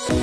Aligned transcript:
Príjemný 0.00 0.16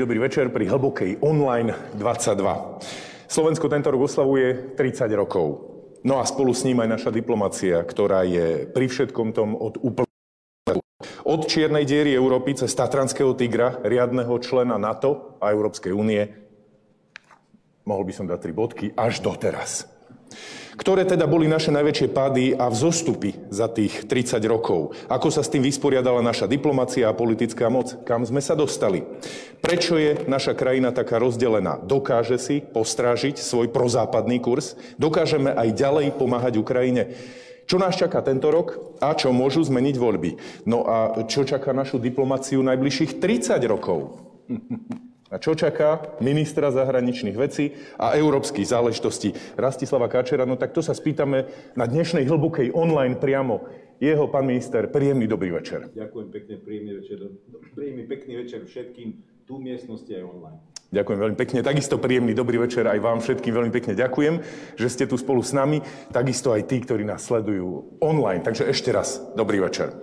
dobrý 0.00 0.24
večer 0.24 0.48
pri 0.48 0.64
Hlbokej 0.64 1.20
online 1.20 1.76
22. 2.00 2.80
Slovensko 3.28 3.68
tento 3.68 3.92
rok 3.92 4.08
oslavuje 4.08 4.72
30 4.72 5.12
rokov. 5.12 5.60
No 6.00 6.16
a 6.16 6.24
spolu 6.24 6.56
s 6.56 6.64
ním 6.64 6.80
aj 6.80 6.96
naša 6.96 7.12
diplomacia, 7.12 7.84
ktorá 7.84 8.24
je 8.24 8.64
pri 8.64 8.88
všetkom 8.88 9.36
tom 9.36 9.60
od 9.60 9.76
úplne 9.84 10.08
od 11.28 11.44
čiernej 11.44 11.84
diery 11.84 12.16
Európy 12.16 12.56
cez 12.56 12.72
Tatranského 12.72 13.36
tigra, 13.36 13.76
riadneho 13.84 14.32
člena 14.40 14.80
NATO 14.80 15.36
a 15.38 15.52
Európskej 15.52 15.92
únie, 15.92 16.49
mohol 17.90 18.06
by 18.06 18.14
som 18.14 18.30
dať 18.30 18.38
tri 18.38 18.52
bodky, 18.54 18.94
až 18.94 19.18
doteraz 19.18 19.90
ktoré 20.80 21.04
teda 21.04 21.28
boli 21.28 21.44
naše 21.44 21.68
najväčšie 21.68 22.08
pády 22.08 22.44
a 22.56 22.72
vzostupy 22.72 23.36
za 23.52 23.68
tých 23.68 24.08
30 24.08 24.40
rokov. 24.48 24.96
Ako 25.12 25.28
sa 25.28 25.44
s 25.44 25.52
tým 25.52 25.60
vysporiadala 25.60 26.24
naša 26.24 26.48
diplomacia 26.48 27.04
a 27.04 27.12
politická 27.12 27.68
moc? 27.68 28.00
Kam 28.08 28.24
sme 28.24 28.40
sa 28.40 28.56
dostali? 28.56 29.04
Prečo 29.60 30.00
je 30.00 30.24
naša 30.24 30.56
krajina 30.56 30.88
taká 30.88 31.20
rozdelená? 31.20 31.76
Dokáže 31.84 32.40
si 32.40 32.64
postrážiť 32.64 33.36
svoj 33.36 33.68
prozápadný 33.68 34.40
kurz? 34.40 34.72
Dokážeme 34.96 35.52
aj 35.52 35.68
ďalej 35.76 36.06
pomáhať 36.16 36.56
Ukrajine? 36.56 37.12
Čo 37.68 37.76
nás 37.76 38.00
čaká 38.00 38.24
tento 38.24 38.48
rok 38.48 38.96
a 39.04 39.12
čo 39.12 39.36
môžu 39.36 39.60
zmeniť 39.60 39.96
voľby? 40.00 40.64
No 40.64 40.88
a 40.88 41.28
čo 41.28 41.44
čaká 41.44 41.76
našu 41.76 42.00
diplomáciu 42.00 42.64
najbližších 42.64 43.20
30 43.20 43.60
rokov? 43.68 44.16
A 45.30 45.38
čo 45.38 45.54
čaká 45.54 46.18
ministra 46.18 46.74
zahraničných 46.74 47.38
vecí 47.38 47.70
a 48.02 48.18
európskych 48.18 48.66
záležitostí 48.66 49.30
Rastislava 49.54 50.10
Kačera? 50.10 50.42
No 50.42 50.58
tak 50.58 50.74
to 50.74 50.82
sa 50.82 50.90
spýtame 50.90 51.46
na 51.78 51.86
dnešnej 51.86 52.26
hlbokej 52.26 52.74
online 52.74 53.14
priamo. 53.14 53.62
Jeho, 54.02 54.26
pán 54.26 54.50
minister, 54.50 54.90
príjemný 54.90 55.30
dobrý 55.30 55.54
večer. 55.54 55.86
Ďakujem 55.94 56.28
pekne, 56.34 56.54
príjemný 56.58 56.92
večer. 56.98 57.18
Príjemný 57.78 58.04
pekný 58.10 58.32
večer 58.42 58.60
všetkým 58.66 59.08
tu 59.46 59.62
miestnosti 59.62 60.10
aj 60.10 60.24
online. 60.26 60.58
Ďakujem 60.90 61.18
veľmi 61.22 61.36
pekne. 61.38 61.58
Takisto 61.62 62.02
príjemný 62.02 62.34
dobrý 62.34 62.58
večer 62.58 62.90
aj 62.90 62.98
vám 62.98 63.22
všetkým 63.22 63.54
veľmi 63.54 63.70
pekne 63.70 63.94
ďakujem, 63.94 64.34
že 64.74 64.88
ste 64.90 65.06
tu 65.06 65.14
spolu 65.14 65.46
s 65.46 65.54
nami. 65.54 65.78
Takisto 66.10 66.50
aj 66.50 66.66
tí, 66.66 66.82
ktorí 66.82 67.06
nás 67.06 67.22
sledujú 67.22 68.02
online. 68.02 68.42
Takže 68.42 68.66
ešte 68.66 68.90
raz 68.90 69.22
dobrý 69.38 69.62
večer. 69.62 69.94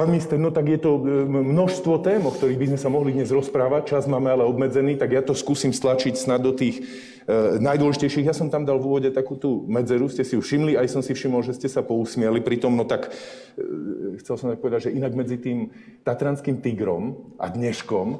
Pán 0.00 0.08
minister, 0.08 0.40
no 0.40 0.48
tak 0.48 0.64
je 0.64 0.80
to 0.80 0.96
e, 0.96 1.28
množstvo 1.28 2.00
tém, 2.00 2.24
o 2.24 2.32
ktorých 2.32 2.56
by 2.56 2.66
sme 2.72 2.80
sa 2.80 2.88
mohli 2.88 3.12
dnes 3.12 3.28
rozprávať. 3.28 3.92
Čas 3.92 4.08
máme 4.08 4.32
ale 4.32 4.48
obmedzený, 4.48 4.96
tak 4.96 5.12
ja 5.12 5.20
to 5.20 5.36
skúsim 5.36 5.76
stlačiť 5.76 6.16
snad 6.16 6.40
do 6.40 6.56
tých 6.56 6.80
e, 7.28 7.60
najdôležitejších. 7.60 8.24
Ja 8.24 8.32
som 8.32 8.48
tam 8.48 8.64
dal 8.64 8.80
v 8.80 8.88
úvode 8.88 9.12
takú 9.12 9.36
tú 9.36 9.68
medzeru, 9.68 10.08
ste 10.08 10.24
si 10.24 10.40
všimli, 10.40 10.80
aj 10.80 10.88
som 10.88 11.04
si 11.04 11.12
všimol, 11.12 11.44
že 11.44 11.52
ste 11.52 11.68
sa 11.68 11.84
pousmiali 11.84 12.40
pri 12.40 12.56
tom, 12.64 12.80
no 12.80 12.88
tak 12.88 13.12
e, 13.60 14.16
chcel 14.24 14.40
som 14.40 14.48
tak 14.48 14.64
povedať, 14.64 14.88
že 14.88 14.96
inak 14.96 15.12
medzi 15.12 15.36
tým 15.36 15.68
Tatranským 16.00 16.64
tigrom 16.64 17.36
a 17.36 17.52
dneškom 17.52 18.06
e, 18.08 18.16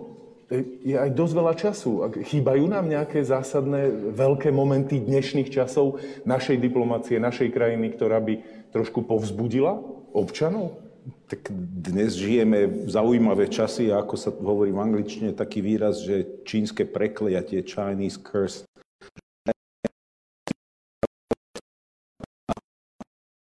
je 0.85 1.01
aj 1.01 1.17
dosť 1.17 1.33
veľa 1.33 1.55
času. 1.57 2.05
Chýbajú 2.13 2.69
nám 2.69 2.93
nejaké 2.93 3.25
zásadné 3.25 3.89
veľké 4.13 4.53
momenty 4.53 5.01
dnešných 5.01 5.49
časov 5.49 5.97
našej 6.29 6.61
diplomácie, 6.61 7.17
našej 7.17 7.49
krajiny, 7.49 7.97
ktorá 7.97 8.21
by 8.21 8.69
trošku 8.69 9.01
povzbudila 9.09 9.81
občanov? 10.13 10.90
Tak 11.31 11.49
dnes 11.81 12.13
žijeme 12.19 12.67
v 12.67 12.91
zaujímavé 12.91 13.49
časy 13.49 13.89
ako 13.89 14.15
sa 14.19 14.31
hovorí 14.35 14.75
v 14.75 14.83
angličtine 14.83 15.31
taký 15.33 15.65
výraz, 15.65 16.05
že 16.05 16.45
čínske 16.45 16.85
prekliatie, 16.85 17.65
Chinese 17.65 18.21
curse. 18.21 18.67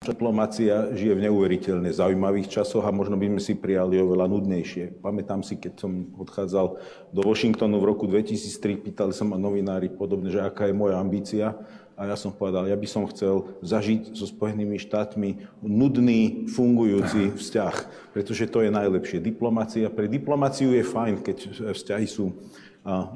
Diplomácia 0.08 0.88
žije 0.96 1.14
v 1.20 1.24
neuveriteľne 1.28 1.92
zaujímavých 1.92 2.48
časoch 2.48 2.80
a 2.82 2.90
možno 2.90 3.20
by 3.20 3.28
sme 3.28 3.40
si 3.44 3.52
prijali 3.54 4.00
oveľa 4.00 4.26
nudnejšie. 4.26 5.04
Pamätám 5.04 5.44
si, 5.44 5.60
keď 5.60 5.84
som 5.84 6.10
odchádzal 6.16 6.66
do 7.12 7.20
Washingtonu 7.22 7.76
v 7.76 7.88
roku 7.92 8.08
2003, 8.08 8.88
pýtali 8.88 9.12
sa 9.12 9.28
ma 9.28 9.36
novinári 9.36 9.92
podobne, 9.92 10.32
že 10.32 10.40
aká 10.40 10.66
je 10.66 10.74
moja 10.74 10.96
ambícia 10.96 11.60
a 11.98 12.06
ja 12.06 12.14
som 12.14 12.30
povedal, 12.30 12.70
ja 12.70 12.78
by 12.78 12.86
som 12.86 13.10
chcel 13.10 13.58
zažiť 13.58 14.14
so 14.14 14.22
Spojenými 14.30 14.78
štátmi 14.78 15.58
nudný, 15.66 16.46
fungujúci 16.46 17.34
vzťah, 17.34 17.74
pretože 18.14 18.46
to 18.46 18.62
je 18.62 18.70
najlepšie. 18.70 19.18
Diplomácia, 19.18 19.90
pre 19.90 20.06
diplomáciu 20.06 20.70
je 20.78 20.86
fajn, 20.86 21.26
keď 21.26 21.36
vzťahy 21.74 22.06
sú 22.06 22.38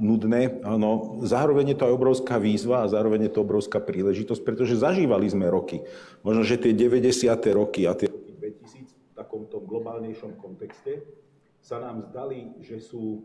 nudné. 0.02 0.60
No, 0.66 1.22
zároveň 1.22 1.72
je 1.72 1.78
to 1.78 1.86
aj 1.88 1.94
obrovská 1.94 2.36
výzva 2.42 2.82
a 2.82 2.90
zároveň 2.90 3.30
je 3.30 3.32
to 3.38 3.46
obrovská 3.46 3.78
príležitosť, 3.78 4.42
pretože 4.42 4.82
zažívali 4.82 5.30
sme 5.30 5.46
roky. 5.46 5.80
Možno, 6.26 6.42
že 6.42 6.58
tie 6.58 6.74
90. 6.74 7.06
roky 7.54 7.86
a 7.86 7.94
tie 7.94 8.10
roky 8.10 8.34
2000 8.34 8.90
v 8.90 9.12
takomto 9.14 9.62
globálnejšom 9.62 10.36
kontexte 10.42 11.06
sa 11.62 11.78
nám 11.78 12.10
zdali, 12.10 12.58
že 12.58 12.82
sú 12.82 13.22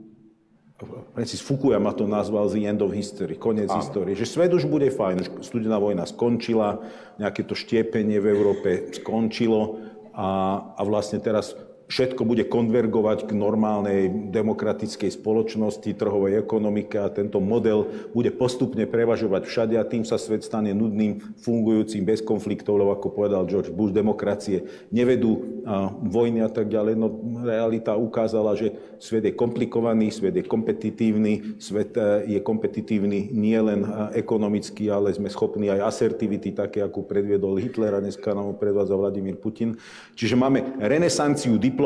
Francis 1.14 1.42
Fukuyama 1.42 1.94
to 1.98 2.06
nazval 2.06 2.46
the 2.54 2.62
end 2.70 2.86
of 2.86 2.94
history, 2.94 3.34
koniec 3.34 3.74
histórie, 3.74 4.14
že 4.14 4.30
svet 4.30 4.54
už 4.54 4.70
bude 4.70 4.94
fajn, 4.94 5.42
studená 5.42 5.82
vojna 5.82 6.06
skončila, 6.06 6.78
nejaké 7.18 7.42
to 7.50 7.58
štiepenie 7.58 8.22
v 8.22 8.30
Európe 8.30 8.70
skončilo 8.94 9.82
a, 10.14 10.30
a 10.78 10.82
vlastne 10.86 11.18
teraz 11.18 11.58
všetko 11.88 12.28
bude 12.28 12.44
konvergovať 12.48 13.28
k 13.28 13.32
normálnej 13.32 14.12
demokratickej 14.32 15.08
spoločnosti, 15.16 15.88
trhovej 15.96 16.44
ekonomike 16.44 17.00
a 17.00 17.12
tento 17.12 17.40
model 17.40 17.88
bude 18.12 18.32
postupne 18.36 18.84
prevažovať 18.84 19.48
všade 19.48 19.76
a 19.80 19.88
tým 19.88 20.04
sa 20.04 20.20
svet 20.20 20.44
stane 20.44 20.76
nudným, 20.76 21.40
fungujúcim, 21.40 22.04
bez 22.04 22.20
konfliktov, 22.20 22.80
lebo 22.80 22.92
ako 22.92 23.08
povedal 23.16 23.48
George 23.48 23.72
Bush, 23.72 23.96
demokracie 23.96 24.68
nevedú 24.92 25.64
vojny 26.04 26.44
a 26.44 26.52
tak 26.52 26.68
ďalej. 26.68 27.00
No 27.00 27.08
realita 27.44 27.96
ukázala, 27.96 28.54
že 28.60 28.76
svet 29.00 29.24
je 29.24 29.34
komplikovaný, 29.34 30.12
svet 30.12 30.36
je 30.36 30.44
kompetitívny, 30.44 31.60
svet 31.60 31.96
e, 31.96 32.38
je 32.38 32.40
kompetitívny 32.44 33.32
nie 33.32 33.58
len 33.60 33.84
e, 33.84 34.20
ekonomicky, 34.20 34.92
ale 34.92 35.16
sme 35.16 35.32
schopní 35.32 35.72
aj 35.72 35.88
asertivity, 35.88 36.52
také 36.52 36.84
ako 36.84 37.08
predviedol 37.08 37.60
Hitler 37.60 37.96
a 37.96 38.04
dneska 38.04 38.36
nám 38.36 38.60
predvádza 38.60 38.96
Vladimír 38.96 39.40
Putin. 39.40 39.76
Čiže 40.18 40.36
máme 40.36 40.80
renesanciu 40.82 41.56
diplomácie 41.56 41.77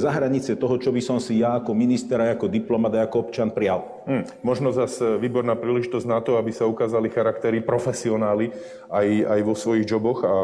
za 0.00 0.10
hranice 0.10 0.56
toho, 0.56 0.80
čo 0.80 0.88
by 0.88 1.02
som 1.04 1.20
si 1.20 1.44
ja 1.44 1.60
ako 1.60 1.76
minister 1.76 2.16
a 2.16 2.32
ako 2.32 2.48
diplomat 2.48 2.96
a 2.96 3.04
ako 3.04 3.28
občan 3.28 3.52
prijal. 3.52 3.84
Hmm. 4.08 4.24
Možno 4.40 4.72
zase 4.72 5.20
výborná 5.20 5.52
príležitosť 5.54 6.06
na 6.08 6.24
to, 6.24 6.40
aby 6.40 6.50
sa 6.50 6.64
ukázali 6.64 7.12
charaktery 7.12 7.60
profesionáli 7.60 8.50
aj, 8.88 9.06
aj 9.28 9.40
vo 9.44 9.54
svojich 9.54 9.84
joboch 9.84 10.24
a, 10.24 10.34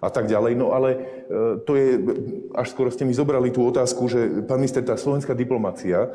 a 0.00 0.08
tak 0.08 0.30
ďalej. 0.30 0.54
No 0.54 0.70
ale 0.70 0.88
e, 0.94 0.98
to 1.66 1.74
je, 1.74 1.88
až 2.54 2.66
skoro 2.70 2.88
ste 2.94 3.02
mi 3.02 3.12
zobrali 3.12 3.50
tú 3.50 3.66
otázku, 3.66 4.06
že 4.06 4.46
pán 4.46 4.62
minister, 4.62 4.86
tá 4.86 4.94
slovenská 4.94 5.34
diplomácia 5.34 6.06
e, 6.06 6.08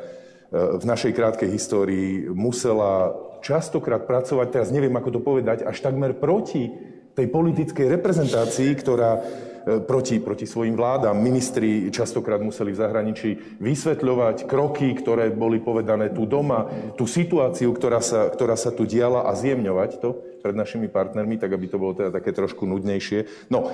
v 0.52 0.84
našej 0.84 1.12
krátkej 1.12 1.48
histórii 1.52 2.26
musela 2.32 3.14
častokrát 3.44 4.08
pracovať, 4.08 4.46
teraz 4.50 4.68
neviem, 4.74 4.92
ako 4.96 5.10
to 5.16 5.20
povedať, 5.22 5.62
až 5.62 5.78
takmer 5.78 6.16
proti 6.18 6.72
tej 7.16 7.32
politickej 7.32 7.96
reprezentácii, 7.96 8.76
ktorá 8.76 9.24
proti, 9.66 10.22
proti 10.22 10.46
svojim 10.46 10.78
vládam. 10.78 11.18
Ministri 11.18 11.90
častokrát 11.90 12.38
museli 12.38 12.70
v 12.70 12.80
zahraničí 12.86 13.30
vysvetľovať 13.58 14.46
kroky, 14.46 14.94
ktoré 14.94 15.34
boli 15.34 15.58
povedané 15.58 16.14
tu 16.14 16.22
doma, 16.22 16.70
tú 16.94 17.10
situáciu, 17.10 17.74
ktorá 17.74 17.98
sa, 17.98 18.30
ktorá 18.30 18.54
sa 18.54 18.70
tu 18.70 18.86
diala 18.86 19.26
a 19.26 19.34
zjemňovať 19.34 19.90
to 19.98 20.14
pred 20.38 20.54
našimi 20.54 20.86
partnermi, 20.86 21.34
tak 21.42 21.50
aby 21.50 21.66
to 21.66 21.82
bolo 21.82 21.98
teda 21.98 22.14
také 22.14 22.30
trošku 22.30 22.62
nudnejšie. 22.62 23.50
No, 23.50 23.66
e, 23.66 23.70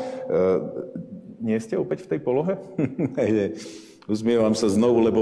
nie 1.44 1.60
ste 1.60 1.76
opäť 1.76 2.08
v 2.08 2.16
tej 2.16 2.20
polohe? 2.24 2.56
Uzmievam 4.12 4.56
sa 4.56 4.72
znovu, 4.72 5.04
lebo 5.04 5.20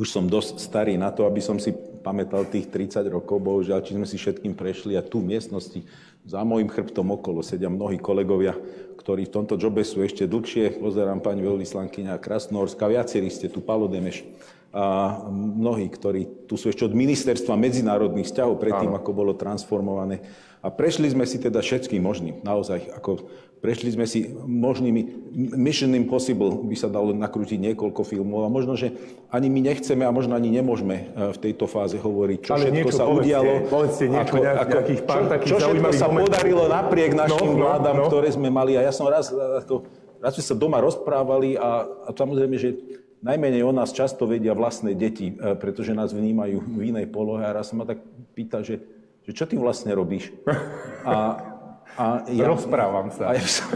už 0.00 0.08
som 0.08 0.24
dosť 0.24 0.64
starý 0.64 0.96
na 0.96 1.12
to, 1.12 1.28
aby 1.28 1.44
som 1.44 1.60
si 1.60 1.76
pamätal 2.00 2.48
tých 2.48 2.72
30 2.72 3.12
rokov, 3.12 3.36
bohužiaľ, 3.42 3.84
či 3.84 3.98
sme 3.98 4.08
si 4.08 4.16
všetkým 4.16 4.56
prešli 4.56 4.96
a 4.96 5.04
tu 5.04 5.20
v 5.20 5.36
miestnosti 5.36 5.84
za 6.26 6.42
môjim 6.42 6.66
chrbtom 6.66 7.06
okolo 7.14 7.38
sedia 7.40 7.70
mnohí 7.70 8.02
kolegovia, 8.02 8.58
ktorí 9.06 9.30
v 9.30 9.34
tomto 9.38 9.54
jobe 9.54 9.86
sú 9.86 10.02
ešte 10.02 10.26
dlhšie. 10.26 10.82
Pozerám 10.82 11.22
pani 11.22 11.38
veľvyslankyňa 11.46 12.18
Krasnohorská, 12.18 12.90
viacerí 12.90 13.30
ste 13.30 13.46
tu, 13.46 13.62
Palo 13.62 13.86
Demeš 13.86 14.26
a 14.74 15.16
mnohí, 15.30 15.86
ktorí 15.86 16.44
tu 16.50 16.58
sú 16.58 16.68
ešte 16.68 16.84
od 16.84 16.92
ministerstva 16.92 17.54
medzinárodných 17.54 18.26
vzťahov, 18.28 18.58
predtým, 18.58 18.92
Áno. 18.92 18.98
ako 18.98 19.10
bolo 19.14 19.32
transformované. 19.38 20.20
A 20.60 20.74
prešli 20.74 21.06
sme 21.06 21.22
si 21.22 21.38
teda 21.38 21.62
všetkým 21.62 22.02
možným, 22.02 22.42
naozaj, 22.42 22.90
ako 22.98 23.30
Prešli 23.56 23.88
sme 23.88 24.04
si 24.04 24.28
možnými 24.36 25.32
Mission 25.56 25.96
Impossible, 25.96 26.60
by 26.68 26.76
sa 26.76 26.92
dalo 26.92 27.16
nakrútiť 27.16 27.56
niekoľko 27.56 28.04
filmov 28.04 28.44
a 28.44 28.52
možno, 28.52 28.76
že 28.76 28.92
ani 29.32 29.48
my 29.48 29.72
nechceme 29.72 30.04
a 30.04 30.12
možno 30.12 30.36
ani 30.36 30.52
nemôžeme 30.52 30.96
e, 30.96 31.04
v 31.32 31.38
tejto 31.40 31.64
fáze 31.64 31.96
hovoriť, 31.96 32.38
čo 32.44 32.52
Ale 32.52 32.68
všetko 32.68 32.90
sa 32.92 33.04
povedzte, 33.08 33.20
udialo. 33.24 33.52
Povedzte 33.72 34.04
niečo, 34.12 34.34
ako, 34.36 34.36
ako, 34.44 34.72
nejakých 34.76 35.02
pár 35.08 35.16
čo, 35.16 35.28
takých 35.32 35.48
čo 35.48 35.56
všetko 35.56 35.92
sa 35.96 36.06
momentov. 36.06 36.24
podarilo 36.28 36.64
napriek 36.68 37.10
no, 37.12 37.18
našim 37.24 37.50
no, 37.52 37.60
vládam, 37.64 37.96
no. 37.96 38.06
ktoré 38.12 38.28
sme 38.28 38.48
mali. 38.52 38.72
A 38.76 38.80
ja 38.84 38.92
som 38.92 39.08
raz, 39.08 39.32
ako, 39.32 39.74
raz 40.20 40.32
sme 40.36 40.44
sa 40.44 40.54
doma 40.54 40.78
rozprávali 40.84 41.56
a, 41.56 41.88
a 42.06 42.08
samozrejme, 42.12 42.56
že 42.60 42.76
najmenej 43.24 43.64
o 43.64 43.72
nás 43.72 43.90
často 43.90 44.28
vedia 44.28 44.52
vlastné 44.52 44.92
deti, 44.92 45.32
e, 45.32 45.56
pretože 45.56 45.96
nás 45.96 46.12
vnímajú 46.12 46.60
v 46.60 46.92
inej 46.92 47.08
polohe. 47.08 47.40
A 47.40 47.56
raz 47.56 47.72
sa 47.72 47.74
ma 47.74 47.88
tak 47.88 48.04
pýta, 48.36 48.60
že 48.60 48.84
že 49.26 49.34
čo 49.34 49.44
ty 49.44 49.58
vlastne 49.58 49.90
robíš? 49.90 50.30
A, 51.06 51.55
a 51.96 52.28
ja, 52.28 52.44
Rozprávam 52.44 53.08
sa. 53.08 53.32
A 53.32 53.40
ja 53.40 53.46
som, 53.48 53.72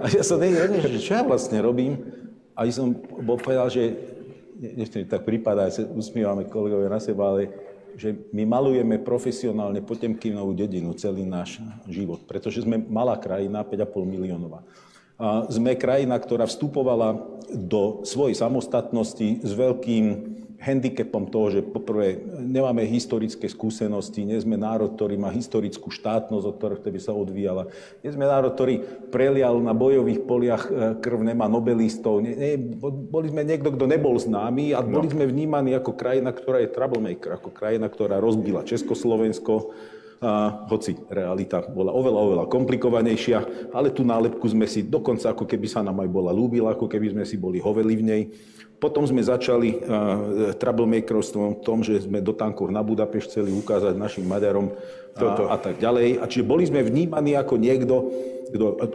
a 0.00 0.06
ja 0.08 0.22
som 0.24 0.40
neviem, 0.40 0.80
že 0.80 1.00
čo 1.04 1.20
ja 1.20 1.22
vlastne 1.22 1.60
robím. 1.60 2.00
A 2.56 2.64
ja 2.64 2.72
som 2.72 2.96
bol 2.96 3.36
povedal, 3.36 3.68
že 3.68 3.92
nechcem 4.60 5.04
tak 5.04 5.24
prípada, 5.24 5.68
sa 5.72 5.84
usmívame 5.84 6.48
kolegovia 6.48 6.88
na 6.88 7.00
seba, 7.00 7.32
ale 7.32 7.52
že 7.96 8.16
my 8.32 8.48
malujeme 8.48 8.96
profesionálne 9.00 9.84
Potemkinovú 9.84 10.56
dedinu 10.56 10.96
celý 10.96 11.28
náš 11.28 11.60
život, 11.84 12.24
pretože 12.24 12.64
sme 12.64 12.80
malá 12.80 13.20
krajina, 13.20 13.60
5,5 13.60 14.04
miliónová. 14.08 14.64
A 15.20 15.44
sme 15.52 15.76
krajina, 15.76 16.16
ktorá 16.16 16.48
vstupovala 16.48 17.20
do 17.52 18.00
svojej 18.08 18.40
samostatnosti 18.40 19.44
s 19.44 19.52
veľkým 19.52 20.04
handicapom 20.60 21.24
toho, 21.32 21.46
že 21.56 21.60
poprvé 21.64 22.20
nemáme 22.36 22.84
historické 22.84 23.48
skúsenosti, 23.48 24.28
nie 24.28 24.36
sme 24.36 24.60
národ, 24.60 24.92
ktorý 24.92 25.16
má 25.16 25.32
historickú 25.32 25.88
štátnosť, 25.88 26.44
od 26.44 26.56
ktorej 26.60 26.92
by 26.92 27.00
sa 27.00 27.16
odvíjala. 27.16 27.72
Nie 28.04 28.12
sme 28.12 28.28
národ, 28.28 28.52
ktorý 28.52 28.84
prelial 29.08 29.56
na 29.64 29.72
bojových 29.72 30.20
poliach 30.28 30.68
e, 30.68 31.00
krv, 31.00 31.24
nemá 31.24 31.48
nobelistov. 31.48 32.20
Nie, 32.20 32.36
nie, 32.36 32.54
boli 32.84 33.32
sme 33.32 33.40
niekto, 33.48 33.72
kto 33.72 33.88
nebol 33.88 34.20
známy 34.20 34.76
a 34.76 34.84
boli 34.84 35.08
no. 35.08 35.14
sme 35.16 35.24
vnímaní 35.24 35.72
ako 35.72 35.96
krajina, 35.96 36.28
ktorá 36.28 36.60
je 36.60 36.68
troublemaker, 36.68 37.40
ako 37.40 37.48
krajina, 37.56 37.88
ktorá 37.88 38.20
rozbila 38.20 38.60
Československo, 38.60 39.72
a, 40.20 40.64
hoci 40.68 40.96
realita 41.08 41.64
bola 41.64 41.90
oveľa, 41.96 42.20
oveľa 42.20 42.44
komplikovanejšia, 42.52 43.38
ale 43.72 43.88
tú 43.90 44.04
nálepku 44.04 44.44
sme 44.44 44.68
si 44.68 44.84
dokonca 44.84 45.32
ako 45.32 45.48
keby 45.48 45.66
sa 45.66 45.80
nám 45.80 46.04
aj 46.04 46.10
bola 46.12 46.30
ľúbila, 46.30 46.76
ako 46.76 46.86
keby 46.86 47.16
sme 47.16 47.24
si 47.24 47.40
boli 47.40 47.56
hoveli 47.56 47.94
v 47.96 48.04
nej. 48.04 48.22
Potom 48.80 49.04
sme 49.04 49.20
začali 49.20 49.76
uh, 49.76 50.56
troublemakerstvom 50.56 51.60
v 51.60 51.64
tom, 51.64 51.84
že 51.84 52.00
sme 52.00 52.24
do 52.24 52.32
tankov 52.32 52.72
na 52.72 52.80
Budapešť 52.80 53.28
chceli 53.28 53.52
ukázať 53.52 53.92
našim 53.92 54.24
Maďarom 54.24 54.72
a, 55.20 55.52
a 55.52 55.56
tak 55.60 55.76
ďalej. 55.76 56.16
A 56.16 56.24
čiže 56.24 56.48
boli 56.48 56.64
sme 56.64 56.80
vnímaní 56.80 57.36
ako 57.36 57.60
niekto, 57.60 57.84
kto 57.84 57.96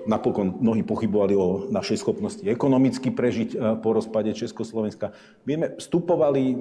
napokon 0.06 0.60
mnohí 0.60 0.84
pochybovali 0.84 1.34
o 1.36 1.72
našej 1.72 2.04
schopnosti 2.04 2.44
ekonomicky 2.44 3.12
prežiť 3.12 3.50
uh, 3.56 3.60
po 3.80 3.96
rozpade 3.96 4.32
Československa. 4.36 5.16
My 5.48 5.52
sme 5.56 5.68
vstupovali 5.80 6.44
uh, 6.52 6.58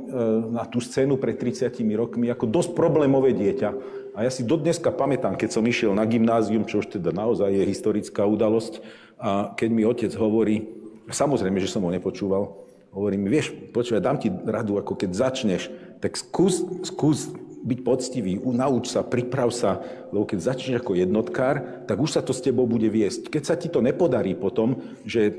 na 0.55 0.65
tú 0.69 0.79
scénu 0.79 1.19
pred 1.19 1.35
30 1.37 1.75
rokmi 1.95 2.31
ako 2.31 2.47
dosť 2.47 2.71
problémové 2.77 3.35
dieťa. 3.35 3.69
A 4.15 4.23
ja 4.23 4.31
si 4.31 4.47
dodneska 4.47 4.95
pamätám, 4.95 5.35
keď 5.35 5.59
som 5.59 5.67
išiel 5.67 5.91
na 5.91 6.07
gymnázium, 6.07 6.63
čo 6.65 6.83
už 6.83 6.99
teda 7.01 7.11
naozaj 7.11 7.51
je 7.51 7.65
historická 7.67 8.23
udalosť, 8.23 8.79
a 9.19 9.55
keď 9.55 9.69
mi 9.71 9.83
otec 9.83 10.13
hovorí, 10.15 10.71
samozrejme, 11.11 11.59
že 11.59 11.71
som 11.71 11.83
ho 11.83 11.91
nepočúval, 11.91 12.65
Hovorím, 12.95 13.27
vieš, 13.27 13.51
počúvaj, 13.75 14.07
dám 14.07 14.19
ti 14.23 14.31
radu, 14.31 14.79
ako 14.79 14.95
keď 14.95 15.11
začneš, 15.19 15.67
tak 15.99 16.15
skús, 16.15 16.63
skús 16.87 17.35
byť 17.65 17.79
poctivý, 17.81 18.37
nauč 18.37 18.93
sa, 18.93 19.01
priprav 19.01 19.49
sa, 19.49 19.81
lebo 20.13 20.29
keď 20.29 20.39
začneš 20.53 20.85
ako 20.85 21.01
jednotkár, 21.01 21.85
tak 21.89 21.97
už 21.97 22.13
sa 22.13 22.21
to 22.21 22.37
s 22.37 22.45
tebou 22.45 22.69
bude 22.69 22.87
viesť. 22.93 23.33
Keď 23.33 23.43
sa 23.43 23.57
ti 23.57 23.73
to 23.73 23.81
nepodarí 23.81 24.37
potom, 24.37 24.77
že 25.09 25.33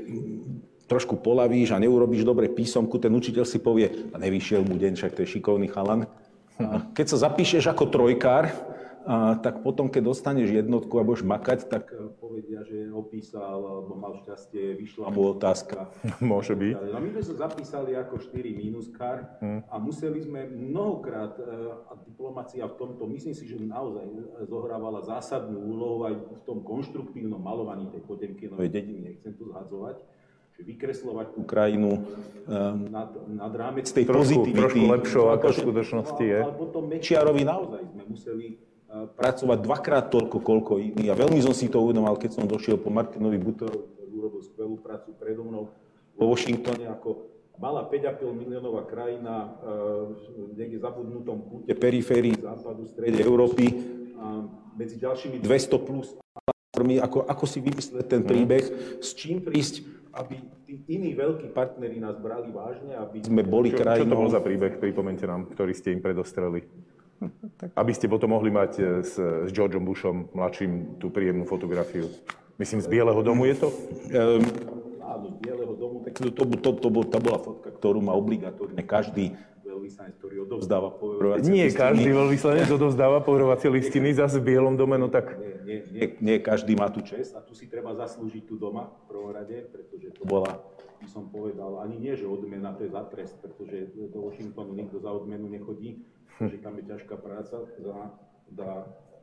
trošku 0.90 1.22
polavíš 1.22 1.70
a 1.70 1.82
neurobíš 1.82 2.26
dobre 2.26 2.50
písomku, 2.50 2.98
ten 2.98 3.14
učiteľ 3.14 3.44
si 3.46 3.62
povie, 3.62 4.10
a 4.10 4.16
nevyšiel 4.18 4.66
mu 4.66 4.74
deň, 4.74 4.98
však 4.98 5.14
to 5.14 5.22
je 5.22 5.32
šikovný 5.38 5.70
chalan. 5.70 6.10
Keď 6.94 7.06
sa 7.06 7.30
zapíšeš 7.30 7.70
ako 7.70 7.90
trojkár, 7.94 8.50
a, 9.06 9.38
tak 9.38 9.62
potom, 9.62 9.86
keď 9.86 10.10
dostaneš 10.10 10.50
jednotku 10.50 10.98
a 10.98 11.06
budeš 11.06 11.22
makať, 11.22 11.70
tak 11.70 11.94
e, 11.94 12.10
povedia, 12.18 12.66
že 12.66 12.90
opísal, 12.90 13.62
alebo 13.62 13.94
mal 13.94 14.18
šťastie, 14.18 14.74
vyšla 14.82 15.14
mu 15.14 15.30
otázka. 15.38 15.94
Môže 16.18 16.58
byť. 16.58 16.74
A 16.90 16.98
my 16.98 17.08
sme 17.14 17.22
sa 17.22 17.34
zapísali 17.46 17.94
ako 17.94 18.18
4 18.18 18.34
mínuskár 18.34 19.38
hmm. 19.38 19.70
a 19.70 19.74
museli 19.78 20.26
sme 20.26 20.50
mnohokrát, 20.50 21.38
e, 21.38 21.46
a 21.86 21.94
diplomácia 22.02 22.66
v 22.66 22.74
tomto, 22.74 23.06
myslím 23.06 23.38
si, 23.38 23.46
že 23.46 23.62
naozaj 23.62 24.10
zohrávala 24.50 25.06
zásadnú 25.06 25.54
úlohu 25.54 26.10
aj 26.10 26.14
v 26.18 26.42
tom 26.42 26.66
konštruktívnom 26.66 27.38
malovaní 27.38 27.86
tej 27.94 28.02
Potemkinovej 28.10 28.74
dediny, 28.74 29.14
nechcem 29.14 29.38
to 29.38 29.54
zhadzovať, 29.54 30.02
vykreslovať 30.66 31.38
Ukrajinu 31.38 31.94
e, 31.94 32.00
nad, 32.90 33.14
nad 33.30 33.52
rámec 33.54 33.86
tej 33.86 34.02
trošku, 34.02 34.34
pozitivity. 34.34 34.58
Trošku 34.66 34.84
lepšou, 34.98 35.24
ako 35.30 35.46
v 35.46 35.56
skutočnosti 35.62 36.24
je. 36.26 36.40
Ale 36.42 36.58
potom 36.58 36.82
Mečiarovi 36.90 37.46
naozaj 37.46 37.82
sme 37.94 38.02
museli 38.10 38.46
pracovať 38.88 39.58
dvakrát 39.60 40.06
toľko, 40.08 40.38
koľko 40.40 40.72
iní. 40.78 41.10
A 41.10 41.18
veľmi 41.18 41.42
som 41.42 41.52
si 41.52 41.66
to 41.66 41.82
uvedomal, 41.82 42.16
keď 42.16 42.40
som 42.40 42.44
došiel 42.46 42.78
po 42.78 42.88
Martinovi 42.88 43.36
Butorovi, 43.36 43.86
ktorý 43.98 44.10
urobil 44.14 44.42
skvelú 44.46 44.76
prácu 44.78 45.10
predo 45.18 45.42
mnou 45.44 45.68
vo 46.16 46.24
Washingtone 46.32 46.88
ako 46.88 47.28
malá 47.60 47.84
5,5 47.88 48.24
miliónová 48.36 48.84
krajina 48.88 49.56
e, 49.64 50.58
niekde 50.60 50.80
zabudnutom 50.80 51.40
kúte 51.44 51.72
periférii 51.72 52.36
západu, 52.36 52.84
strede 52.88 53.20
Európy 53.20 53.72
a 54.16 54.44
medzi 54.76 55.00
ďalšími 55.00 55.40
200 55.40 55.88
plus 55.88 56.16
ako, 56.76 57.24
ako 57.24 57.44
si 57.48 57.64
vymyslieť 57.64 58.04
ten 58.04 58.20
mhm. 58.20 58.28
príbeh, 58.28 58.64
s 59.00 59.16
čím 59.16 59.40
prísť, 59.40 59.80
aby 60.12 60.36
tí 60.68 60.84
iní 60.92 61.16
veľkí 61.16 61.52
partneri 61.56 62.00
nás 62.00 62.20
brali 62.20 62.52
vážne, 62.52 62.96
aby 62.96 63.24
sme 63.24 63.44
boli 63.44 63.72
čo, 63.72 63.80
krajinou... 63.80 64.04
Čo 64.04 64.12
to 64.12 64.20
bol 64.20 64.32
za 64.32 64.42
príbeh, 64.44 64.76
pripomente 64.76 65.24
nám, 65.24 65.48
ktorý 65.48 65.72
ste 65.72 65.96
im 65.96 66.00
predostreli? 66.04 66.68
Aby 67.80 67.92
ste 67.96 68.06
potom 68.06 68.32
mohli 68.32 68.52
mať 68.52 68.72
e, 68.78 68.82
s, 69.02 69.16
s 69.20 69.50
Georgeom 69.52 69.84
Bushom 69.84 70.28
mladším 70.36 71.00
tú 71.00 71.08
príjemnú 71.08 71.48
fotografiu. 71.48 72.08
Myslím, 72.56 72.80
z 72.80 72.88
Bieleho 72.88 73.20
domu 73.20 73.44
je 73.44 73.56
to? 73.60 73.68
Um, 73.68 74.44
áno, 75.04 75.26
z 75.32 75.36
Bieleho 75.44 75.74
domu. 75.76 76.00
Tak 76.04 76.16
to, 76.16 76.28
to, 76.32 76.42
to, 76.56 76.70
to, 76.80 76.88
to 76.88 77.18
bola 77.20 77.38
fotka, 77.40 77.68
ktorú 77.68 78.00
má 78.00 78.16
obligatórne 78.16 78.80
každý 78.80 79.36
veľvyslanec, 79.60 80.14
ktorý 80.16 80.36
odovzdáva 80.48 80.88
povorovacie 80.88 81.52
Nie 81.52 81.68
listiny. 81.68 81.84
každý 81.84 82.10
veľvyslanec 82.16 82.68
odovzdáva 82.72 83.18
povorovacie 83.20 83.68
listiny 83.68 84.16
zase 84.16 84.40
v 84.40 84.56
Bielom 84.56 84.80
dome, 84.80 84.96
no 84.96 85.12
tak... 85.12 85.36
Nie, 85.36 85.52
nie, 85.66 85.78
nie, 85.92 86.06
nie 86.22 86.36
každý 86.40 86.72
má 86.78 86.88
tú 86.88 87.04
čest 87.04 87.36
a 87.36 87.44
tu 87.44 87.52
si 87.52 87.68
treba 87.68 87.92
zaslúžiť 87.92 88.48
tu 88.48 88.56
doma 88.56 88.88
v 88.88 89.04
prvom 89.10 89.30
rade, 89.36 89.68
pretože 89.68 90.16
to 90.16 90.24
bola 90.24 90.64
by 90.96 91.06
som 91.12 91.28
povedal, 91.28 91.84
ani 91.84 92.00
nie, 92.00 92.16
že 92.16 92.24
odmena, 92.24 92.72
to 92.72 92.88
je 92.88 92.90
za 92.90 93.04
trest, 93.06 93.36
pretože 93.44 93.92
do 94.10 94.26
Washingtonu 94.26 94.72
nikto 94.72 94.96
za 94.98 95.12
odmenu 95.12 95.46
nechodí, 95.46 96.00
že 96.52 96.58
tam 96.60 96.76
je 96.78 96.84
ťažká 96.84 97.16
práca, 97.16 97.56
dá, 97.80 97.98
dá, 98.52 98.72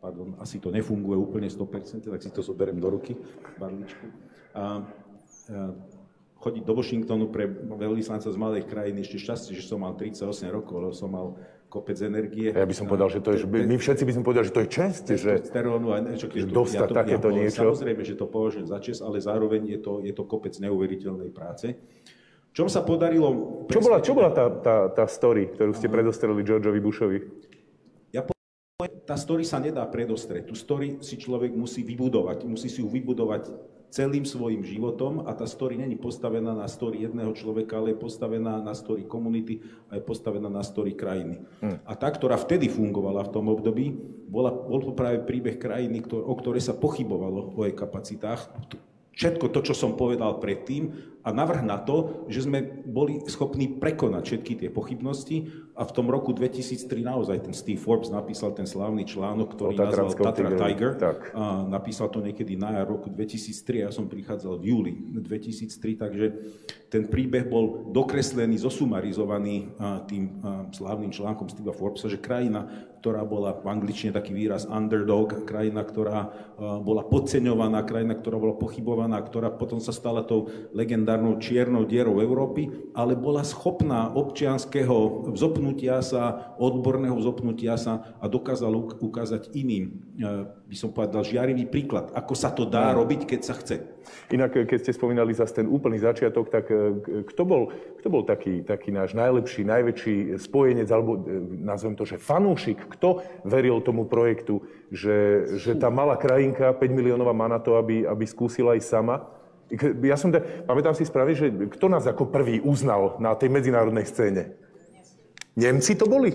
pardon, 0.02 0.36
asi 0.42 0.60
to 0.60 0.74
nefunguje 0.74 1.18
úplne 1.18 1.48
100%, 1.48 2.10
tak 2.10 2.22
si 2.22 2.30
to 2.34 2.42
zoberiem 2.42 2.80
do 2.82 2.90
ruky, 2.90 3.18
barličku. 3.62 4.06
A, 4.54 4.60
a 4.60 5.74
chodiť 6.44 6.64
do 6.68 6.74
Washingtonu 6.76 7.32
pre 7.32 7.48
veľvyslanca 7.48 8.28
z 8.28 8.36
malej 8.36 8.68
krajiny, 8.68 9.08
ešte 9.08 9.16
šťastie, 9.16 9.56
že 9.56 9.64
som 9.64 9.80
mal 9.80 9.96
38 9.96 10.52
rokov, 10.52 10.76
lebo 10.84 10.94
som 10.94 11.08
mal 11.08 11.40
kopec 11.72 11.98
energie. 12.06 12.54
Ja 12.54 12.68
by 12.68 12.76
som 12.76 12.86
povedal, 12.86 13.10
že 13.10 13.24
to 13.24 13.34
je, 13.34 13.48
my 13.48 13.78
všetci 13.80 14.04
by 14.06 14.12
sme 14.14 14.24
povedali, 14.28 14.46
že 14.46 14.54
to 14.54 14.62
je 14.62 14.70
čest, 14.70 15.04
že, 15.10 15.42
sterónu 15.42 15.96
a 15.96 16.04
niečo, 16.04 16.30
dostať 16.30 16.86
ja 16.86 16.92
to, 16.92 16.94
takéto 16.94 17.28
ja, 17.32 17.36
niečo. 17.42 17.66
Samozrejme, 17.66 18.02
že 18.06 18.14
to 18.14 18.30
považujem 18.30 18.68
za 18.70 18.78
čest, 18.84 19.02
ale 19.02 19.18
zároveň 19.24 19.66
je 19.66 19.80
to, 19.82 20.04
je 20.06 20.14
to 20.14 20.24
kopec 20.28 20.54
neuveriteľnej 20.60 21.34
práce. 21.34 21.80
Čom 22.54 22.70
sa 22.70 22.86
podarilo... 22.86 23.66
Čo 23.66 23.82
bola, 23.82 23.98
čo 23.98 24.14
bola 24.14 24.30
tá, 24.30 24.46
tá, 24.62 24.76
tá 24.94 25.06
story, 25.10 25.50
ktorú 25.50 25.74
ste 25.74 25.90
predostreli 25.90 26.46
Georgeovi 26.46 26.80
Bushovi? 26.80 27.20
Ja 28.14 28.22
poviem, 28.22 28.94
tá 29.10 29.18
story 29.18 29.42
sa 29.42 29.58
nedá 29.58 29.82
predostrieť. 29.90 30.54
Tú 30.54 30.56
story 30.56 31.02
si 31.02 31.18
človek 31.18 31.50
musí 31.50 31.82
vybudovať. 31.82 32.46
Musí 32.46 32.70
si 32.70 32.86
ju 32.86 32.94
vybudovať 32.94 33.50
celým 33.94 34.26
svojim 34.26 34.66
životom 34.66 35.26
a 35.30 35.38
tá 35.38 35.46
story 35.46 35.78
není 35.78 35.94
postavená 35.94 36.58
na 36.58 36.66
story 36.66 37.06
jedného 37.06 37.30
človeka, 37.38 37.78
ale 37.78 37.94
je 37.94 38.02
postavená 38.02 38.58
na 38.58 38.74
story 38.74 39.06
komunity 39.06 39.62
a 39.90 39.98
je 39.98 40.04
postavená 40.06 40.50
na 40.50 40.66
story 40.66 40.98
krajiny. 40.98 41.46
Hmm. 41.62 41.78
A 41.86 41.94
tá, 41.94 42.10
ktorá 42.10 42.38
vtedy 42.42 42.74
fungovala 42.74 43.22
v 43.26 43.34
tom 43.34 43.54
období, 43.54 43.94
bola, 44.26 44.50
bol 44.50 44.82
to 44.82 44.98
práve 44.98 45.22
príbeh 45.22 45.62
krajiny, 45.62 46.02
ktor- 46.02 46.26
o 46.26 46.34
ktorej 46.34 46.66
sa 46.66 46.74
pochybovalo 46.74 47.54
o 47.54 47.62
jej 47.66 47.78
kapacitách. 47.78 48.50
Všetko 49.14 49.54
to, 49.54 49.60
čo 49.62 49.74
som 49.78 49.94
povedal 49.94 50.42
predtým, 50.42 51.14
a 51.24 51.32
navrh 51.32 51.64
na 51.64 51.80
to, 51.80 52.28
že 52.28 52.44
sme 52.44 52.60
boli 52.84 53.24
schopní 53.32 53.80
prekonať 53.80 54.24
všetky 54.28 54.54
tie 54.60 54.68
pochybnosti 54.68 55.48
a 55.72 55.88
v 55.88 55.92
tom 55.96 56.12
roku 56.12 56.36
2003 56.36 57.00
naozaj 57.00 57.48
ten 57.48 57.56
Steve 57.56 57.80
Forbes 57.80 58.12
napísal 58.12 58.52
ten 58.52 58.68
slávny 58.68 59.08
článok, 59.08 59.56
ktorý 59.56 59.80
nazval 59.80 60.12
Tatra 60.20 60.52
Tiger. 60.52 61.00
Tak. 61.00 61.32
A 61.32 61.64
napísal 61.64 62.12
to 62.12 62.20
niekedy 62.20 62.60
na 62.60 62.76
jar 62.76 62.92
roku 62.92 63.08
2003, 63.08 63.88
ja 63.88 63.92
som 63.96 64.12
prichádzal 64.12 64.60
v 64.60 64.64
júli 64.68 64.94
2003, 65.16 65.96
takže 65.96 66.26
ten 66.92 67.08
príbeh 67.08 67.48
bol 67.48 67.88
dokreslený, 67.96 68.60
zosumarizovaný 68.60 69.72
tým 70.12 70.44
slávnym 70.76 71.16
článkom 71.16 71.48
Steve 71.48 71.72
Forbesa, 71.72 72.12
že 72.12 72.20
krajina, 72.20 72.68
ktorá 73.04 73.28
bola 73.28 73.52
v 73.60 73.68
angličtine 73.68 74.16
taký 74.16 74.32
výraz 74.32 74.64
underdog, 74.64 75.44
krajina, 75.44 75.84
ktorá 75.84 76.32
bola 76.80 77.04
podceňovaná, 77.04 77.84
krajina, 77.84 78.16
ktorá 78.16 78.40
bola 78.40 78.56
pochybovaná, 78.56 79.20
ktorá 79.20 79.52
potom 79.52 79.84
sa 79.84 79.92
stala 79.92 80.24
tou 80.24 80.48
legendárnou 80.72 80.94
legendárnou 81.04 81.42
čiernou 81.42 81.84
dierou 81.84 82.24
Európy, 82.24 82.72
ale 82.96 83.20
bola 83.20 83.44
schopná 83.44 84.14
občianského 84.16 85.32
vzopnutia 85.36 86.00
sa, 86.00 86.56
odborného 86.56 87.20
vzopnutia 87.20 87.76
sa 87.76 88.16
a 88.24 88.26
dokázala 88.32 88.80
ukázať 89.04 89.52
iným, 89.52 89.84
e, 90.16 90.48
by 90.48 90.76
som 90.78 90.96
povedal, 90.96 91.28
žiarivý 91.28 91.68
príklad, 91.68 92.14
ako 92.16 92.34
sa 92.34 92.56
to 92.56 92.64
dá 92.64 92.96
robiť, 92.96 93.28
keď 93.28 93.42
sa 93.44 93.54
chce. 93.60 93.93
Inak, 94.32 94.68
keď 94.68 94.80
ste 94.80 94.96
spomínali 94.96 95.32
zase 95.36 95.64
ten 95.64 95.68
úplný 95.68 96.00
začiatok, 96.00 96.50
tak 96.50 96.68
e, 96.72 97.00
kto 97.28 97.42
bol, 97.44 97.72
kto 98.02 98.08
bol 98.08 98.24
taký, 98.24 98.64
taký 98.64 98.92
náš 98.92 99.16
najlepší, 99.16 99.64
najväčší 99.64 100.16
spojenec, 100.40 100.88
alebo 100.92 101.20
e, 101.20 101.20
nazvem 101.64 101.96
to, 101.96 102.04
že 102.04 102.20
fanúšik 102.20 102.86
Kto 103.00 103.24
veril 103.48 103.80
tomu 103.82 104.06
projektu, 104.06 104.64
že, 104.92 105.48
že 105.58 105.76
tá 105.78 105.88
malá 105.88 106.20
krajinka, 106.20 106.76
5 106.76 106.82
miliónová 106.92 107.32
má 107.32 107.48
na 107.48 107.60
to, 107.60 107.80
aby, 107.80 108.06
aby 108.06 108.26
skúsila 108.28 108.76
aj 108.76 108.82
sama? 108.84 109.16
Ja 110.06 110.20
som, 110.20 110.30
pamätám 110.70 110.94
si 110.94 111.08
správne, 111.08 111.34
že 111.34 111.50
kto 111.50 111.90
nás 111.90 112.06
ako 112.06 112.30
prvý 112.30 112.62
uznal 112.62 113.18
na 113.18 113.34
tej 113.34 113.50
medzinárodnej 113.50 114.06
scéne? 114.06 114.54
Nemci 115.58 115.98
to 115.98 116.06
boli? 116.06 116.34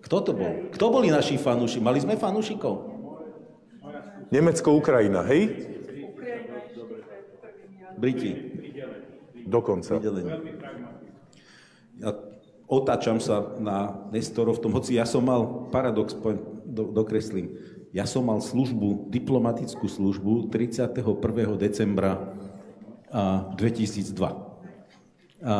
Kto 0.00 0.16
to 0.24 0.32
bol? 0.32 0.52
Kto 0.72 0.86
boli 0.88 1.12
naši 1.12 1.36
fanúši? 1.36 1.80
Mali 1.80 2.00
sme 2.00 2.16
fanúšikov? 2.16 3.00
Nemecko, 4.30 4.78
Ukrajina, 4.78 5.26
hej? 5.26 5.50
Briti. 8.00 8.32
Dokonca. 9.44 10.00
Ja 12.00 12.10
otáčam 12.70 13.18
sa 13.20 13.58
na 13.58 14.08
Nestorov 14.14 14.56
v 14.56 14.60
tom, 14.64 14.72
hoci 14.78 14.96
ja 14.96 15.04
som 15.04 15.26
mal, 15.26 15.68
paradox, 15.74 16.14
do, 16.64 16.88
dokreslím, 16.94 17.58
ja 17.90 18.06
som 18.06 18.22
mal 18.22 18.38
službu, 18.38 19.10
diplomatickú 19.10 19.90
službu 19.90 20.48
31. 20.54 20.94
decembra 21.58 22.30
2002. 23.10 24.14
A 25.40 25.54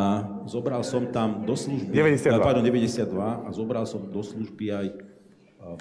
zobral 0.47 0.85
som 0.87 1.09
tam 1.11 1.43
do 1.43 1.57
služby... 1.57 1.91
92. 1.91 2.39
Pardon, 2.39 2.63
92. 2.63 3.11
A 3.19 3.49
zobral 3.51 3.83
som 3.83 3.99
do 4.07 4.23
služby 4.23 4.71
aj 4.71 4.87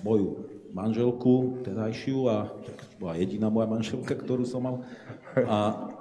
moju 0.02 0.59
manželku, 0.70 1.62
tedajšiu, 1.66 2.18
a 2.30 2.50
tak 2.62 2.78
bola 2.98 3.18
jediná 3.18 3.50
moja 3.50 3.66
manželka, 3.66 4.14
ktorú 4.14 4.46
som 4.46 4.62
mal. 4.62 4.76
A 5.34 5.56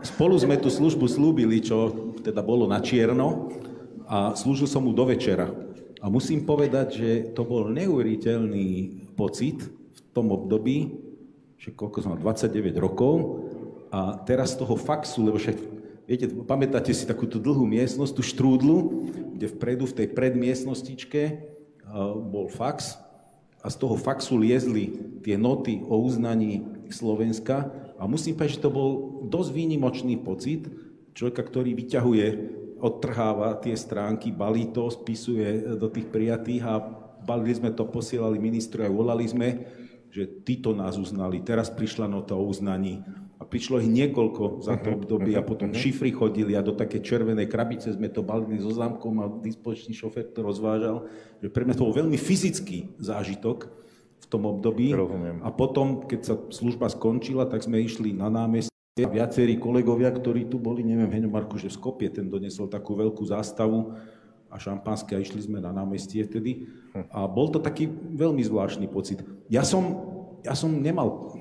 spolu 0.05 0.38
sme 0.38 0.57
tú 0.57 0.69
službu 0.69 1.05
slúbili, 1.09 1.61
čo 1.61 2.13
teda 2.21 2.41
bolo 2.41 2.69
na 2.69 2.81
čierno, 2.81 3.49
a 4.09 4.33
slúžil 4.33 4.65
som 4.65 4.85
mu 4.85 4.93
do 4.93 5.05
večera. 5.05 5.53
A 6.01 6.09
musím 6.09 6.47
povedať, 6.47 6.88
že 6.97 7.09
to 7.38 7.45
bol 7.45 7.69
neuveriteľný 7.69 9.01
pocit 9.13 9.61
v 9.69 9.99
tom 10.15 10.33
období, 10.33 10.97
že 11.59 11.75
koľko 11.75 12.01
som 12.01 12.15
mal, 12.15 12.21
29 12.23 12.73
rokov, 12.79 13.45
a 13.89 14.21
teraz 14.21 14.53
z 14.53 14.61
toho 14.61 14.77
faxu, 14.77 15.25
lebo 15.25 15.41
však 15.41 15.79
Viete, 16.09 16.25
pamätáte 16.25 16.89
si 16.89 17.05
takúto 17.05 17.38
dlhú 17.38 17.69
miestnosť, 17.69 18.17
tú 18.17 18.25
štrúdlu, 18.25 19.05
kde 19.38 19.45
vpredu 19.45 19.85
v 19.85 19.93
tej 19.93 20.07
predmiestnostičke 20.09 21.21
bol 22.33 22.49
fax 22.49 22.97
a 23.59 23.67
z 23.67 23.75
toho 23.75 23.99
faxu 23.99 24.39
liezli 24.39 24.95
tie 25.19 25.35
noty 25.35 25.83
o 25.83 25.99
uznaní 25.99 26.63
Slovenska 26.89 27.69
a 27.99 28.07
musím 28.07 28.39
povedať, 28.39 28.55
že 28.55 28.63
to 28.63 28.71
bol 28.71 28.89
dosť 29.27 29.49
výnimočný 29.51 30.15
pocit 30.23 30.71
človeka, 31.11 31.43
ktorý 31.43 31.75
vyťahuje, 31.75 32.27
odtrháva 32.79 33.59
tie 33.59 33.75
stránky, 33.75 34.31
balí 34.31 34.71
to, 34.71 34.87
spisuje 34.87 35.75
do 35.75 35.91
tých 35.91 36.07
prijatých 36.07 36.63
a 36.63 36.79
balili 37.27 37.51
sme 37.51 37.75
to, 37.75 37.83
posielali 37.83 38.39
ministru 38.39 38.87
a 38.87 38.89
volali 38.89 39.27
sme, 39.27 39.67
že 40.09 40.25
títo 40.47 40.71
nás 40.71 40.95
uznali. 40.95 41.43
Teraz 41.43 41.67
prišla 41.67 42.07
nota 42.07 42.39
o 42.39 42.47
uznaní 42.47 43.03
a 43.39 43.48
prišlo 43.48 43.79
ich 43.79 43.88
niekoľko 43.88 44.60
za 44.60 44.75
to 44.75 44.91
mhm. 44.91 44.96
obdobie 45.00 45.34
a 45.39 45.43
potom 45.43 45.72
mhm. 45.72 45.79
šifry 45.79 46.12
chodili 46.12 46.53
a 46.60 46.62
do 46.62 46.75
také 46.75 47.00
červenej 47.00 47.48
krabice 47.48 47.96
sme 47.96 48.12
to 48.12 48.19
balili 48.19 48.60
so 48.60 48.75
zámkom 48.75 49.15
a 49.24 49.25
dispočný 49.39 49.96
šofer 49.96 50.27
to 50.36 50.43
rozvážal. 50.43 51.08
Že 51.39 51.50
pre 51.55 51.63
mňa 51.63 51.75
to 51.79 51.88
bol 51.88 51.96
veľmi 51.96 52.19
fyzický 52.19 53.00
zážitok 53.00 53.72
v 54.19 54.25
tom 54.27 54.43
období. 54.43 54.91
Rozumiem. 54.91 55.39
A 55.48 55.50
potom, 55.55 56.03
keď 56.03 56.19
sa 56.22 56.36
služba 56.51 56.91
skončila, 56.91 57.48
tak 57.48 57.63
sme 57.63 57.79
išli 57.79 58.12
na 58.12 58.27
námestie 58.27 58.75
a 59.00 59.08
viacerí 59.08 59.55
kolegovia, 59.55 60.12
ktorí 60.12 60.51
tu 60.51 60.60
boli, 60.60 60.84
neviem, 60.84 61.08
Heňo 61.08 61.31
Marko, 61.31 61.55
že 61.55 61.72
v 61.72 61.79
Skopie 61.79 62.12
ten 62.12 62.27
donesol 62.27 62.67
takú 62.67 63.00
veľkú 63.00 63.24
zástavu 63.24 63.96
a 64.51 64.60
šampanské 64.60 65.15
a 65.15 65.24
išli 65.24 65.48
sme 65.48 65.63
na 65.63 65.72
námestie 65.72 66.27
vtedy. 66.27 66.67
Hm. 66.91 67.08
A 67.08 67.24
bol 67.31 67.48
to 67.48 67.63
taký 67.63 67.88
veľmi 67.96 68.43
zvláštny 68.43 68.91
pocit. 68.91 69.24
Ja 69.48 69.63
som, 69.63 69.96
ja 70.43 70.51
som 70.51 70.84
nemal 70.84 71.31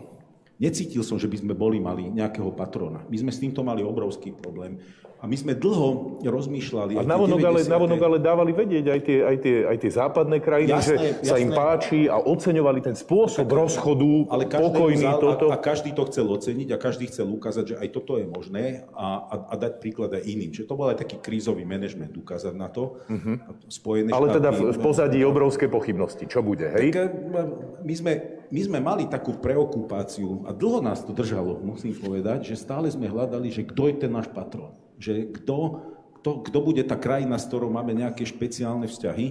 Necítil 0.59 1.07
som, 1.07 1.23
že 1.23 1.31
by 1.31 1.39
sme 1.39 1.55
boli 1.55 1.79
mali 1.79 2.11
nejakého 2.11 2.51
patrona. 2.51 3.07
My 3.07 3.15
sme 3.15 3.31
s 3.31 3.39
týmto 3.39 3.63
mali 3.63 3.87
obrovský 3.87 4.35
problém. 4.35 4.83
A 5.19 5.27
my 5.27 5.35
sme 5.35 5.51
dlho 5.51 6.23
rozmýšľali... 6.23 6.95
A 6.95 7.03
navonok 7.03 7.43
ale, 7.43 7.67
navonok 7.67 7.99
ale 7.99 8.19
dávali 8.23 8.55
vedieť 8.55 8.87
aj 8.87 9.01
tie, 9.03 9.19
aj 9.19 9.37
tie, 9.43 9.57
aj 9.67 9.77
tie 9.83 9.91
západné 9.91 10.39
krajiny, 10.39 10.71
jasné, 10.71 10.95
že 10.95 10.95
jasné. 10.95 11.27
sa 11.27 11.37
im 11.43 11.51
páči 11.51 12.01
a 12.07 12.23
oceňovali 12.23 12.79
ten 12.87 12.95
spôsob 12.95 13.51
tak, 13.51 13.59
rozchodu, 13.59 14.31
ale 14.31 14.47
pokojný 14.47 15.11
vzal, 15.11 15.19
toto. 15.19 15.47
A, 15.51 15.59
a 15.59 15.63
každý 15.63 15.91
to 15.91 16.07
chcel 16.07 16.31
oceniť 16.31 16.71
a 16.71 16.79
každý 16.79 17.11
chcel 17.11 17.27
ukázať, 17.35 17.65
že 17.67 17.75
aj 17.83 17.89
toto 17.91 18.15
je 18.15 18.31
možné 18.31 18.87
a, 18.95 19.27
a, 19.27 19.35
a 19.51 19.55
dať 19.59 19.83
príklad 19.83 20.15
aj 20.15 20.23
iným. 20.23 20.55
Čiže 20.55 20.71
to 20.71 20.79
bol 20.79 20.87
aj 20.87 21.03
taký 21.03 21.19
krízový 21.19 21.67
manažment 21.67 22.15
ukázať 22.15 22.55
na 22.55 22.71
to. 22.71 23.03
Uh-huh. 23.11 23.43
Spojené 23.67 24.15
ale 24.15 24.31
štáty, 24.31 24.39
teda 24.39 24.51
v, 24.55 24.61
v 24.71 24.79
pozadí 24.79 25.19
obrovské 25.27 25.67
pochybnosti. 25.67 26.31
Čo 26.31 26.47
bude, 26.47 26.71
hej? 26.79 26.95
Tak, 26.95 27.11
eh, 27.11 27.47
my 27.83 27.95
sme 27.99 28.38
my 28.49 28.61
sme 28.65 28.79
mali 28.81 29.05
takú 29.05 29.37
preokupáciu 29.37 30.49
a 30.49 30.57
dlho 30.57 30.81
nás 30.81 31.05
to 31.05 31.13
držalo, 31.13 31.61
musím 31.61 31.93
povedať, 31.93 32.53
že 32.53 32.61
stále 32.61 32.89
sme 32.89 33.09
hľadali, 33.09 33.53
že 33.53 33.69
kto 33.69 33.93
je 33.93 33.95
ten 34.01 34.13
náš 34.13 34.33
patron. 34.33 34.73
Že 34.97 35.37
kto, 35.41 35.57
kto, 36.21 36.31
kto 36.49 36.59
bude 36.65 36.83
tá 36.89 36.97
krajina, 36.97 37.37
s 37.37 37.47
ktorou 37.47 37.69
máme 37.69 37.93
nejaké 37.93 38.25
špeciálne 38.25 38.89
vzťahy. 38.89 39.27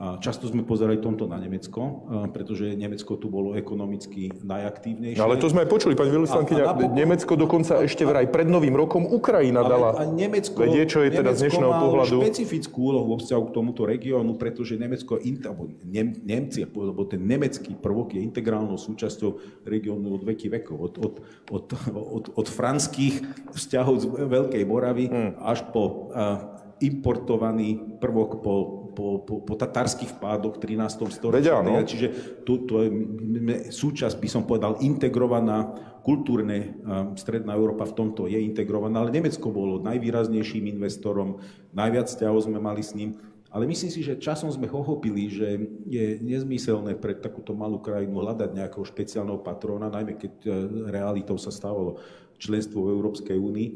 Často 0.00 0.48
sme 0.48 0.64
pozerali 0.64 0.96
tomto 0.96 1.28
na 1.28 1.36
Nemecko, 1.36 2.08
pretože 2.32 2.72
Nemecko 2.72 3.20
tu 3.20 3.28
bolo 3.28 3.52
ekonomicky 3.52 4.32
najaktívnejšie. 4.32 5.20
Ale 5.20 5.36
to 5.36 5.52
sme 5.52 5.68
aj 5.68 5.68
počuli, 5.68 5.92
pani 5.92 6.08
napokon... 6.08 6.96
Nemecko 6.96 7.32
dokonca 7.36 7.84
ešte 7.84 8.08
vraj 8.08 8.32
pred 8.32 8.48
Novým 8.48 8.72
rokom 8.72 9.04
Ukrajina 9.04 9.60
dala. 9.60 10.00
A 10.00 10.08
Nemecko, 10.08 10.64
vedie, 10.64 10.88
čo 10.88 11.04
je 11.04 11.12
teda 11.12 11.36
z 11.36 11.52
dnešného 11.52 11.74
pohľadu. 11.84 12.16
špecifickú 12.16 12.96
úlohu 12.96 13.12
vo 13.12 13.16
vzťahu 13.20 13.42
k 13.44 13.52
tomuto 13.52 13.84
regiónu, 13.84 14.40
pretože 14.40 14.80
Nemecko, 14.80 15.20
alebo 15.20 15.68
Nem, 15.84 16.16
Nemci, 16.24 16.64
alebo 16.64 17.04
ten 17.04 17.20
nemecký 17.20 17.76
prvok 17.76 18.16
je 18.16 18.24
integrálnou 18.24 18.80
súčasťou 18.80 19.62
regiónu 19.68 20.16
od 20.16 20.24
veky 20.24 20.48
vekov. 20.48 20.80
Od, 20.80 20.94
od, 20.96 21.14
od, 21.52 21.66
od, 21.92 22.24
od 22.40 22.46
franských 22.48 23.20
vzťahov 23.52 23.94
z 24.00 24.04
Veľkej 24.16 24.64
Moravy 24.64 25.12
hmm. 25.12 25.44
až 25.44 25.60
po 25.68 26.08
uh, 26.08 26.56
importovaný 26.80 28.00
prvok 28.00 28.40
po, 28.40 28.79
po, 28.90 29.22
po, 29.22 29.40
po 29.42 29.54
tatárskych 29.56 30.18
vpádoch 30.18 30.58
13. 30.58 31.08
storočí. 31.08 31.46
no. 31.62 31.86
Čiže 31.86 32.08
tu, 32.42 32.66
to 32.66 32.84
je 32.84 32.88
súčasť, 33.70 34.16
by 34.18 34.28
som 34.28 34.42
povedal, 34.44 34.78
integrovaná 34.82 35.70
kultúrne 36.00 36.80
stredná 37.16 37.52
Európa 37.54 37.84
v 37.84 37.96
tomto 37.96 38.24
je 38.24 38.40
integrovaná, 38.40 39.04
ale 39.04 39.12
Nemecko 39.12 39.52
bolo 39.52 39.84
najvýraznejším 39.84 40.72
investorom, 40.72 41.44
najviac 41.76 42.08
vzťahov 42.08 42.48
sme 42.48 42.58
mali 42.58 42.80
s 42.80 42.96
ním. 42.96 43.20
Ale 43.50 43.66
myslím 43.66 43.90
si, 43.90 44.06
že 44.06 44.22
časom 44.22 44.46
sme 44.46 44.70
pochopili, 44.70 45.26
že 45.26 45.58
je 45.90 46.22
nezmyselné 46.22 46.94
pre 46.94 47.18
takúto 47.18 47.50
malú 47.50 47.82
krajinu 47.82 48.22
hľadať 48.22 48.54
nejakého 48.54 48.86
špeciálneho 48.86 49.42
patróna, 49.42 49.90
najmä 49.90 50.14
keď 50.14 50.32
e, 50.46 50.50
realitou 50.86 51.34
sa 51.34 51.50
stávalo 51.50 51.98
členstvo 52.38 52.86
v 52.86 52.94
Európskej 52.94 53.34
únii 53.34 53.68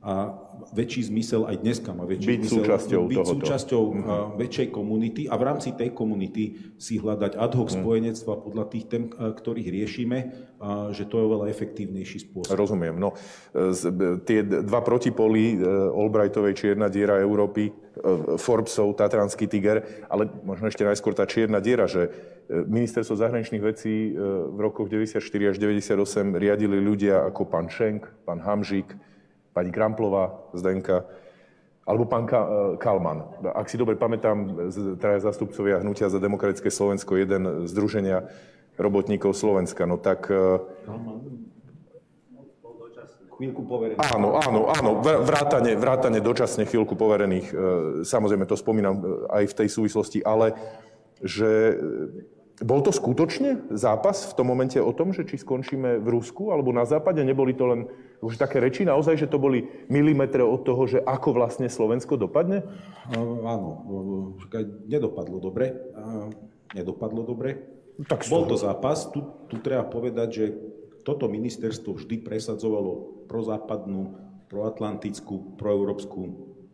a 0.00 0.32
väčší 0.72 1.12
zmysel 1.12 1.44
aj 1.44 1.60
dneska 1.60 1.92
má 1.92 2.08
väčší 2.08 2.40
byť 2.40 2.40
zmysel 2.40 2.56
súčasťou 2.64 3.02
byť 3.04 3.18
tohoto. 3.20 3.32
súčasťou 3.36 3.82
uh-huh. 3.84 4.26
väčšej 4.40 4.68
komunity 4.72 5.28
a 5.28 5.36
v 5.36 5.42
rámci 5.44 5.76
tej 5.76 5.92
komunity 5.92 6.72
si 6.80 6.96
hľadať 6.96 7.36
ad 7.36 7.52
hoc 7.52 7.68
uh-huh. 7.68 7.84
spojenectva 7.84 8.32
podľa 8.40 8.64
tých 8.72 8.84
tém, 8.88 9.12
ktorých 9.12 9.68
riešime, 9.68 10.18
a 10.56 10.88
že 10.96 11.04
to 11.04 11.20
je 11.20 11.24
oveľa 11.28 11.52
efektívnejší 11.52 12.32
spôsob. 12.32 12.56
Rozumiem. 12.56 12.96
No, 12.96 13.12
tie 14.24 14.40
dva 14.40 14.80
protipoly 14.80 15.60
Albrightovej 15.92 16.56
čierna 16.56 16.88
diera 16.88 17.20
Európy, 17.20 17.68
Forbesov, 18.40 18.96
Tatranský 18.96 19.52
tiger, 19.52 19.84
ale 20.08 20.32
možno 20.48 20.72
ešte 20.72 20.84
najskôr 20.88 21.12
tá 21.12 21.28
čierna 21.28 21.60
diera, 21.60 21.84
že 21.84 22.08
ministerstvo 22.48 23.20
zahraničných 23.20 23.60
vecí 23.60 24.16
v 24.16 24.58
rokoch 24.64 24.88
94 24.88 25.20
až 25.20 25.56
98 25.60 26.40
riadili 26.40 26.80
ľudia 26.80 27.28
ako 27.28 27.52
pán 27.52 27.68
Šenk, 27.68 28.08
pán 28.24 28.40
Hamžík, 28.40 28.96
pani 29.60 29.76
Kramplová, 29.76 30.40
Zdenka, 30.56 31.04
alebo 31.84 32.08
pán 32.08 32.24
Ka- 32.24 32.80
Kalman. 32.80 33.28
Ak 33.52 33.68
si 33.68 33.76
dobre 33.76 33.92
pamätám, 34.00 34.72
traja 34.96 35.20
zastupcovia 35.20 35.84
Hnutia 35.84 36.08
za 36.08 36.16
demokratické 36.16 36.72
Slovensko, 36.72 37.20
jeden 37.20 37.68
združenia 37.68 38.32
robotníkov 38.80 39.36
Slovenska. 39.36 39.84
No 39.84 40.00
tak... 40.00 40.32
Chvíľku 43.40 43.64
poverených. 43.64 44.04
Áno, 44.16 44.36
áno, 44.36 44.68
áno. 44.68 44.90
Vrátane, 45.00 45.72
vrátane 45.72 46.20
dočasne 46.20 46.68
chvíľku 46.68 46.92
poverených. 46.92 47.48
E, 47.48 47.54
samozrejme, 48.04 48.44
to 48.44 48.52
spomínam 48.52 49.00
aj 49.32 49.48
v 49.48 49.56
tej 49.64 49.68
súvislosti, 49.72 50.20
ale 50.20 50.52
že 51.24 51.80
bol 52.60 52.84
to 52.84 52.92
skutočne 52.92 53.72
zápas 53.72 54.28
v 54.28 54.36
tom 54.36 54.44
momente 54.44 54.76
o 54.76 54.92
tom, 54.92 55.16
že 55.16 55.24
či 55.24 55.40
skončíme 55.40 56.04
v 56.04 56.08
Rusku 56.12 56.52
alebo 56.52 56.68
na 56.68 56.84
západe? 56.84 57.24
Neboli 57.24 57.56
to 57.56 57.64
len 57.64 57.88
už 58.20 58.36
také 58.36 58.60
reči 58.60 58.84
naozaj, 58.84 59.16
že 59.16 59.30
to 59.32 59.40
boli 59.40 59.64
milimetre 59.88 60.44
od 60.44 60.60
toho, 60.64 60.84
že 60.84 61.00
ako 61.00 61.32
vlastne 61.32 61.72
Slovensko 61.72 62.20
dopadne? 62.20 62.64
Áno, 63.16 63.80
nedopadlo 64.84 65.40
dobre. 65.40 65.72
Nedopadlo 66.76 67.24
dobre. 67.24 67.64
Tak 68.04 68.28
Bol 68.28 68.48
to 68.48 68.56
zápas. 68.60 69.08
Tu, 69.12 69.24
tu 69.48 69.56
treba 69.60 69.84
povedať, 69.88 70.28
že 70.28 70.44
toto 71.04 71.32
ministerstvo 71.32 71.96
vždy 71.96 72.20
presadzovalo 72.20 73.24
prozápadnú, 73.28 74.16
proatlantickú, 74.52 75.56
proeurópsku 75.56 76.20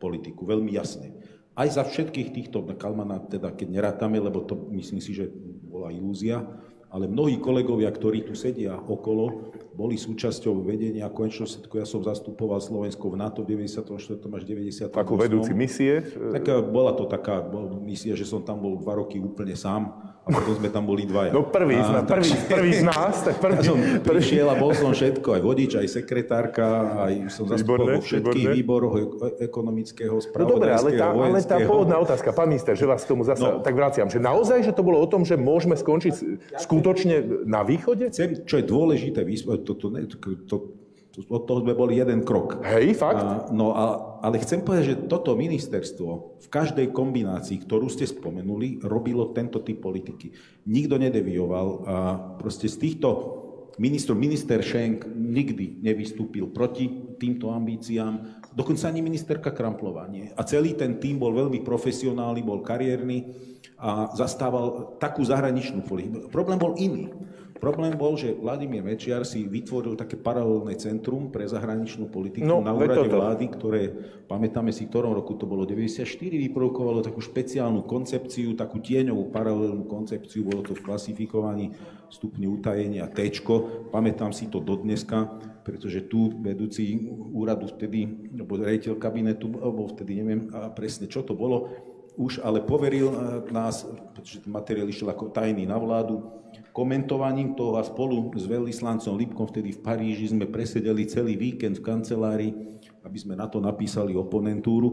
politiku. 0.02 0.46
Veľmi 0.46 0.74
jasne. 0.74 1.14
Aj 1.56 1.70
za 1.70 1.86
všetkých 1.86 2.34
týchto, 2.36 2.66
Kalmana 2.76 3.22
teda 3.22 3.54
keď 3.54 3.68
nerátame, 3.80 4.20
lebo 4.20 4.44
to 4.44 4.68
myslím 4.76 5.00
si, 5.00 5.16
že 5.16 5.32
bola 5.66 5.88
ilúzia, 5.88 6.44
ale 6.92 7.08
mnohí 7.08 7.40
kolegovia, 7.40 7.88
ktorí 7.88 8.28
tu 8.28 8.36
sedia 8.36 8.76
okolo, 8.76 9.52
boli 9.76 10.00
súčasťou 10.00 10.64
vedenia 10.64 11.12
konečného 11.12 11.44
všetko. 11.44 11.74
Ja 11.76 11.84
som 11.84 12.00
zastupoval 12.00 12.64
Slovensko 12.64 13.12
v 13.12 13.20
NATO 13.20 13.44
v 13.44 13.60
94. 13.68 14.16
až 14.24 14.42
90. 14.48 14.96
Ako 14.96 15.20
vedúci 15.20 15.52
misie? 15.52 16.00
Tak 16.32 16.72
bola 16.72 16.96
to 16.96 17.04
taká 17.04 17.44
misia, 17.84 18.16
že 18.16 18.24
som 18.24 18.40
tam 18.40 18.64
bol 18.64 18.80
dva 18.80 18.96
roky 18.96 19.20
úplne 19.20 19.52
sám 19.52 20.15
a 20.26 20.28
potom 20.34 20.58
sme 20.58 20.66
tam 20.74 20.82
boli 20.82 21.06
dvaja. 21.06 21.30
No 21.30 21.46
prvý, 21.46 21.78
a, 21.78 22.02
prvý, 22.02 22.26
tak, 22.34 22.50
prvý 22.50 22.72
z 22.74 22.82
nás, 22.82 23.22
tak 23.22 23.38
prvý. 23.38 23.62
Ja 23.62 23.70
som 23.70 23.78
prišiel 24.02 24.46
a 24.50 24.58
bol 24.58 24.74
som 24.74 24.90
všetko, 24.90 25.38
aj 25.38 25.42
vodič, 25.46 25.70
aj 25.78 25.86
sekretárka, 25.86 26.66
aj 27.06 27.30
som 27.30 27.46
zastupoval 27.46 27.94
vo 27.94 28.02
všetkých 28.02 28.46
výboroch 28.58 28.94
ekonomického, 29.38 30.18
spravodajského, 30.18 30.50
No 30.50 30.58
dobre, 30.58 30.70
ale 30.74 30.90
tá, 30.98 31.06
ale 31.14 31.38
tá 31.46 31.56
pôvodná 31.62 31.96
otázka, 32.02 32.34
pán 32.34 32.50
minister, 32.50 32.74
že 32.74 32.90
vás 32.90 33.06
k 33.06 33.14
tomu 33.14 33.22
zase 33.22 33.46
no. 33.46 33.62
tak 33.62 33.78
vraciam, 33.78 34.10
že 34.10 34.18
naozaj, 34.18 34.66
že 34.66 34.74
to 34.74 34.82
bolo 34.82 34.98
o 34.98 35.06
tom, 35.06 35.22
že 35.22 35.38
môžeme 35.38 35.78
skončiť 35.78 36.14
skutočne 36.58 37.46
na 37.46 37.62
východe? 37.62 38.10
Chcem, 38.10 38.42
čo 38.42 38.58
je 38.58 38.64
dôležité, 38.66 39.22
to, 39.22 39.78
to, 39.78 39.86
to, 39.94 40.16
to, 40.50 40.56
od 41.24 41.42
toho 41.48 41.64
sme 41.64 41.72
boli 41.72 41.96
jeden 41.96 42.20
krok. 42.22 42.60
Hej, 42.60 43.00
fakt? 43.00 43.24
A, 43.24 43.48
no 43.48 43.72
a, 43.72 43.84
ale 44.20 44.36
chcem 44.44 44.60
povedať, 44.60 44.84
že 44.84 45.00
toto 45.08 45.32
ministerstvo 45.32 46.40
v 46.44 46.48
každej 46.52 46.92
kombinácii, 46.92 47.64
ktorú 47.64 47.88
ste 47.88 48.04
spomenuli, 48.04 48.84
robilo 48.84 49.32
tento 49.32 49.64
typ 49.64 49.80
politiky. 49.80 50.36
Nikto 50.68 51.00
nedevioval 51.00 51.68
a 51.88 51.96
proste 52.36 52.68
z 52.68 52.76
týchto 52.76 53.08
ministrov, 53.76 54.16
minister 54.16 54.60
Schenk 54.64 55.04
nikdy 55.12 55.84
nevystúpil 55.84 56.48
proti 56.48 57.16
týmto 57.20 57.52
ambíciám, 57.52 58.44
dokonca 58.56 58.88
ani 58.88 59.04
ministerka 59.04 59.52
Kramplová 59.52 60.08
nie. 60.08 60.32
A 60.32 60.44
celý 60.44 60.72
ten 60.76 60.96
tým 60.96 61.20
bol 61.20 61.32
veľmi 61.32 61.60
profesionálny, 61.60 62.40
bol 62.40 62.64
kariérny 62.64 63.36
a 63.76 64.16
zastával 64.16 64.96
takú 64.96 65.20
zahraničnú 65.20 65.84
politiku. 65.84 66.32
Problém 66.32 66.56
bol 66.56 66.72
iný. 66.80 67.12
Problém 67.56 67.96
bol, 67.96 68.20
že 68.20 68.36
Vladimír 68.36 68.84
Mečiar 68.84 69.24
si 69.24 69.48
vytvoril 69.48 69.96
také 69.96 70.20
paralelné 70.20 70.76
centrum 70.76 71.32
pre 71.32 71.48
zahraničnú 71.48 72.12
politiku 72.12 72.44
no, 72.44 72.60
na 72.60 72.76
úrade 72.76 73.08
vlády, 73.08 73.44
ktoré, 73.48 73.82
pamätáme 74.28 74.70
si, 74.70 74.84
v 74.84 74.92
ktorom 74.92 75.16
roku 75.16 75.34
to 75.40 75.48
bolo, 75.48 75.64
94, 75.64 76.04
vyprodukovalo 76.16 77.00
takú 77.00 77.24
špeciálnu 77.24 77.88
koncepciu, 77.88 78.52
takú 78.52 78.84
tieňovú 78.84 79.32
paralelnú 79.32 79.88
koncepciu, 79.88 80.44
bolo 80.44 80.60
to 80.60 80.76
v 80.76 80.84
klasifikovaní 80.84 81.72
stupňu 82.12 82.60
utajenia 82.60 83.08
T. 83.10 83.40
Pamätám 83.90 84.30
si 84.36 84.52
to 84.52 84.60
dodneska, 84.60 85.40
pretože 85.64 86.06
tu 86.06 86.30
vedúci 86.38 87.08
úradu 87.10 87.72
vtedy, 87.72 88.30
alebo 88.36 88.60
rejiteľ 88.60 88.94
kabinetu, 89.00 89.50
alebo 89.58 89.90
vtedy 89.90 90.22
neviem 90.22 90.52
presne, 90.76 91.10
čo 91.10 91.26
to 91.26 91.32
bolo, 91.34 91.72
už 92.16 92.40
ale 92.40 92.64
poveril 92.64 93.12
eh, 93.12 93.16
nás, 93.52 93.84
pretože 94.16 94.40
ten 94.40 94.50
materiál 94.50 94.88
išiel 94.88 95.12
ako 95.12 95.30
tajný 95.30 95.68
na 95.68 95.76
vládu, 95.76 96.24
komentovaním 96.76 97.56
toho 97.56 97.80
a 97.80 97.82
spolu 97.88 98.36
s 98.36 98.44
veľvyslancom 98.44 99.16
Lipkom 99.16 99.48
vtedy 99.48 99.72
v 99.72 99.80
Paríži 99.80 100.28
sme 100.28 100.44
presedeli 100.44 101.08
celý 101.08 101.40
víkend 101.40 101.80
v 101.80 101.86
kancelárii, 101.88 102.52
aby 103.00 103.16
sme 103.16 103.32
na 103.32 103.48
to 103.48 103.64
napísali 103.64 104.12
oponentúru. 104.12 104.92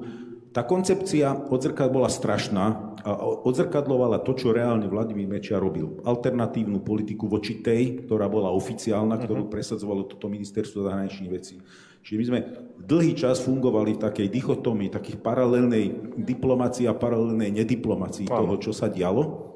Tá 0.55 0.63
koncepcia 0.63 1.49
odzrkad 1.51 1.91
bola 1.91 2.07
strašná 2.07 2.95
a 3.03 3.11
odzrkadlovala 3.19 4.23
to, 4.23 4.31
čo 4.37 4.55
reálne 4.55 4.87
Vladimír 4.87 5.27
Mečia 5.27 5.59
robil. 5.59 5.99
Alternatívnu 6.07 6.85
politiku 6.85 7.27
voči 7.27 7.59
tej, 7.59 8.07
ktorá 8.07 8.31
bola 8.31 8.53
oficiálna, 8.55 9.19
ktorú 9.19 9.49
mhm. 9.49 9.51
presadzovalo 9.51 10.07
toto 10.07 10.31
ministerstvo 10.31 10.87
zahraničných 10.87 11.33
vecí. 11.33 11.59
Čiže 12.03 12.19
my 12.19 12.25
sme 12.27 12.39
dlhý 12.79 13.11
čas 13.15 13.43
fungovali 13.43 13.95
v 13.95 14.03
takej 14.07 14.27
dichotomii, 14.31 14.91
takých 14.91 15.19
paralelnej 15.19 16.15
diplomácii 16.19 16.87
a 16.87 16.95
paralelnej 16.95 17.63
nediplomácii 17.63 18.27
toho, 18.27 18.55
čo 18.59 18.71
sa 18.71 18.91
dialo. 18.91 19.52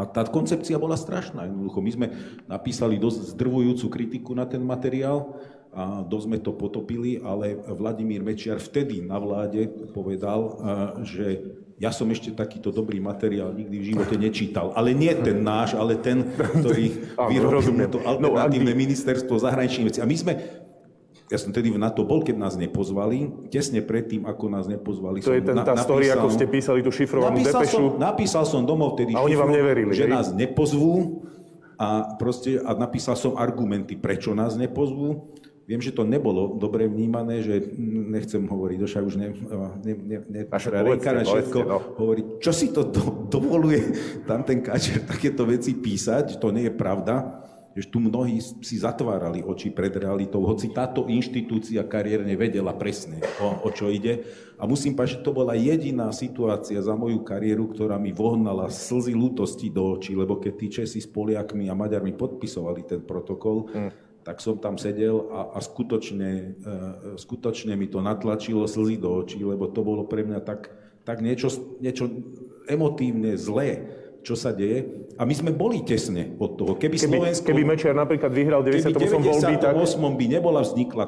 A 0.00 0.08
tá 0.08 0.24
koncepcia 0.24 0.80
bola 0.80 0.96
strašná. 0.96 1.44
Jednoducho, 1.44 1.84
my 1.84 1.90
sme 1.92 2.06
napísali 2.48 2.96
dosť 2.96 3.36
zdrvujúcu 3.36 3.86
kritiku 3.92 4.32
na 4.32 4.48
ten 4.48 4.64
materiál 4.64 5.36
a 5.70 6.00
dosť 6.02 6.24
sme 6.24 6.38
to 6.40 6.56
potopili, 6.56 7.20
ale 7.20 7.54
Vladimír 7.54 8.24
Mečiar 8.24 8.58
vtedy 8.58 9.04
na 9.04 9.20
vláde 9.20 9.68
povedal, 9.92 10.56
že 11.04 11.44
ja 11.80 11.88
som 11.88 12.04
ešte 12.12 12.36
takýto 12.36 12.68
dobrý 12.68 13.00
materiál 13.00 13.56
nikdy 13.56 13.76
v 13.80 13.88
živote 13.96 14.16
nečítal. 14.20 14.76
Ale 14.76 14.92
nie 14.92 15.08
ten 15.16 15.40
náš, 15.40 15.72
ale 15.72 15.96
ten, 15.96 16.28
ktorý 16.60 17.16
vyrobil 17.32 17.88
to 17.88 18.00
no, 18.00 18.08
alternatívne 18.08 18.76
ministerstvo 18.76 19.40
zahraničných 19.40 19.88
vecí. 19.88 20.00
A 20.04 20.08
my 20.08 20.16
sme 20.16 20.32
ja 21.30 21.38
som 21.38 21.54
tedy 21.54 21.70
na 21.78 21.94
to 21.94 22.02
bol, 22.02 22.26
keď 22.26 22.34
nás 22.42 22.58
nepozvali. 22.58 23.30
Tesne 23.54 23.78
predtým, 23.86 24.26
ako 24.26 24.50
nás 24.50 24.66
nepozvali. 24.66 25.22
To 25.22 25.30
je 25.30 25.46
ten, 25.46 25.54
tá 25.62 25.78
napísal, 25.78 25.86
story, 25.86 26.04
ako 26.10 26.26
ste 26.34 26.46
písali 26.50 26.80
tú 26.82 26.90
šifrovanú 26.90 27.38
napísal 27.38 27.62
depešu. 27.62 27.78
Som, 27.78 28.02
napísal 28.02 28.44
som 28.50 28.60
domov 28.66 28.98
tedy 28.98 29.14
a 29.14 29.22
oni 29.22 29.38
vám 29.38 29.54
neverili, 29.54 29.94
že 29.94 30.10
hej? 30.10 30.12
nás 30.12 30.34
nepozvú 30.34 31.22
a, 31.78 32.18
proste, 32.18 32.58
a 32.58 32.74
napísal 32.74 33.14
som 33.14 33.38
argumenty, 33.38 33.94
prečo 33.94 34.34
nás 34.34 34.58
nepozvú. 34.58 35.30
Viem, 35.70 35.78
že 35.78 35.94
to 35.94 36.02
nebolo 36.02 36.58
dobre 36.58 36.90
vnímané, 36.90 37.46
že 37.46 37.62
nechcem 38.10 38.42
hovoriť, 38.42 38.90
však 38.90 39.04
už 39.06 39.14
ne, 39.14 39.30
ne, 39.86 39.94
ne, 40.02 40.18
ne 40.26 40.42
povedzte, 40.50 41.14
na 41.14 41.22
všetko 41.22 41.58
no. 41.62 41.78
hovorí, 41.94 42.42
čo 42.42 42.50
si 42.50 42.74
to 42.74 42.90
do, 42.90 43.30
dovoluje 43.30 43.78
tam 44.26 44.42
ten 44.42 44.66
kačer 44.66 45.06
takéto 45.06 45.46
veci 45.46 45.78
písať, 45.78 46.42
to 46.42 46.50
nie 46.50 46.66
je 46.66 46.74
pravda 46.74 47.46
že 47.70 47.86
tu 47.86 48.02
mnohí 48.02 48.42
si 48.42 48.76
zatvárali 48.82 49.46
oči 49.46 49.70
pred 49.70 49.94
realitou, 49.94 50.42
hoci 50.42 50.74
táto 50.74 51.06
inštitúcia 51.06 51.86
kariérne 51.86 52.34
vedela 52.34 52.74
presne, 52.74 53.22
o, 53.38 53.62
o 53.62 53.68
čo 53.70 53.86
ide. 53.86 54.26
A 54.58 54.66
musím 54.66 54.98
povedať, 54.98 55.22
že 55.22 55.24
to 55.24 55.30
bola 55.30 55.54
jediná 55.54 56.10
situácia 56.10 56.82
za 56.82 56.98
moju 56.98 57.22
kariéru, 57.22 57.70
ktorá 57.70 57.96
mi 57.96 58.10
vohnala 58.10 58.68
slzy 58.68 59.14
lútosti 59.14 59.70
do 59.70 59.94
očí, 59.94 60.18
lebo 60.18 60.42
keď 60.42 60.52
tí 60.58 60.66
Česi 60.66 60.98
s 60.98 61.08
Poliakmi 61.08 61.70
a 61.70 61.78
Maďarmi 61.78 62.12
podpisovali 62.18 62.82
ten 62.90 63.00
protokol, 63.06 63.70
mm. 63.70 63.90
tak 64.26 64.42
som 64.42 64.58
tam 64.58 64.74
sedel 64.74 65.30
a, 65.30 65.54
a 65.54 65.58
skutočne, 65.62 66.30
e, 66.58 66.74
skutočne 67.16 67.78
mi 67.78 67.86
to 67.86 68.02
natlačilo 68.02 68.66
slzy 68.66 68.98
do 68.98 69.14
očí, 69.14 69.38
lebo 69.46 69.70
to 69.70 69.86
bolo 69.86 70.10
pre 70.10 70.26
mňa 70.26 70.42
tak, 70.42 70.74
tak 71.06 71.22
niečo, 71.22 71.48
niečo 71.78 72.10
emotívne 72.66 73.38
zlé 73.38 73.99
čo 74.20 74.36
sa 74.36 74.52
deje. 74.52 75.08
A 75.16 75.24
my 75.24 75.34
sme 75.36 75.50
boli 75.52 75.84
tesne 75.84 76.36
od 76.36 76.56
toho. 76.56 76.72
Keby, 76.76 76.96
keby 76.96 77.16
Slovensko... 77.20 77.46
Keby 77.48 77.62
Mečiar 77.64 77.94
napríklad 77.96 78.32
vyhral 78.32 78.60
98 78.64 79.20
voľby, 79.20 79.54
tak... 79.60 79.74
by 80.16 80.26
nebola 80.28 80.60
vznikla 80.64 81.04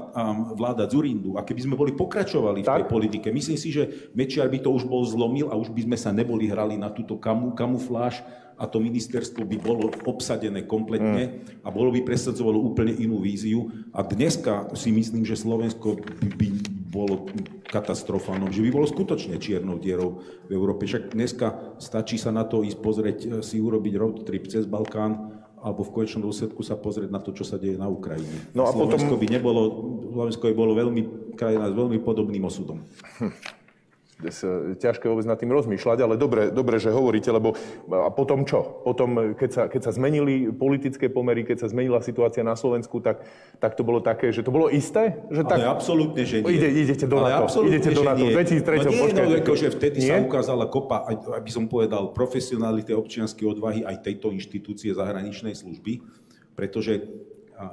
vláda 0.56 0.84
Zurindu 0.88 1.36
a 1.36 1.44
keby 1.44 1.60
sme 1.64 1.74
boli 1.76 1.92
pokračovali 1.96 2.64
tak? 2.64 2.68
v 2.68 2.76
tej 2.84 2.88
politike, 2.88 3.28
myslím 3.32 3.58
si, 3.60 3.72
že 3.72 4.12
Mečiar 4.12 4.48
by 4.48 4.58
to 4.60 4.72
už 4.72 4.84
bol 4.88 5.04
zlomil 5.04 5.48
a 5.48 5.56
už 5.56 5.72
by 5.72 5.84
sme 5.88 5.96
sa 5.96 6.10
neboli 6.12 6.48
hrali 6.48 6.76
na 6.76 6.92
túto 6.92 7.16
kamu, 7.16 7.56
kamufláž 7.56 8.20
a 8.62 8.70
to 8.70 8.78
ministerstvo 8.78 9.42
by 9.42 9.58
bolo 9.58 9.90
obsadené 10.06 10.62
kompletne 10.62 11.42
a 11.66 11.68
bolo 11.74 11.90
by 11.90 12.06
presadzovalo 12.06 12.62
úplne 12.62 12.94
inú 12.94 13.18
víziu. 13.18 13.66
A 13.90 14.06
dneska 14.06 14.70
si 14.78 14.94
myslím, 14.94 15.26
že 15.26 15.34
Slovensko 15.34 15.98
by, 15.98 16.28
by 16.38 16.48
bolo 16.94 17.26
katastrofálnom, 17.66 18.54
že 18.54 18.62
by 18.62 18.70
bolo 18.70 18.86
skutočne 18.86 19.42
čiernou 19.42 19.82
dierou 19.82 20.22
v 20.46 20.50
Európe. 20.54 20.86
Však 20.86 21.18
dneska 21.18 21.74
stačí 21.82 22.22
sa 22.22 22.30
na 22.30 22.46
to 22.46 22.62
ísť 22.62 22.78
pozrieť, 22.78 23.18
e, 23.26 23.28
si 23.42 23.58
urobiť 23.58 23.94
road 23.98 24.16
trip 24.22 24.46
cez 24.46 24.68
Balkán, 24.68 25.42
alebo 25.62 25.82
v 25.82 25.94
konečnom 26.02 26.26
dôsledku 26.28 26.60
sa 26.62 26.78
pozrieť 26.78 27.10
na 27.10 27.22
to, 27.22 27.32
čo 27.32 27.48
sa 27.48 27.56
deje 27.56 27.80
na 27.80 27.88
Ukrajine. 27.88 28.50
No 28.52 28.68
a 28.68 28.74
Slovensko 28.74 29.16
potom... 29.16 29.22
by 29.24 29.26
nebolo, 29.30 29.62
Slovensko 30.12 30.44
by 30.52 30.54
bolo 30.54 30.72
veľmi, 30.76 31.02
krajina 31.34 31.70
s 31.70 31.74
veľmi 31.74 31.98
podobným 32.02 32.44
osudom. 32.44 32.84
Hm 33.18 33.61
ťažké 34.78 35.04
vôbec 35.10 35.26
nad 35.26 35.34
tým 35.34 35.50
rozmýšľať, 35.50 35.98
ale 36.04 36.14
dobre, 36.14 36.54
dobre, 36.54 36.78
že 36.78 36.94
hovoríte, 36.94 37.28
lebo 37.32 37.58
a 37.90 38.08
potom 38.14 38.46
čo? 38.46 38.82
Potom, 38.86 39.34
keď 39.34 39.50
sa, 39.50 39.62
keď 39.66 39.80
sa 39.88 39.92
zmenili 39.94 40.50
politické 40.54 41.10
pomery, 41.10 41.42
keď 41.42 41.66
sa 41.66 41.68
zmenila 41.72 41.98
situácia 41.98 42.46
na 42.46 42.54
Slovensku, 42.54 43.02
tak, 43.02 43.26
tak 43.58 43.74
to 43.74 43.82
bolo 43.82 43.98
také, 43.98 44.30
že 44.30 44.46
to 44.46 44.54
bolo 44.54 44.70
isté? 44.70 45.18
Že 45.32 45.42
ale 45.46 45.50
tak, 45.50 45.58
absolútne, 45.66 46.22
že 46.22 46.44
nie. 46.44 46.54
Ide, 46.54 46.68
idete 46.70 47.06
do 47.10 47.18
ale 47.18 47.42
NATO, 47.42 47.66
idete 47.66 47.90
do 47.90 48.02
NATO. 48.06 48.22
V 48.22 48.34
2003. 48.34 48.86
No 48.86 48.90
nie, 49.10 49.40
no, 49.42 49.54
že 49.58 49.68
vtedy 49.74 49.98
nie? 50.04 50.10
sa 50.10 50.22
ukázala 50.22 50.70
kopa, 50.70 51.08
aby 51.34 51.50
som 51.50 51.66
povedal, 51.66 52.14
profesionality 52.14 52.94
občianskej 52.94 53.46
odvahy 53.48 53.80
aj 53.82 54.06
tejto 54.06 54.30
inštitúcie 54.30 54.94
zahraničnej 54.94 55.56
služby, 55.56 56.04
pretože 56.54 57.02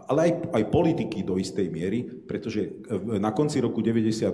ale 0.07 0.19
aj, 0.29 0.31
aj 0.53 0.63
politiky 0.69 1.25
do 1.25 1.39
istej 1.39 1.67
miery, 1.71 2.05
pretože 2.05 2.81
na 3.17 3.33
konci 3.33 3.57
roku 3.63 3.81
98, 3.81 4.29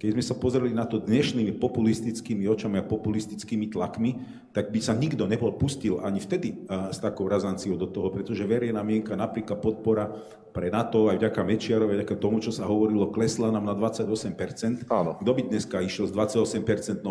keď 0.00 0.08
sme 0.16 0.24
sa 0.24 0.34
pozreli 0.34 0.74
na 0.74 0.88
to 0.88 0.98
dnešnými 0.98 1.56
populistickými 1.60 2.48
očami 2.50 2.80
a 2.80 2.88
populistickými 2.88 3.70
tlakmi, 3.70 4.10
tak 4.50 4.74
by 4.74 4.80
sa 4.82 4.98
nikto 4.98 5.30
nebol 5.30 5.54
pustil 5.54 6.02
ani 6.02 6.18
vtedy 6.18 6.66
s 6.68 6.98
takou 6.98 7.30
razanciou 7.30 7.78
do 7.78 7.86
toho, 7.86 8.10
pretože 8.10 8.42
verejná 8.42 8.82
mienka, 8.82 9.14
napríklad 9.14 9.62
podpora 9.62 10.10
pre 10.50 10.68
NATO, 10.68 11.08
aj 11.08 11.22
vďaka 11.22 11.40
Mečiarovi, 11.46 11.94
aj 11.94 11.98
vďaka 12.02 12.16
tomu, 12.18 12.42
čo 12.42 12.50
sa 12.50 12.66
hovorilo, 12.66 13.14
klesla 13.14 13.54
nám 13.54 13.70
na 13.70 13.74
28%. 13.78 14.90
Áno. 14.90 15.16
Kto 15.18 15.30
by 15.30 15.42
dneska 15.46 15.78
išiel 15.82 16.10
s 16.10 16.12
28% 16.12 17.06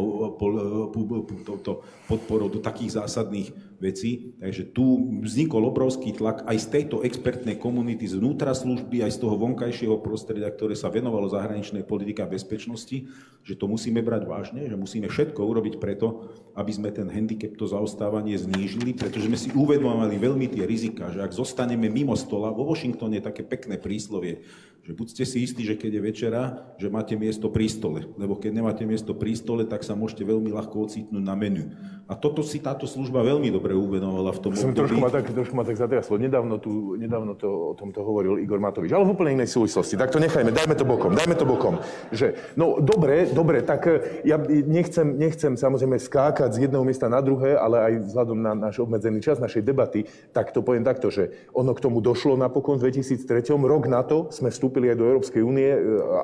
podporou 2.05 2.47
do 2.51 2.59
takých 2.59 2.99
zásadných 2.99 3.55
vecí? 3.79 4.35
Takže 4.43 4.75
tu 4.75 5.09
vznikol 5.23 5.71
obrovský 5.71 6.11
tlak 6.11 6.43
aj 6.43 6.57
z 6.59 6.67
tejto 6.67 7.01
expertnej 7.07 7.55
komunity, 7.55 8.05
z 8.05 8.19
vnútra 8.19 8.51
služby, 8.51 9.07
aj 9.07 9.15
z 9.15 9.19
toho 9.23 9.35
vonkajšieho 9.39 10.03
prostredia, 10.03 10.51
ktoré 10.51 10.75
sa 10.75 10.91
venovalo 10.91 11.31
zahraničnej 11.31 11.87
politike 11.87 12.21
a 12.23 12.31
bezpečnosti, 12.31 13.07
že 13.43 13.53
to 13.55 13.65
musíme 13.71 14.03
brať 14.03 14.27
vážne, 14.27 14.67
že 14.67 14.75
musíme 14.75 15.07
všetko 15.07 15.39
urobiť 15.39 15.79
preto, 15.79 16.27
aby 16.59 16.71
sme 16.75 16.91
ten 16.91 17.07
handicap, 17.07 17.55
to 17.55 17.71
zaostávanie 17.71 18.35
znížili, 18.35 18.91
pretože 18.91 19.31
sme 19.31 19.39
si 19.39 19.49
uvedomovali 19.55 20.19
veľmi 20.19 20.51
tie 20.51 20.67
rizika, 20.67 21.07
že 21.07 21.23
ak 21.23 21.31
zostaneme 21.31 21.87
mimo 21.87 22.19
stola, 22.19 22.51
vo 22.51 22.67
Washingtone 22.67 23.23
také 23.29 23.45
pekné 23.45 23.77
príslovie, 23.77 24.41
že 24.89 24.97
buďte 24.97 25.21
si 25.21 25.45
istí, 25.45 25.61
že 25.69 25.77
keď 25.77 25.91
je 25.93 26.01
večera, 26.01 26.41
že 26.81 26.89
máte 26.89 27.13
miesto 27.13 27.45
pri 27.53 27.69
stole. 27.69 28.09
Lebo 28.17 28.33
keď 28.33 28.57
nemáte 28.57 28.89
miesto 28.89 29.13
pri 29.13 29.37
stole, 29.37 29.61
tak 29.61 29.85
sa 29.85 29.93
môžete 29.93 30.25
veľmi 30.25 30.49
ľahko 30.49 30.89
ocitnúť 30.89 31.21
na 31.21 31.37
menu. 31.37 31.69
A 32.09 32.17
toto 32.17 32.41
si 32.41 32.57
táto 32.57 32.89
služba 32.89 33.21
veľmi 33.21 33.53
dobre 33.53 33.77
uvedomovala 33.77 34.33
v 34.33 34.39
tom 34.41 34.57
Som 34.57 34.73
trošku 34.73 34.97
ma 34.97 35.13
tak, 35.13 35.29
trošku 35.29 35.53
ma 35.53 35.61
tak 35.61 35.77
zatriaslo. 35.77 36.17
Nedávno, 36.17 36.57
tu, 36.57 36.97
nedávno 36.97 37.37
to, 37.37 37.45
o 37.45 37.73
tomto 37.77 38.01
hovoril 38.01 38.41
Igor 38.41 38.57
Matovič, 38.57 38.89
ale 38.89 39.05
v 39.05 39.13
úplne 39.13 39.37
inej 39.37 39.53
súvislosti. 39.53 39.93
Tak 39.93 40.09
to 40.09 40.17
nechajme, 40.17 40.49
dajme 40.49 40.73
to 40.73 40.89
bokom, 40.89 41.13
dajme 41.13 41.37
to 41.37 41.45
bokom. 41.45 41.77
Že, 42.09 42.57
no 42.57 42.81
dobre, 42.81 43.29
dobre, 43.29 43.61
tak 43.61 43.85
e, 43.85 44.25
ja 44.25 44.41
nechcem, 44.41 45.05
nechcem 45.21 45.53
samozrejme 45.53 46.01
skákať 46.01 46.57
z 46.57 46.65
jedného 46.65 46.81
miesta 46.81 47.05
na 47.05 47.21
druhé, 47.21 47.53
ale 47.53 47.77
aj 47.77 47.93
vzhľadom 48.09 48.37
na 48.41 48.57
náš 48.57 48.81
obmedzený 48.81 49.21
čas 49.21 49.37
našej 49.37 49.61
debaty, 49.61 50.09
tak 50.33 50.49
to 50.49 50.65
poviem 50.65 50.81
takto, 50.81 51.13
že 51.13 51.29
ono 51.53 51.77
k 51.77 51.83
tomu 51.85 52.01
došlo 52.01 52.33
napokon 52.41 52.81
v 52.81 52.89
2003. 52.89 53.53
Rok 53.53 53.85
na 53.85 54.01
to 54.01 54.33
sme 54.33 54.49
vstúpili 54.49 54.78
aj 54.87 54.97
do 54.97 55.09
Európskej 55.11 55.43
únie, 55.43 55.67
e, 55.67 55.79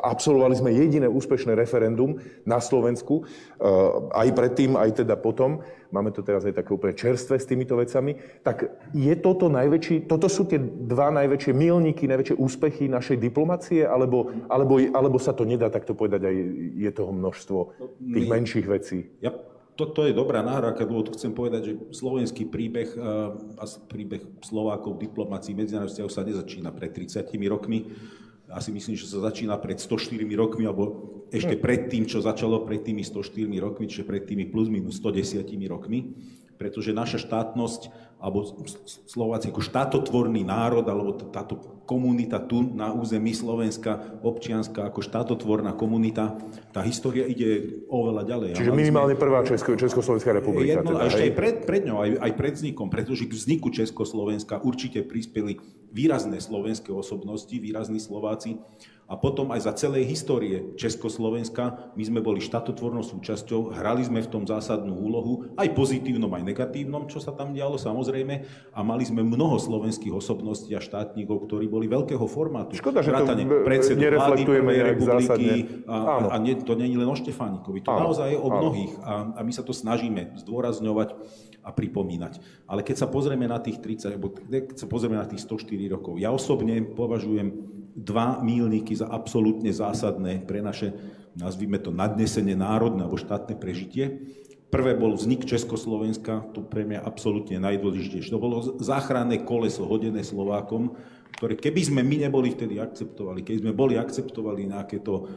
absolvovali 0.07 0.55
sme 0.55 0.71
jediné 0.71 1.11
úspešné 1.11 1.51
referendum 1.51 2.15
na 2.47 2.63
Slovensku, 2.63 3.21
e, 3.21 3.23
aj 4.15 4.31
predtým, 4.31 4.79
aj 4.79 5.03
teda 5.03 5.19
potom. 5.19 5.59
Máme 5.91 6.15
to 6.15 6.23
teraz 6.23 6.47
aj 6.47 6.55
také 6.55 6.71
úplne 6.71 6.95
čerstvé 6.95 7.35
s 7.35 7.49
týmito 7.49 7.75
vecami, 7.75 8.15
tak 8.39 8.71
je 8.95 9.13
toto 9.19 9.51
najväčší, 9.51 10.07
toto 10.07 10.31
sú 10.31 10.47
tie 10.47 10.59
dva 10.63 11.11
najväčšie 11.11 11.51
milníky, 11.51 12.07
najväčšie 12.07 12.39
úspechy 12.39 12.87
našej 12.87 13.19
diplomacie, 13.19 13.83
alebo, 13.83 14.31
alebo, 14.47 14.79
alebo 14.79 15.17
sa 15.19 15.35
to 15.35 15.43
nedá 15.43 15.67
takto 15.67 15.91
povedať, 15.91 16.31
aj 16.31 16.35
je 16.79 16.91
toho 16.95 17.11
množstvo 17.11 17.59
tých 17.99 18.27
menších 18.27 18.67
vecí? 18.67 19.11
Ja, 19.19 19.35
toto 19.75 20.07
je 20.07 20.15
dobrá 20.15 20.39
náhraka, 20.39 20.87
lebo 20.87 21.03
chcem 21.11 21.35
povedať, 21.35 21.61
že 21.67 21.73
slovenský 21.91 22.47
príbeh 22.47 22.95
a 23.59 23.63
príbeh 23.91 24.23
Slovákov 24.39 24.95
v 24.95 25.11
diplomácii 25.11 25.51
medzinárodných 25.51 26.07
sa 26.07 26.23
nezačína 26.23 26.71
pred 26.71 26.95
30 26.95 27.27
rokmi 27.51 27.91
asi 28.49 28.69
myslím, 28.69 28.95
že 28.95 29.09
sa 29.09 29.21
začína 29.25 29.57
pred 29.57 29.81
104 29.81 30.21
rokmi, 30.37 30.69
alebo 30.69 31.15
ešte 31.33 31.57
pred 31.57 31.89
tým, 31.89 32.05
čo 32.05 32.21
začalo 32.21 32.61
pred 32.63 32.85
tými 32.85 33.01
104 33.01 33.49
rokmi, 33.57 33.89
čiže 33.89 34.05
pred 34.05 34.23
tými 34.25 34.45
plus 34.49 34.69
minus 34.69 35.01
110 35.01 35.45
rokmi, 35.65 36.13
pretože 36.55 36.95
naša 36.95 37.19
štátnosť, 37.19 38.14
alebo 38.25 38.41
Slováci 39.05 39.53
ako 39.53 39.61
štátotvorný 39.61 40.41
národ, 40.41 40.81
alebo 40.89 41.13
táto 41.29 41.61
komunita 41.85 42.41
tu 42.41 42.65
na 42.73 42.89
území 42.89 43.37
Slovenska, 43.37 44.17
občianská 44.25 44.89
ako 44.89 45.05
štátotvorná 45.05 45.77
komunita, 45.77 46.33
tá 46.73 46.81
história 46.81 47.29
ide 47.29 47.85
oveľa 47.85 48.25
ďalej. 48.25 48.49
Čiže 48.57 48.73
minimálne 48.73 49.13
prvá 49.13 49.45
Česko, 49.45 49.77
Československá 49.77 50.33
republika. 50.33 50.81
Jedno, 50.81 50.97
teda, 50.97 51.05
a 51.05 51.09
ešte 51.13 51.29
aj 51.29 51.33
pred, 51.37 51.55
pred 51.69 51.85
ňou, 51.85 52.01
aj, 52.01 52.09
aj 52.17 52.31
pred 52.33 52.53
vznikom, 52.57 52.89
pretože 52.89 53.29
k 53.29 53.33
vzniku 53.37 53.69
Československa 53.69 54.57
určite 54.65 55.05
prispeli 55.05 55.61
výrazné 55.93 56.41
slovenské 56.41 56.89
osobnosti, 56.89 57.53
výrazní 57.53 58.01
Slováci. 58.01 58.57
A 59.05 59.13
potom 59.13 59.53
aj 59.53 59.69
za 59.69 59.73
celej 59.77 60.09
histórie 60.09 60.73
Československa 60.81 61.93
my 61.93 62.03
sme 62.09 62.25
boli 62.25 62.41
štatotvornou 62.41 63.05
súčasťou, 63.05 63.77
hrali 63.77 64.01
sme 64.01 64.25
v 64.25 64.31
tom 64.33 64.49
zásadnú 64.49 64.97
úlohu, 64.97 65.53
aj 65.61 65.77
pozitívnom, 65.77 66.33
aj 66.33 66.41
negatívnom, 66.41 67.05
čo 67.05 67.21
sa 67.21 67.29
tam 67.29 67.53
dialo 67.53 67.77
samozrejme, 67.77 68.14
a 68.71 68.79
mali 68.85 69.03
sme 69.03 69.25
mnoho 69.25 69.59
slovenských 69.59 70.13
osobností 70.13 70.71
a 70.77 70.79
štátnikov, 70.79 71.49
ktorí 71.49 71.67
boli 71.67 71.89
veľkého 71.89 72.23
formátu. 72.29 72.77
Škoda, 72.77 73.03
že 73.03 73.11
to 73.11 73.35
nereflektujeme 73.97 74.71
nejak 74.71 74.99
zásadne. 75.01 75.83
A, 75.89 76.31
a 76.31 76.35
nie, 76.39 76.55
to 76.55 76.77
nie 76.77 76.87
je 76.87 76.99
len 77.01 77.09
o 77.09 77.17
Štefánikovi, 77.17 77.83
to 77.83 77.91
Áno. 77.91 78.11
naozaj 78.11 78.31
je 78.31 78.39
o 78.39 78.47
mnohých 78.47 78.93
a, 79.03 79.13
a 79.35 79.39
my 79.41 79.51
sa 79.51 79.65
to 79.65 79.75
snažíme 79.75 80.37
zdôrazňovať 80.39 81.17
a 81.65 81.73
pripomínať. 81.73 82.39
Ale 82.69 82.85
keď 82.85 82.95
sa 83.03 83.07
pozrieme 83.09 83.49
na 83.49 83.57
tých 83.57 83.81
30, 83.81 84.13
alebo 84.13 84.29
keď 84.37 84.77
sa 84.77 84.85
pozrieme 84.85 85.17
na 85.17 85.25
tých 85.25 85.41
104 85.43 85.97
rokov, 85.97 86.21
ja 86.21 86.29
osobne 86.29 86.77
považujem 86.85 87.75
dva 87.95 88.43
mílniky 88.43 88.93
za 88.93 89.07
absolútne 89.07 89.71
zásadné 89.71 90.43
pre 90.43 90.59
naše, 90.59 90.91
nazvime 91.33 91.79
to, 91.79 91.95
nadnesenie 91.95 92.53
národné 92.53 93.07
alebo 93.07 93.15
štátne 93.15 93.55
prežitie. 93.55 94.19
Prvé 94.73 94.97
bol 94.97 95.13
vznik 95.13 95.45
Československa, 95.45 96.49
to 96.51 96.65
pre 96.65 96.83
mňa 96.83 97.05
absolútne 97.05 97.61
najdôležitejšie. 97.61 98.33
To 98.33 98.41
bolo 98.41 98.65
záchranné 98.81 99.45
koleso 99.45 99.85
hodené 99.85 100.25
Slovákom, 100.25 100.97
ktoré 101.35 101.59
keby 101.59 101.83
sme 101.83 101.99
my 102.01 102.17
neboli 102.27 102.51
vtedy 102.55 102.79
akceptovali, 102.79 103.43
keď 103.43 103.55
sme 103.59 103.75
boli 103.75 103.99
akceptovali 103.99 104.71
nejaké 104.71 105.03
to, 105.03 105.27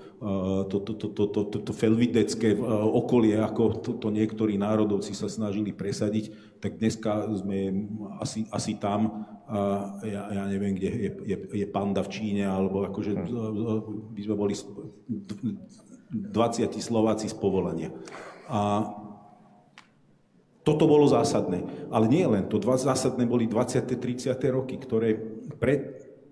to, 0.71 0.79
to, 0.87 0.93
to, 0.95 1.11
to, 1.11 1.27
to, 1.27 1.41
to, 1.51 1.59
to 1.59 1.73
felvidecké 1.75 2.55
okolie, 2.95 3.35
ako 3.35 3.83
to, 3.83 3.99
to 3.99 4.15
niektorí 4.15 4.55
národovci 4.55 5.11
sa 5.11 5.27
snažili 5.27 5.75
presadiť, 5.75 6.55
tak 6.63 6.79
dneska 6.79 7.27
sme 7.35 7.91
asi, 8.23 8.47
asi 8.55 8.79
tam, 8.79 9.27
ja, 10.07 10.23
ja 10.31 10.47
neviem, 10.47 10.79
kde 10.79 10.87
je, 10.87 11.11
je, 11.35 11.37
je 11.63 11.67
panda 11.67 12.07
v 12.07 12.13
Číne, 12.15 12.47
alebo 12.47 12.87
akože 12.87 13.19
by 14.15 14.21
sme 14.23 14.35
boli 14.39 14.55
20 14.55 16.79
Slováci 16.79 17.27
z 17.27 17.35
povolenia. 17.35 17.91
A 18.49 18.81
toto 20.69 20.85
bolo 20.85 21.09
zásadné. 21.09 21.89
Ale 21.89 22.05
nie 22.13 22.29
len 22.29 22.45
to. 22.45 22.61
Dva 22.61 22.77
zásadné 22.77 23.25
boli 23.25 23.49
20. 23.49 23.89
30. 23.89 24.37
roky, 24.53 24.77
ktoré 24.77 25.17
pre, 25.57 25.81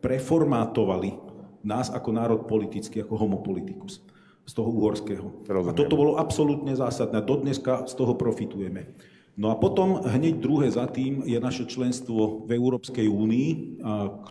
preformátovali 0.04 1.16
nás 1.64 1.88
ako 1.88 2.10
národ 2.12 2.40
politický, 2.44 3.00
ako 3.00 3.16
homopolitikus 3.16 4.04
z 4.46 4.52
toho 4.52 4.70
uhorského. 4.70 5.42
Rozumiem. 5.48 5.72
A 5.72 5.80
toto 5.80 5.98
bolo 5.98 6.12
absolútne 6.20 6.76
zásadné. 6.76 7.24
Dodneska 7.24 7.88
z 7.88 7.96
toho 7.96 8.14
profitujeme. 8.14 8.94
No 9.36 9.52
a 9.52 9.58
potom 9.58 10.00
hneď 10.04 10.40
druhé 10.40 10.68
za 10.72 10.88
tým 10.88 11.24
je 11.26 11.36
naše 11.36 11.68
členstvo 11.68 12.46
v 12.48 12.56
Európskej 12.56 13.04
únii, 13.04 13.80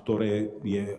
ktoré 0.01 0.55
je 0.65 0.97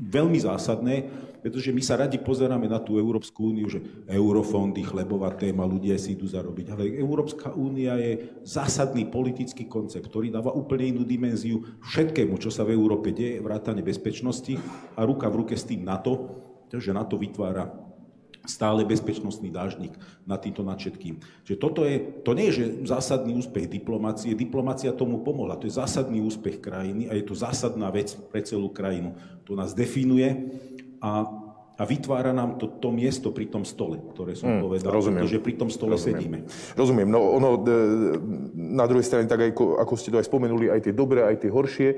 veľmi 0.00 0.40
zásadné, 0.40 1.04
pretože 1.40 1.72
my 1.72 1.80
sa 1.84 1.96
radi 1.96 2.20
pozeráme 2.20 2.68
na 2.68 2.80
tú 2.80 2.96
Európsku 3.00 3.52
úniu, 3.52 3.68
že 3.68 3.80
eurofondy, 4.08 4.84
chlebová 4.84 5.32
téma, 5.36 5.68
ľudia 5.68 5.96
si 5.96 6.16
idú 6.16 6.28
zarobiť. 6.28 6.66
Ale 6.72 6.88
Európska 7.00 7.52
únia 7.52 7.96
je 7.96 8.40
zásadný 8.44 9.08
politický 9.08 9.64
koncept, 9.68 10.08
ktorý 10.08 10.32
dáva 10.32 10.52
úplne 10.52 10.92
inú 10.92 11.04
dimenziu 11.04 11.64
všetkému, 11.84 12.36
čo 12.36 12.52
sa 12.52 12.64
v 12.64 12.76
Európe 12.76 13.12
deje, 13.12 13.40
vrátane 13.40 13.80
bezpečnosti 13.80 14.56
a 14.96 15.00
ruka 15.04 15.28
v 15.32 15.44
ruke 15.44 15.54
s 15.56 15.64
tým 15.64 15.84
NATO, 15.84 16.28
že 16.70 16.92
NATO 16.92 17.16
vytvára 17.16 17.89
stále 18.48 18.88
bezpečnostný 18.88 19.52
dážnik 19.52 19.92
nad 20.24 20.40
týmto 20.40 20.64
nad 20.64 20.80
všetkým. 20.80 21.20
Že 21.44 21.54
toto 21.60 21.84
je, 21.84 22.00
to 22.24 22.32
nie 22.32 22.48
je 22.48 22.54
že 22.60 22.64
zásadný 22.88 23.36
úspech 23.36 23.68
diplomácie, 23.68 24.32
diplomácia 24.32 24.96
tomu 24.96 25.20
pomohla, 25.20 25.60
to 25.60 25.68
je 25.68 25.76
zásadný 25.76 26.24
úspech 26.24 26.60
krajiny 26.60 27.08
a 27.10 27.16
je 27.16 27.24
to 27.24 27.36
zásadná 27.36 27.92
vec 27.92 28.16
pre 28.32 28.40
celú 28.40 28.72
krajinu. 28.72 29.12
To 29.44 29.52
nás 29.52 29.76
definuje 29.76 30.56
a, 31.04 31.26
a 31.76 31.82
vytvára 31.84 32.32
nám 32.32 32.56
to, 32.56 32.68
to 32.68 32.88
miesto 32.92 33.28
pri 33.32 33.48
tom 33.48 33.64
stole, 33.64 34.00
ktoré 34.12 34.36
som 34.36 34.56
hmm, 34.56 34.62
povedal, 34.64 34.92
rozumiem. 34.92 35.24
pretože 35.24 35.38
pri 35.40 35.54
tom 35.56 35.68
stole 35.68 35.96
rozumiem. 35.96 36.16
sedíme. 36.16 36.38
Rozumiem. 36.76 37.08
No 37.08 37.20
ono, 37.40 37.60
e, 37.60 37.76
na 38.56 38.84
druhej 38.88 39.04
strane, 39.04 39.24
tak 39.28 39.52
ako, 39.52 39.80
ako 39.80 39.94
ste 39.96 40.12
to 40.12 40.20
aj 40.20 40.28
spomenuli, 40.28 40.72
aj 40.72 40.80
tie 40.88 40.94
dobré, 40.96 41.24
aj 41.24 41.44
tie 41.44 41.50
horšie 41.52 41.88
e, 41.88 41.96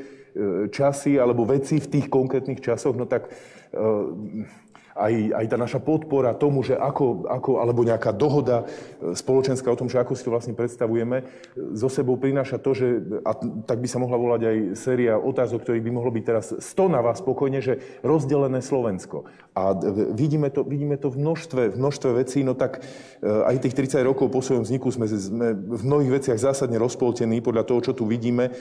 časy 0.71 1.19
alebo 1.19 1.47
veci 1.47 1.79
v 1.83 1.87
tých 1.99 2.07
konkrétnych 2.11 2.63
časoch, 2.63 2.95
no 2.95 3.11
tak 3.11 3.31
e, 3.71 4.63
aj, 4.93 5.13
aj 5.33 5.47
tá 5.49 5.57
naša 5.57 5.81
podpora 5.81 6.37
tomu, 6.37 6.61
že 6.61 6.77
ako, 6.77 7.25
ako, 7.25 7.51
alebo 7.65 7.81
nejaká 7.85 8.13
dohoda 8.13 8.65
e, 8.65 9.17
spoločenská 9.17 9.69
o 9.73 9.79
tom, 9.79 9.89
že 9.89 10.01
ako 10.01 10.13
si 10.13 10.25
to 10.25 10.33
vlastne 10.33 10.53
predstavujeme, 10.53 11.25
so 11.73 11.89
sebou 11.89 12.21
prináša 12.21 12.61
to, 12.61 12.77
že, 12.77 12.87
a 13.25 13.33
tak 13.65 13.81
by 13.81 13.89
sa 13.89 13.99
mohla 14.01 14.21
volať 14.21 14.43
aj 14.45 14.57
séria 14.77 15.17
otázok, 15.17 15.65
ktorých 15.65 15.85
by 15.85 15.93
mohlo 15.93 16.13
byť 16.13 16.25
teraz 16.25 16.47
100 16.53 16.93
na 16.93 17.01
vás 17.01 17.25
spokojne, 17.25 17.65
že 17.65 17.81
rozdelené 18.05 18.61
Slovensko. 18.61 19.25
A 19.57 19.73
vidíme 20.13 20.53
to, 20.53 20.65
vidíme 20.65 21.01
to 21.01 21.09
v 21.09 21.21
množstve, 21.25 21.73
v 21.73 21.77
množstve 21.81 22.11
vecí, 22.13 22.45
no 22.45 22.53
tak 22.53 22.81
e, 22.81 23.29
aj 23.29 23.65
tých 23.65 23.77
30 23.97 24.05
rokov 24.05 24.29
po 24.29 24.45
svojom 24.45 24.69
vzniku 24.69 24.93
sme, 24.93 25.09
sme 25.09 25.57
v 25.57 25.83
mnohých 25.83 26.21
veciach 26.21 26.39
zásadne 26.39 26.77
rozpoltení 26.77 27.41
podľa 27.41 27.65
toho, 27.65 27.81
čo 27.81 27.93
tu 27.97 28.05
vidíme. 28.05 28.53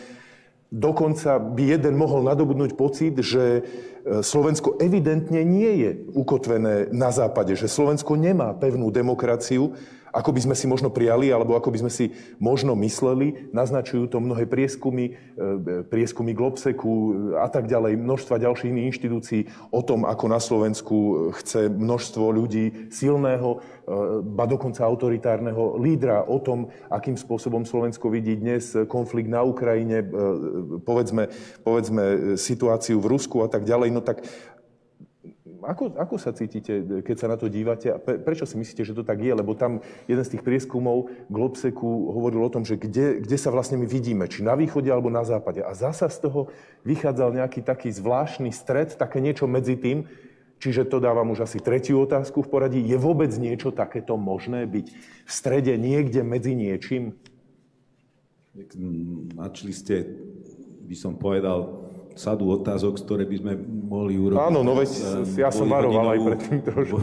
Dokonca 0.71 1.35
by 1.35 1.75
jeden 1.75 1.99
mohol 1.99 2.23
nadobudnúť 2.31 2.79
pocit, 2.79 3.19
že 3.19 3.59
e, 3.59 3.61
Slovensko 4.23 4.79
evidentne 4.79 5.43
nie 5.43 5.83
je 5.83 5.91
ukotvené 6.15 6.87
na 6.95 7.11
západe, 7.11 7.59
že 7.59 7.67
Slovensko 7.67 8.15
nemá 8.15 8.55
pevnú 8.55 8.87
demokraciu 8.87 9.75
ako 10.11 10.35
by 10.35 10.41
sme 10.43 10.55
si 10.55 10.67
možno 10.67 10.91
prijali, 10.91 11.31
alebo 11.31 11.55
ako 11.55 11.71
by 11.71 11.87
sme 11.87 11.91
si 11.91 12.11
možno 12.37 12.75
mysleli. 12.79 13.49
Naznačujú 13.55 14.11
to 14.11 14.19
mnohé 14.19 14.45
prieskumy, 14.45 15.15
e, 15.35 15.83
prieskumy 15.87 16.35
Globseku 16.35 16.91
a 17.39 17.47
tak 17.47 17.71
ďalej, 17.71 17.99
množstva 17.99 18.43
ďalších 18.43 18.71
inštitúcií 18.71 19.41
o 19.71 19.81
tom, 19.81 20.03
ako 20.03 20.25
na 20.27 20.39
Slovensku 20.39 20.95
chce 21.39 21.71
množstvo 21.71 22.25
ľudí 22.31 22.91
silného, 22.91 23.57
e, 23.57 23.57
ba 24.21 24.45
dokonca 24.45 24.83
autoritárneho 24.83 25.79
lídra, 25.79 26.27
o 26.27 26.37
tom, 26.43 26.67
akým 26.91 27.15
spôsobom 27.15 27.63
Slovensko 27.63 28.11
vidí 28.11 28.35
dnes 28.35 28.75
konflikt 28.91 29.31
na 29.31 29.41
Ukrajine, 29.47 30.03
e, 30.03 30.07
povedzme, 30.83 31.31
povedzme 31.63 32.35
situáciu 32.35 32.99
v 32.99 33.09
Rusku 33.15 33.41
a 33.43 33.47
tak 33.47 33.63
ďalej. 33.63 33.89
No 33.95 34.03
tak 34.03 34.23
ako, 35.63 35.97
ako 35.97 36.15
sa 36.17 36.33
cítite, 36.33 37.03
keď 37.05 37.15
sa 37.17 37.27
na 37.29 37.37
to 37.37 37.49
dívate? 37.49 37.93
A 37.93 37.97
prečo 37.97 38.45
si 38.45 38.57
myslíte, 38.57 38.85
že 38.85 38.97
to 38.97 39.05
tak 39.05 39.21
je? 39.21 39.33
Lebo 39.33 39.53
tam 39.53 39.81
jeden 40.05 40.23
z 40.25 40.37
tých 40.37 40.45
prieskumov 40.45 41.09
Globseku 41.29 42.11
hovoril 42.13 42.41
o 42.45 42.53
tom, 42.53 42.65
že 42.65 42.77
kde, 42.77 43.21
kde 43.21 43.37
sa 43.37 43.53
vlastne 43.53 43.77
my 43.77 43.87
vidíme, 43.87 44.25
či 44.25 44.41
na 44.41 44.57
východe 44.57 44.89
alebo 44.89 45.13
na 45.13 45.21
západe. 45.21 45.61
A 45.61 45.73
zasa 45.77 46.09
z 46.09 46.29
toho 46.29 46.41
vychádzal 46.85 47.37
nejaký 47.37 47.61
taký 47.65 47.89
zvláštny 47.93 48.49
stred, 48.53 48.93
také 48.97 49.21
niečo 49.23 49.49
medzi 49.49 49.77
tým, 49.77 50.09
Čiže 50.61 50.93
to 50.93 51.01
dávam 51.01 51.33
už 51.33 51.49
asi 51.49 51.57
tretiu 51.57 52.05
otázku 52.05 52.45
v 52.45 52.51
poradí. 52.53 52.85
Je 52.85 52.93
vôbec 52.93 53.33
niečo 53.33 53.73
takéto 53.73 54.13
možné 54.13 54.69
byť 54.69 54.93
v 55.25 55.31
strede 55.33 55.73
niekde 55.73 56.21
medzi 56.21 56.53
niečím? 56.53 57.17
Načli 59.33 59.73
ste, 59.73 60.05
by 60.85 60.93
som 60.93 61.17
povedal, 61.17 61.80
sadu 62.15 62.51
otázok, 62.51 62.99
z 62.99 63.03
ktoré 63.03 63.23
by 63.27 63.35
sme 63.39 63.53
mohli 63.65 64.19
urobiť. 64.19 64.41
Áno, 64.41 64.61
no 64.61 64.75
veď 64.75 64.89
ja 65.37 65.49
som 65.49 65.67
varoval 65.67 66.15
aj 66.15 66.19
predtým 66.21 66.59
trošku. 66.63 66.97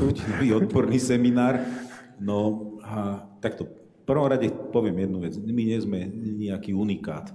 odporný 0.59 0.99
seminár. 1.01 1.63
No 2.19 2.73
a 2.83 3.25
takto, 3.39 3.69
v 3.69 4.05
prvom 4.05 4.27
rade 4.27 4.51
poviem 4.75 5.07
jednu 5.07 5.19
vec. 5.23 5.35
My 5.39 5.63
nie 5.63 5.79
sme 5.79 6.09
nejaký 6.39 6.75
unikát. 6.75 7.31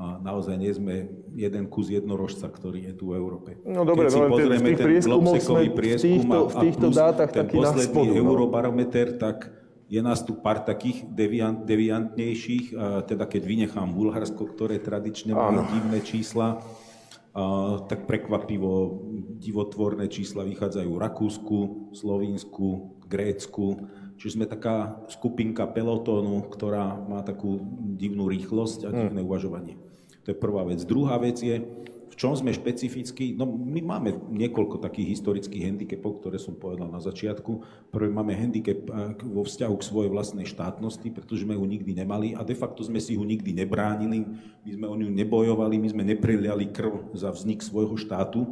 A 0.00 0.16
naozaj 0.16 0.56
nie 0.56 0.72
sme 0.72 1.12
jeden 1.36 1.68
kus 1.68 1.92
jednorožca, 1.92 2.48
ktorý 2.48 2.88
je 2.88 2.94
tu 2.96 3.12
v 3.12 3.20
Európe. 3.20 3.60
No 3.68 3.84
dobre, 3.84 4.08
Keď 4.08 4.16
si 4.16 4.20
no, 4.20 4.32
pozrieme 4.32 4.68
ten 4.72 4.88
globsekový 5.04 5.68
prieskum 5.76 6.08
v 6.08 6.24
týchto, 6.24 6.38
v 6.40 6.54
týchto 6.56 6.86
a 6.88 6.96
dátach 6.96 7.30
ten 7.36 7.44
posledný 7.44 8.06
no. 8.08 8.16
eurobarometer, 8.24 9.20
tak 9.20 9.52
je 9.90 10.00
nás 10.00 10.22
tu 10.22 10.38
pár 10.38 10.62
takých 10.62 11.04
deviant, 11.04 11.66
deviantnejších, 11.66 12.72
teda 13.10 13.26
keď 13.26 13.42
vynechám 13.42 13.90
Bulharsko, 13.90 14.46
ktoré 14.46 14.78
tradične 14.78 15.34
má 15.34 15.66
divné 15.68 15.98
čísla, 16.00 16.62
tak 17.86 18.10
prekvapivo 18.10 19.02
divotvorné 19.38 20.10
čísla 20.10 20.42
vychádzajú 20.42 20.90
Rakúsku, 20.98 21.58
Slovínsku, 21.94 22.98
Grécku. 23.06 23.86
Čiže 24.18 24.34
sme 24.36 24.46
taká 24.50 25.00
skupinka 25.08 25.64
pelotónu, 25.70 26.44
ktorá 26.50 26.98
má 26.98 27.22
takú 27.24 27.62
divnú 27.96 28.28
rýchlosť 28.28 28.78
a 28.86 28.90
divné 28.92 29.22
uvažovanie. 29.24 29.80
To 30.28 30.34
je 30.34 30.36
prvá 30.36 30.68
vec. 30.68 30.84
Druhá 30.84 31.16
vec 31.16 31.40
je, 31.40 31.64
čom 32.20 32.36
sme 32.36 32.52
špecificky? 32.52 33.32
No 33.32 33.48
my 33.48 33.80
máme 33.80 34.12
niekoľko 34.28 34.84
takých 34.84 35.16
historických 35.16 35.72
handicapov, 35.72 36.20
ktoré 36.20 36.36
som 36.36 36.52
povedal 36.52 36.92
na 36.92 37.00
začiatku. 37.00 37.64
Prvé 37.88 38.12
máme 38.12 38.36
handicap 38.36 38.76
eh, 38.76 39.16
vo 39.24 39.40
vzťahu 39.40 39.74
k 39.80 39.88
svojej 39.88 40.10
vlastnej 40.12 40.44
štátnosti, 40.44 41.08
pretože 41.08 41.48
sme 41.48 41.56
ju 41.56 41.64
nikdy 41.64 41.96
nemali 41.96 42.36
a 42.36 42.44
de 42.44 42.52
facto 42.52 42.84
sme 42.84 43.00
si 43.00 43.16
ju 43.16 43.24
nikdy 43.24 43.56
nebránili, 43.56 44.28
my 44.68 44.70
sme 44.76 44.86
o 44.92 44.94
ňu 45.00 45.08
nebojovali, 45.08 45.80
my 45.80 45.88
sme 45.88 46.04
nepreliali 46.04 46.68
krv 46.68 47.16
za 47.16 47.32
vznik 47.32 47.64
svojho 47.64 47.96
štátu. 47.96 48.44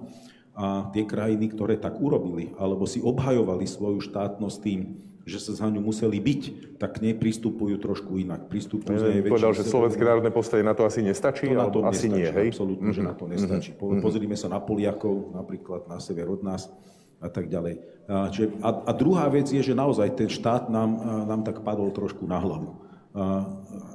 A 0.59 0.91
tie 0.91 1.07
krajiny, 1.07 1.55
ktoré 1.55 1.79
tak 1.79 2.03
urobili, 2.03 2.51
alebo 2.59 2.83
si 2.83 2.99
obhajovali 2.99 3.63
svoju 3.63 4.03
štátnosť 4.03 4.59
tým, 4.59 4.81
že 5.29 5.39
sa 5.39 5.53
za 5.53 5.69
ňu 5.69 5.85
museli 5.85 6.17
byť, 6.17 6.43
tak 6.81 6.99
k 6.99 7.03
nej 7.05 7.15
pristupujú 7.15 7.77
trošku 7.77 8.17
inak. 8.17 8.49
Pristupujú 8.49 8.97
ja, 8.97 9.23
povedal, 9.29 9.53
že 9.53 9.69
Slovenské 9.69 10.01
národné 10.01 10.33
postavenie 10.33 10.65
na 10.65 10.73
to 10.73 10.89
asi 10.89 11.05
nestačí, 11.05 11.53
to 11.53 11.61
na 11.61 11.69
to 11.69 11.85
asi 11.85 12.09
nestačí, 12.09 12.17
nie, 12.17 12.29
hej? 12.33 12.49
Absolútne, 12.57 12.91
mm-hmm. 12.91 12.97
že 12.97 13.03
na 13.05 13.15
to 13.15 13.25
nestačí. 13.29 13.71
Mm-hmm. 13.77 14.01
Pozrime 14.01 14.37
sa 14.41 14.49
na 14.49 14.59
Poliakov, 14.59 15.37
napríklad 15.37 15.87
na 15.87 16.01
sever 16.01 16.27
od 16.33 16.41
nás 16.41 16.73
a 17.21 17.29
tak 17.29 17.53
ďalej. 17.53 17.79
A, 18.09 18.33
čiže, 18.33 18.57
a, 18.65 18.71
a 18.89 18.91
druhá 18.97 19.29
vec 19.29 19.53
je, 19.53 19.61
že 19.61 19.77
naozaj 19.77 20.17
ten 20.17 20.33
štát 20.33 20.73
nám, 20.73 20.91
nám 21.29 21.45
tak 21.45 21.61
padol 21.61 21.93
trošku 21.93 22.25
na 22.25 22.41
hlavu. 22.41 22.89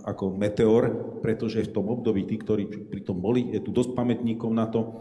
Ako 0.03 0.35
meteor, 0.35 0.91
pretože 1.23 1.63
v 1.63 1.71
tom 1.71 1.87
období 1.87 2.27
tí, 2.27 2.35
ktorí 2.35 2.91
pri 2.91 3.01
tom 3.07 3.23
boli, 3.23 3.55
je 3.55 3.63
tu 3.63 3.71
dosť 3.71 3.95
pamätníkov 3.95 4.51
na 4.51 4.67
to, 4.67 4.99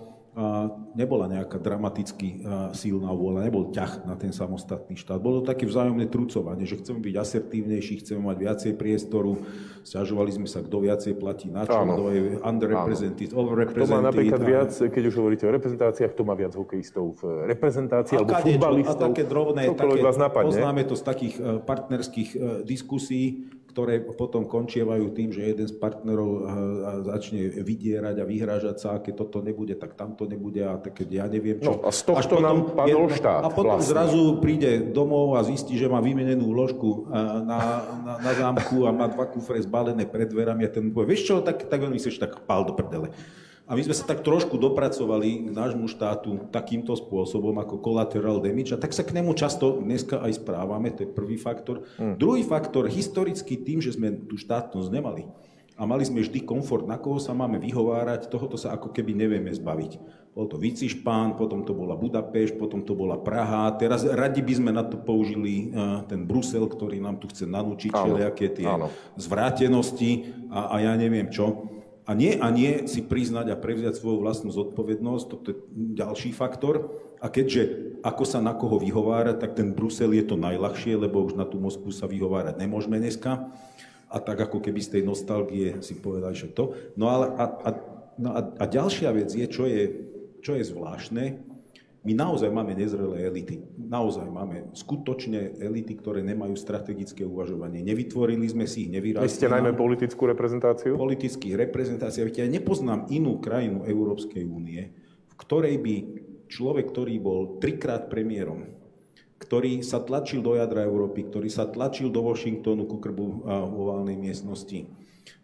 nebola 0.96 1.28
nejaká 1.28 1.60
dramaticky 1.60 2.40
silná 2.72 3.12
vôľa, 3.12 3.44
nebol 3.44 3.68
ťah 3.68 4.08
na 4.08 4.16
ten 4.16 4.32
samostatný 4.32 4.96
štát. 4.96 5.20
Bolo 5.20 5.44
to 5.44 5.52
také 5.52 5.68
vzájomné 5.68 6.08
trucovanie, 6.08 6.64
že 6.64 6.80
chceme 6.80 7.04
byť 7.04 7.14
asertívnejší, 7.20 8.00
chceme 8.00 8.32
mať 8.32 8.36
viacej 8.40 8.72
priestoru, 8.80 9.36
stiažovali 9.84 10.32
sme 10.32 10.48
sa, 10.48 10.64
kto 10.64 10.76
viacej 10.88 11.20
platí 11.20 11.52
na 11.52 11.68
čo, 11.68 11.76
kto 11.84 12.04
je 12.16 12.22
underrepresented, 12.40 13.30
overrepresented. 13.36 13.92
Kto 13.92 13.92
má 13.92 14.00
napríklad 14.00 14.40
a... 14.40 14.46
viac, 14.48 14.72
keď 14.72 15.02
už 15.12 15.14
hovoríte 15.20 15.44
o 15.44 15.52
reprezentáciách, 15.52 16.10
kto 16.16 16.22
má 16.24 16.32
viac 16.32 16.56
hokejistov 16.56 17.20
v 17.20 17.52
reprezentácii, 17.52 18.16
alebo 18.16 18.32
futbalistov, 18.32 19.04
a 19.04 19.06
také 19.12 19.22
drobné, 19.28 19.62
také, 19.68 20.00
vás 20.00 20.16
napadne. 20.16 20.48
poznáme 20.48 20.80
to 20.88 20.96
z 20.96 21.04
takých 21.04 21.34
e, 21.36 21.60
partnerských 21.60 22.28
e, 22.32 22.38
diskusí, 22.64 23.52
ktoré 23.72 24.04
potom 24.04 24.44
končievajú 24.44 25.16
tým, 25.16 25.32
že 25.32 25.48
jeden 25.48 25.64
z 25.64 25.72
partnerov 25.80 26.30
eh, 26.30 26.42
začne 27.08 27.40
vydierať 27.64 28.20
a 28.20 28.24
vyhrážať 28.28 28.76
sa, 28.76 28.88
a 28.94 29.02
keď 29.02 29.24
toto 29.24 29.40
nebude, 29.40 29.72
tak 29.80 29.96
tamto 29.96 30.28
nebude 30.28 30.60
a 30.60 30.76
tak 30.76 31.00
keď 31.00 31.08
ja 31.08 31.24
neviem 31.24 31.56
čo. 31.56 31.80
No 31.80 31.88
a 31.88 31.90
z 31.90 32.04
tohto 32.04 32.44
nám 32.44 32.76
padol 32.76 33.08
je, 33.08 33.16
štát. 33.16 33.40
A 33.40 33.48
potom 33.48 33.80
vlastne. 33.80 33.88
zrazu 33.88 34.22
príde 34.44 34.92
domov 34.92 35.40
a 35.40 35.42
zistí, 35.42 35.80
že 35.80 35.88
má 35.88 36.04
vymenenú 36.04 36.52
ložku 36.52 37.08
eh, 37.08 37.16
na, 37.48 37.60
na, 38.04 38.12
na 38.20 38.32
zámku 38.36 38.84
a 38.84 38.92
má 38.92 39.08
dva 39.08 39.24
kufre 39.24 39.56
zbalené 39.64 40.04
pred 40.04 40.28
dverami 40.28 40.68
a 40.68 40.70
ten 40.70 40.92
povie, 40.92 41.16
vieš 41.16 41.32
čo, 41.32 41.34
tak, 41.40 41.64
tak 41.64 41.80
on 41.80 41.96
myslíš, 41.96 42.20
tak 42.20 42.44
pál 42.44 42.68
do 42.68 42.76
prdele. 42.76 43.08
A 43.72 43.76
my 43.76 43.88
sme 43.88 43.96
sa 43.96 44.04
tak 44.04 44.20
trošku 44.20 44.60
dopracovali 44.60 45.48
k 45.48 45.50
nášmu 45.56 45.88
štátu 45.88 46.52
takýmto 46.52 46.92
spôsobom 46.92 47.56
ako 47.56 47.80
collateral 47.80 48.36
damage 48.36 48.76
a 48.76 48.76
tak 48.76 48.92
sa 48.92 49.00
k 49.00 49.16
nemu 49.16 49.32
často 49.32 49.80
dneska 49.80 50.20
aj 50.20 50.44
správame, 50.44 50.92
to 50.92 51.08
je 51.08 51.16
prvý 51.16 51.40
faktor. 51.40 51.88
Hmm. 51.96 52.20
Druhý 52.20 52.44
faktor, 52.44 52.84
historicky 52.92 53.56
tým, 53.56 53.80
že 53.80 53.96
sme 53.96 54.12
tú 54.28 54.36
štátnosť 54.36 54.92
nemali 54.92 55.24
a 55.80 55.88
mali 55.88 56.04
sme 56.04 56.20
vždy 56.20 56.44
komfort, 56.44 56.84
na 56.84 57.00
koho 57.00 57.16
sa 57.16 57.32
máme 57.32 57.56
vyhovárať, 57.56 58.28
tohoto 58.28 58.60
sa 58.60 58.76
ako 58.76 58.92
keby 58.92 59.16
nevieme 59.16 59.48
zbaviť. 59.56 60.20
Bol 60.36 60.48
to 60.48 60.60
Vicišpán, 60.60 61.40
potom 61.40 61.64
to 61.64 61.72
bola 61.72 61.96
Budapešť, 61.96 62.60
potom 62.60 62.84
to 62.84 62.92
bola 62.92 63.16
Praha. 63.20 63.72
Teraz 63.80 64.04
radi 64.04 64.44
by 64.44 64.52
sme 64.52 64.70
na 64.72 64.84
to 64.84 65.00
použili 65.00 65.72
uh, 65.72 66.04
ten 66.08 66.28
Brusel, 66.28 66.68
ktorý 66.68 67.00
nám 67.00 67.20
tu 67.20 67.28
chce 67.28 67.48
nanúčiť 67.48 67.88
všelijaké 67.88 68.52
tie 68.52 68.68
áno. 68.68 68.92
zvrátenosti 69.16 70.28
a, 70.52 70.76
a 70.76 70.76
ja 70.80 70.92
neviem 70.96 71.32
čo. 71.32 71.72
A 72.02 72.18
nie 72.18 72.34
a 72.34 72.50
nie 72.50 72.90
si 72.90 72.98
priznať 72.98 73.54
a 73.54 73.60
prevziať 73.60 74.02
svoju 74.02 74.26
vlastnú 74.26 74.50
zodpovednosť, 74.50 75.24
toto 75.30 75.54
je 75.54 75.56
ďalší 75.94 76.34
faktor. 76.34 76.90
A 77.22 77.30
keďže 77.30 77.94
ako 78.02 78.24
sa 78.26 78.42
na 78.42 78.58
koho 78.58 78.82
vyhovárať, 78.82 79.38
tak 79.38 79.54
ten 79.54 79.70
Brusel 79.70 80.10
je 80.18 80.26
to 80.26 80.34
najľahšie, 80.34 80.98
lebo 80.98 81.22
už 81.22 81.38
na 81.38 81.46
tú 81.46 81.62
Moskvu 81.62 81.94
sa 81.94 82.10
vyhovárať 82.10 82.58
nemôžeme 82.58 82.98
dneska. 82.98 83.46
A 84.10 84.18
tak 84.18 84.42
ako 84.42 84.58
keby 84.58 84.82
z 84.82 84.98
tej 84.98 85.02
nostalgie 85.06 85.78
si 85.78 85.94
povedali, 85.94 86.34
že 86.34 86.50
to. 86.50 86.74
No 86.98 87.06
ale 87.06 87.32
a, 87.38 87.44
a, 87.48 87.70
no 88.18 88.28
a, 88.34 88.40
a 88.44 88.64
ďalšia 88.66 89.14
vec 89.14 89.30
je, 89.30 89.46
čo 89.46 89.64
je, 89.70 89.82
čo 90.42 90.58
je 90.58 90.64
zvláštne, 90.66 91.51
my 92.02 92.12
naozaj 92.18 92.50
máme 92.50 92.74
nezrelé 92.74 93.30
elity. 93.30 93.62
Naozaj 93.78 94.26
máme 94.26 94.74
skutočne 94.74 95.54
elity, 95.62 95.94
ktoré 95.94 96.26
nemajú 96.26 96.58
strategické 96.58 97.22
uvažovanie. 97.22 97.78
Nevytvorili 97.78 98.42
sme 98.50 98.66
si 98.66 98.86
ich, 98.86 98.90
nevyrastli. 98.90 99.30
Vy 99.30 99.38
ste 99.38 99.46
najmä 99.46 99.70
politickú 99.78 100.26
reprezentáciu? 100.26 100.98
Politických 100.98 101.54
reprezentácií. 101.54 102.26
Ja 102.26 102.50
nepoznám 102.50 103.06
inú 103.06 103.38
krajinu 103.38 103.86
Európskej 103.86 104.42
únie, 104.42 104.90
v 105.30 105.34
ktorej 105.38 105.78
by 105.78 105.94
človek, 106.50 106.90
ktorý 106.90 107.22
bol 107.22 107.62
trikrát 107.62 108.10
premiérom, 108.10 108.66
ktorý 109.38 109.86
sa 109.86 110.02
tlačil 110.02 110.42
do 110.42 110.58
jadra 110.58 110.82
Európy, 110.82 111.30
ktorý 111.30 111.46
sa 111.54 111.70
tlačil 111.70 112.10
do 112.10 112.26
Washingtonu 112.26 112.90
ku 112.90 112.98
krbu 112.98 113.46
v 113.46 113.74
oválnej 113.78 114.18
miestnosti, 114.18 114.90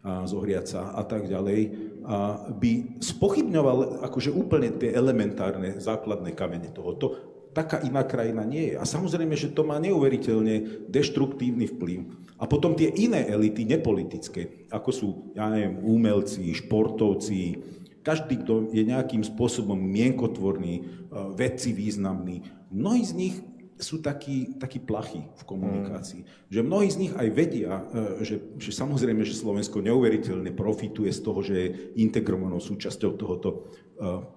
zohriať 0.03 0.65
sa 0.65 0.81
a 0.95 1.03
tak 1.03 1.27
ďalej, 1.27 1.61
a 2.07 2.47
by 2.49 3.01
spochybňoval 3.03 4.03
akože 4.07 4.31
úplne 4.31 4.73
tie 4.79 4.95
elementárne 4.95 5.77
základné 5.77 6.33
kamene 6.33 6.71
tohoto. 6.71 7.15
Taká 7.49 7.81
iná 7.81 8.05
krajina 8.05 8.45
nie 8.45 8.73
je. 8.73 8.75
A 8.77 8.85
samozrejme, 8.85 9.33
že 9.33 9.51
to 9.51 9.65
má 9.65 9.81
neuveriteľne 9.81 10.85
deštruktívny 10.87 11.65
vplyv. 11.75 11.99
A 12.39 12.47
potom 12.47 12.77
tie 12.77 12.93
iné 12.93 13.25
elity, 13.25 13.65
nepolitické, 13.65 14.69
ako 14.71 14.89
sú, 14.93 15.07
ja 15.35 15.49
neviem, 15.49 15.81
umelci, 15.81 16.55
športovci, 16.55 17.59
každý, 17.99 18.39
kto 18.45 18.71
je 18.71 18.85
nejakým 18.85 19.25
spôsobom 19.25 19.75
mienkotvorný, 19.75 20.87
vedci 21.35 21.75
významný, 21.75 22.47
mnohí 22.71 23.03
z 23.03 23.13
nich 23.17 23.35
sú 23.79 24.03
takí, 24.03 24.59
takí 24.59 24.83
plachí 24.83 25.23
v 25.23 25.43
komunikácii. 25.47 26.21
Mm. 26.21 26.29
Že 26.51 26.59
mnohí 26.67 26.87
z 26.91 26.97
nich 26.99 27.13
aj 27.15 27.27
vedia, 27.31 27.71
e, 27.95 28.27
že, 28.27 28.35
že 28.59 28.71
samozrejme, 28.75 29.23
že 29.23 29.39
Slovensko 29.39 29.79
neuveriteľne 29.79 30.51
profituje 30.51 31.07
z 31.15 31.19
toho, 31.23 31.39
že 31.39 31.55
je 31.55 31.67
integrovanou 32.03 32.59
súčasťou 32.59 33.15
tohoto 33.15 33.49
e, 33.49 33.57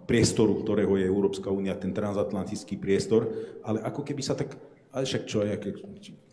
priestoru, 0.06 0.62
ktorého 0.62 0.94
je 0.94 1.10
Európska 1.10 1.50
únia, 1.50 1.74
ten 1.74 1.90
transatlantický 1.90 2.78
priestor, 2.78 3.34
ale 3.66 3.82
ako 3.82 4.06
keby 4.06 4.22
sa 4.22 4.38
tak, 4.38 4.54
ale 4.94 5.10
však 5.10 5.26
čo, 5.26 5.42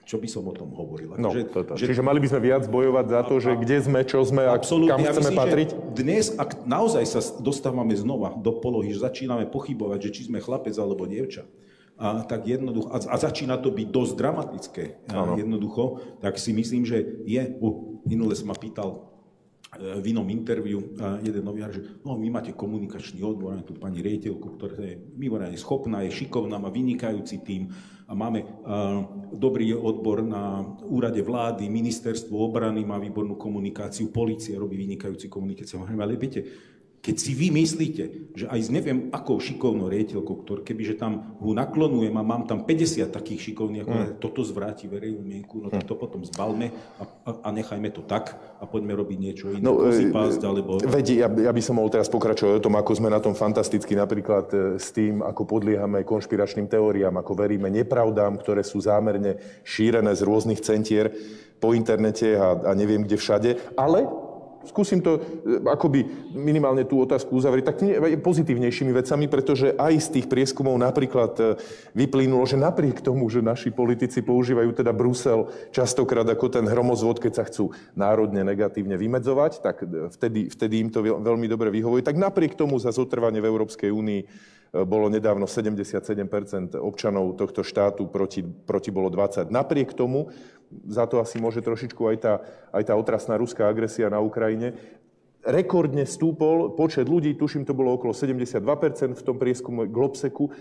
čo 0.05 0.17
by 0.21 0.25
som 0.29 0.45
o 0.45 0.53
tom 0.53 0.69
hovoril. 0.77 1.17
No, 1.17 1.33
že, 1.33 1.49
toto. 1.49 1.73
Že... 1.73 1.89
Čiže 1.89 2.05
mali 2.05 2.21
by 2.21 2.29
sme 2.29 2.41
viac 2.45 2.69
bojovať 2.69 3.05
za 3.09 3.21
to, 3.25 3.35
že 3.41 3.51
kde 3.57 3.77
sme, 3.89 3.99
čo 4.05 4.21
sme 4.21 4.45
a 4.45 4.57
kam 4.61 5.01
ja 5.01 5.13
chceme 5.17 5.33
myslím, 5.33 5.37
patriť? 5.37 5.69
Dnes, 5.97 6.33
ak 6.37 6.65
naozaj 6.69 7.03
sa 7.09 7.21
dostávame 7.41 7.97
znova 7.97 8.37
do 8.37 8.53
polohy, 8.57 8.93
že 8.93 9.01
začíname 9.01 9.49
pochybovať, 9.49 9.97
že 10.05 10.13
či 10.13 10.21
sme 10.29 10.37
chlapec 10.41 10.77
alebo 10.77 11.09
dievča, 11.09 11.49
a, 11.99 12.23
tak 12.23 12.47
jednoducho, 12.47 12.87
a, 12.89 12.97
a 12.97 13.15
začína 13.19 13.59
to 13.59 13.75
byť 13.75 13.87
dosť 13.91 14.13
dramatické, 14.15 14.83
a, 15.11 15.35
jednoducho, 15.35 15.99
tak 16.23 16.39
si 16.39 16.55
myslím, 16.55 16.87
že 16.87 17.03
je, 17.27 17.43
uh, 17.59 17.75
minule 18.07 18.33
ma 18.47 18.55
pýtal 18.55 19.09
v 19.77 20.05
inom 20.09 20.25
interviu 20.33 20.97
jeden 21.21 21.45
novinár, 21.45 21.69
že 21.69 22.01
no, 22.01 22.17
vy 22.17 22.33
máte 22.33 22.57
komunikačný 22.57 23.21
odbor, 23.21 23.53
máme 23.53 23.69
tu 23.69 23.77
pani 23.77 24.01
riediteľku, 24.01 24.57
ktorá 24.57 24.81
je 24.81 24.97
mimoriadne 25.13 25.61
schopná, 25.61 26.01
je 26.01 26.25
šikovná, 26.25 26.57
má 26.57 26.73
vynikajúci 26.73 27.45
tým 27.45 27.69
a 28.09 28.17
máme 28.17 28.41
uh, 28.41 29.05
dobrý 29.29 29.69
odbor 29.77 30.25
na 30.25 30.65
úrade 30.89 31.21
vlády, 31.21 31.69
ministerstvo 31.69 32.33
obrany 32.33 32.81
má 32.81 32.97
výbornú 32.97 33.37
komunikáciu, 33.37 34.09
policia 34.09 34.57
robí 34.57 34.73
vynikajúci 34.73 35.29
komunikáciu. 35.29 35.85
Ale 35.85 36.17
viete, 36.17 36.41
keď 36.99 37.15
si 37.15 37.31
vy 37.31 37.47
myslíte, 37.55 38.03
že 38.35 38.45
aj 38.51 38.59
s 38.59 38.69
neviem 38.69 39.07
akou 39.15 39.39
šikovnou 39.39 39.87
riediteľkou, 39.87 40.43
ktorý 40.43 40.61
kebyže 40.67 40.99
tam 40.99 41.39
ho 41.39 41.55
naklonujem 41.55 42.11
a 42.11 42.23
mám 42.23 42.43
tam 42.43 42.67
50 42.67 43.07
takých 43.07 43.51
šikovných, 43.51 43.83
ako 43.87 43.95
mm. 43.95 44.07
toto 44.19 44.43
zvráti 44.43 44.91
verejnú 44.91 45.23
mienku, 45.23 45.63
no 45.63 45.71
tak 45.71 45.87
to 45.87 45.95
potom 45.95 46.27
zbalme 46.27 46.75
a, 46.99 47.03
a, 47.23 47.29
a 47.47 47.49
nechajme 47.55 47.87
to 47.95 48.03
tak 48.03 48.35
a 48.59 48.67
poďme 48.67 48.99
robiť 48.99 49.17
niečo 49.17 49.47
iné. 49.47 49.63
No, 49.63 49.79
pásť, 50.11 50.43
alebo... 50.43 50.83
Vedí, 50.83 51.23
ja, 51.23 51.31
ja 51.31 51.51
by 51.55 51.61
som 51.63 51.79
mohol 51.79 51.87
teraz 51.87 52.11
pokračovať 52.11 52.59
o 52.59 52.65
tom, 52.67 52.75
ako 52.75 52.91
sme 52.99 53.07
na 53.07 53.23
tom 53.23 53.31
fantasticky, 53.31 53.95
napríklad 53.95 54.45
e, 54.51 54.57
s 54.75 54.91
tým, 54.91 55.23
ako 55.23 55.47
podliehame 55.47 56.03
konšpiračným 56.03 56.67
teóriám, 56.67 57.15
ako 57.15 57.31
veríme 57.31 57.71
nepravdám, 57.71 58.35
ktoré 58.43 58.59
sú 58.67 58.83
zámerne 58.83 59.39
šírené 59.63 60.11
z 60.11 60.21
rôznych 60.27 60.59
centier 60.59 61.15
po 61.63 61.71
internete 61.71 62.35
a, 62.35 62.59
a 62.59 62.71
neviem 62.75 63.07
kde 63.07 63.15
všade, 63.15 63.49
ale 63.79 64.28
skúsim 64.67 64.99
to 64.99 65.19
e, 65.19 65.21
akoby 65.63 66.03
minimálne 66.35 66.83
tú 66.83 66.99
otázku 66.99 67.31
uzavrieť 67.39 67.65
tak 67.71 67.77
pozitívnejšími 68.19 68.91
vecami, 68.91 69.25
pretože 69.31 69.75
aj 69.75 69.93
z 69.99 70.07
tých 70.19 70.25
prieskumov 70.27 70.75
napríklad 70.75 71.33
e, 71.39 71.43
vyplynulo, 71.95 72.43
že 72.43 72.59
napriek 72.59 72.99
tomu, 72.99 73.31
že 73.31 73.39
naši 73.39 73.71
politici 73.71 74.19
používajú 74.19 74.75
teda 74.75 74.91
Brusel 74.91 75.47
častokrát 75.71 76.27
ako 76.27 76.51
ten 76.51 76.65
hromozvod, 76.67 77.23
keď 77.23 77.33
sa 77.39 77.43
chcú 77.47 77.71
národne 77.95 78.43
negatívne 78.43 78.99
vymedzovať, 78.99 79.51
tak 79.63 79.85
e, 79.85 80.11
vtedy, 80.11 80.51
vtedy 80.51 80.75
im 80.83 80.89
to 80.91 80.99
veľmi 81.03 81.47
dobre 81.47 81.71
vyhovuje. 81.71 82.03
Tak 82.03 82.19
napriek 82.19 82.59
tomu 82.59 82.75
za 82.81 82.91
zotrvanie 82.91 83.39
v 83.39 83.49
Európskej 83.49 83.91
únii 83.93 84.21
bolo 84.69 85.09
nedávno 85.09 85.49
77% 85.49 86.77
občanov 86.77 87.33
tohto 87.41 87.65
štátu, 87.65 88.05
proti, 88.05 88.45
proti 88.45 88.93
bolo 88.93 89.09
20. 89.09 89.49
Napriek 89.49 89.97
tomu 89.97 90.29
za 90.85 91.09
to 91.09 91.21
asi 91.21 91.41
môže 91.41 91.65
trošičku 91.65 92.01
aj 92.09 92.17
tá, 92.21 92.33
aj 92.73 92.83
tá 92.89 92.93
otrasná 92.93 93.37
ruská 93.37 93.69
agresia 93.69 94.09
na 94.09 94.21
Ukrajine 94.21 94.77
rekordne 95.45 96.03
stúpol 96.03 96.75
počet 96.75 97.07
ľudí, 97.07 97.31
tuším, 97.39 97.63
to 97.63 97.71
bolo 97.71 97.95
okolo 97.95 98.11
72% 98.11 99.15
v 99.15 99.23
tom 99.23 99.39
prieskumu 99.39 99.87
Globseku, 99.87 100.51
e, 100.51 100.53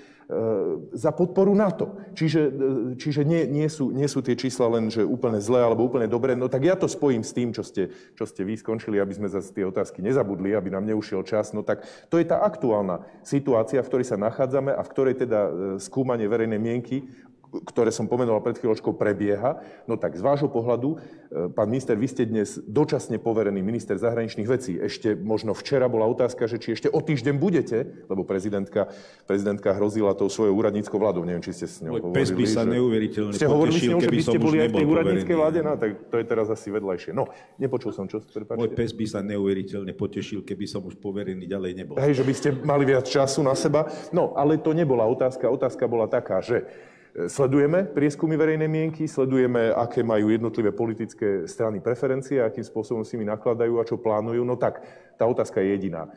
za 0.95 1.11
podporu 1.11 1.51
NATO. 1.59 1.99
Čiže, 2.15 2.43
e, 2.47 2.51
čiže 2.95 3.27
nie, 3.27 3.43
nie, 3.51 3.67
sú, 3.67 3.91
nie 3.91 4.07
sú 4.07 4.23
tie 4.23 4.39
čísla 4.39 4.71
len, 4.71 4.87
že 4.87 5.03
úplne 5.03 5.43
zlé 5.43 5.67
alebo 5.67 5.83
úplne 5.83 6.07
dobré. 6.07 6.39
No 6.39 6.47
tak 6.47 6.63
ja 6.63 6.79
to 6.79 6.87
spojím 6.87 7.27
s 7.27 7.35
tým, 7.35 7.51
čo 7.51 7.67
ste, 7.67 7.91
čo 8.15 8.23
ste 8.23 8.47
vy 8.47 8.55
skončili, 8.55 9.03
aby 9.03 9.19
sme 9.19 9.27
zase 9.27 9.51
tie 9.51 9.67
otázky 9.67 9.99
nezabudli, 9.99 10.55
aby 10.55 10.71
nám 10.71 10.87
neušiel 10.87 11.27
čas. 11.27 11.51
No 11.51 11.67
tak 11.67 11.83
to 12.07 12.23
je 12.23 12.27
tá 12.31 12.47
aktuálna 12.47 13.03
situácia, 13.27 13.83
v 13.83 13.91
ktorej 13.91 14.15
sa 14.15 14.21
nachádzame 14.21 14.71
a 14.71 14.83
v 14.87 14.93
ktorej 14.95 15.15
teda 15.19 15.41
e, 15.43 15.51
skúmanie 15.83 16.31
verejnej 16.31 16.63
mienky 16.63 17.03
ktoré 17.49 17.89
som 17.89 18.05
pomenoval 18.05 18.45
pred 18.45 18.61
chvíľočkou, 18.61 18.93
prebieha. 18.97 19.61
No 19.89 19.97
tak 19.97 20.17
z 20.17 20.23
vášho 20.23 20.53
pohľadu, 20.53 21.01
e, 21.33 21.49
pán 21.53 21.69
minister, 21.73 21.97
vy 21.97 22.09
ste 22.09 22.29
dnes 22.29 22.61
dočasne 22.61 23.17
poverený 23.17 23.65
minister 23.65 23.97
zahraničných 23.97 24.49
vecí. 24.49 24.77
Ešte 24.77 25.17
možno 25.17 25.57
včera 25.57 25.89
bola 25.89 26.05
otázka, 26.09 26.45
že 26.45 26.61
či 26.61 26.77
ešte 26.77 26.89
o 26.93 27.01
týždeň 27.01 27.35
budete, 27.41 28.05
lebo 28.07 28.25
prezidentka, 28.29 28.93
prezidentka 29.25 29.73
hrozila 29.73 30.13
tou 30.13 30.29
svojou 30.29 30.53
úradníckou 30.61 31.01
vládou. 31.01 31.25
Neviem, 31.25 31.45
či 31.45 31.57
ste 31.57 31.67
s 31.67 31.81
ňou 31.81 31.97
Môj 31.97 32.03
hovorili. 32.05 32.21
Pes 32.21 32.31
by 32.37 32.45
sa 32.45 32.63
že... 32.65 32.71
neuveriteľne 32.77 33.33
Ste 33.33 33.49
hovorili 33.49 33.79
s 33.81 33.89
ňou, 33.89 34.01
že 34.01 34.13
by 34.13 34.21
ste 34.21 34.39
boli 34.39 34.57
aj 34.61 34.69
v 34.69 34.75
tej 34.77 34.87
úradníckej 34.87 35.37
vláde? 35.37 35.59
No, 35.65 35.73
tak 35.81 35.91
to 36.13 36.17
je 36.21 36.25
teraz 36.29 36.47
asi 36.53 36.69
vedľajšie. 36.69 37.11
No, 37.17 37.33
nepočul 37.57 37.97
som, 37.97 38.05
čo 38.05 38.21
prepáčte. 38.21 38.61
Môj 38.61 38.71
pes 38.77 38.93
by 38.93 39.07
sa 39.09 39.21
neuveriteľne 39.25 39.93
potešil, 39.97 40.45
keby 40.45 40.65
som 40.69 40.85
už 40.85 41.01
poverený 41.01 41.49
ďalej 41.49 41.73
nebol. 41.73 41.95
Hej, 41.97 42.21
že 42.21 42.25
by 42.29 42.35
ste 42.37 42.49
mali 42.61 42.85
viac 42.85 43.09
času 43.09 43.41
na 43.41 43.57
seba. 43.57 43.89
No, 44.13 44.37
ale 44.37 44.61
to 44.61 44.77
nebola 44.77 45.09
otázka. 45.09 45.49
Otázka 45.49 45.89
bola 45.89 46.05
taká, 46.05 46.45
že 46.45 46.69
Sledujeme 47.17 47.89
prieskumy 47.89 48.37
verejnej 48.37 48.69
mienky, 48.69 49.09
sledujeme, 49.09 49.73
aké 49.73 50.05
majú 50.05 50.29
jednotlivé 50.29 50.71
politické 50.71 51.49
strany 51.49 51.81
preferencie, 51.81 52.39
akým 52.39 52.63
spôsobom 52.63 53.03
s 53.03 53.11
nimi 53.17 53.25
nakladajú 53.25 53.81
a 53.81 53.89
čo 53.89 53.97
plánujú. 53.97 54.45
No 54.45 54.61
tak, 54.61 54.85
tá 55.17 55.25
otázka 55.25 55.65
je 55.65 55.73
jediná. 55.73 56.07
E, 56.07 56.11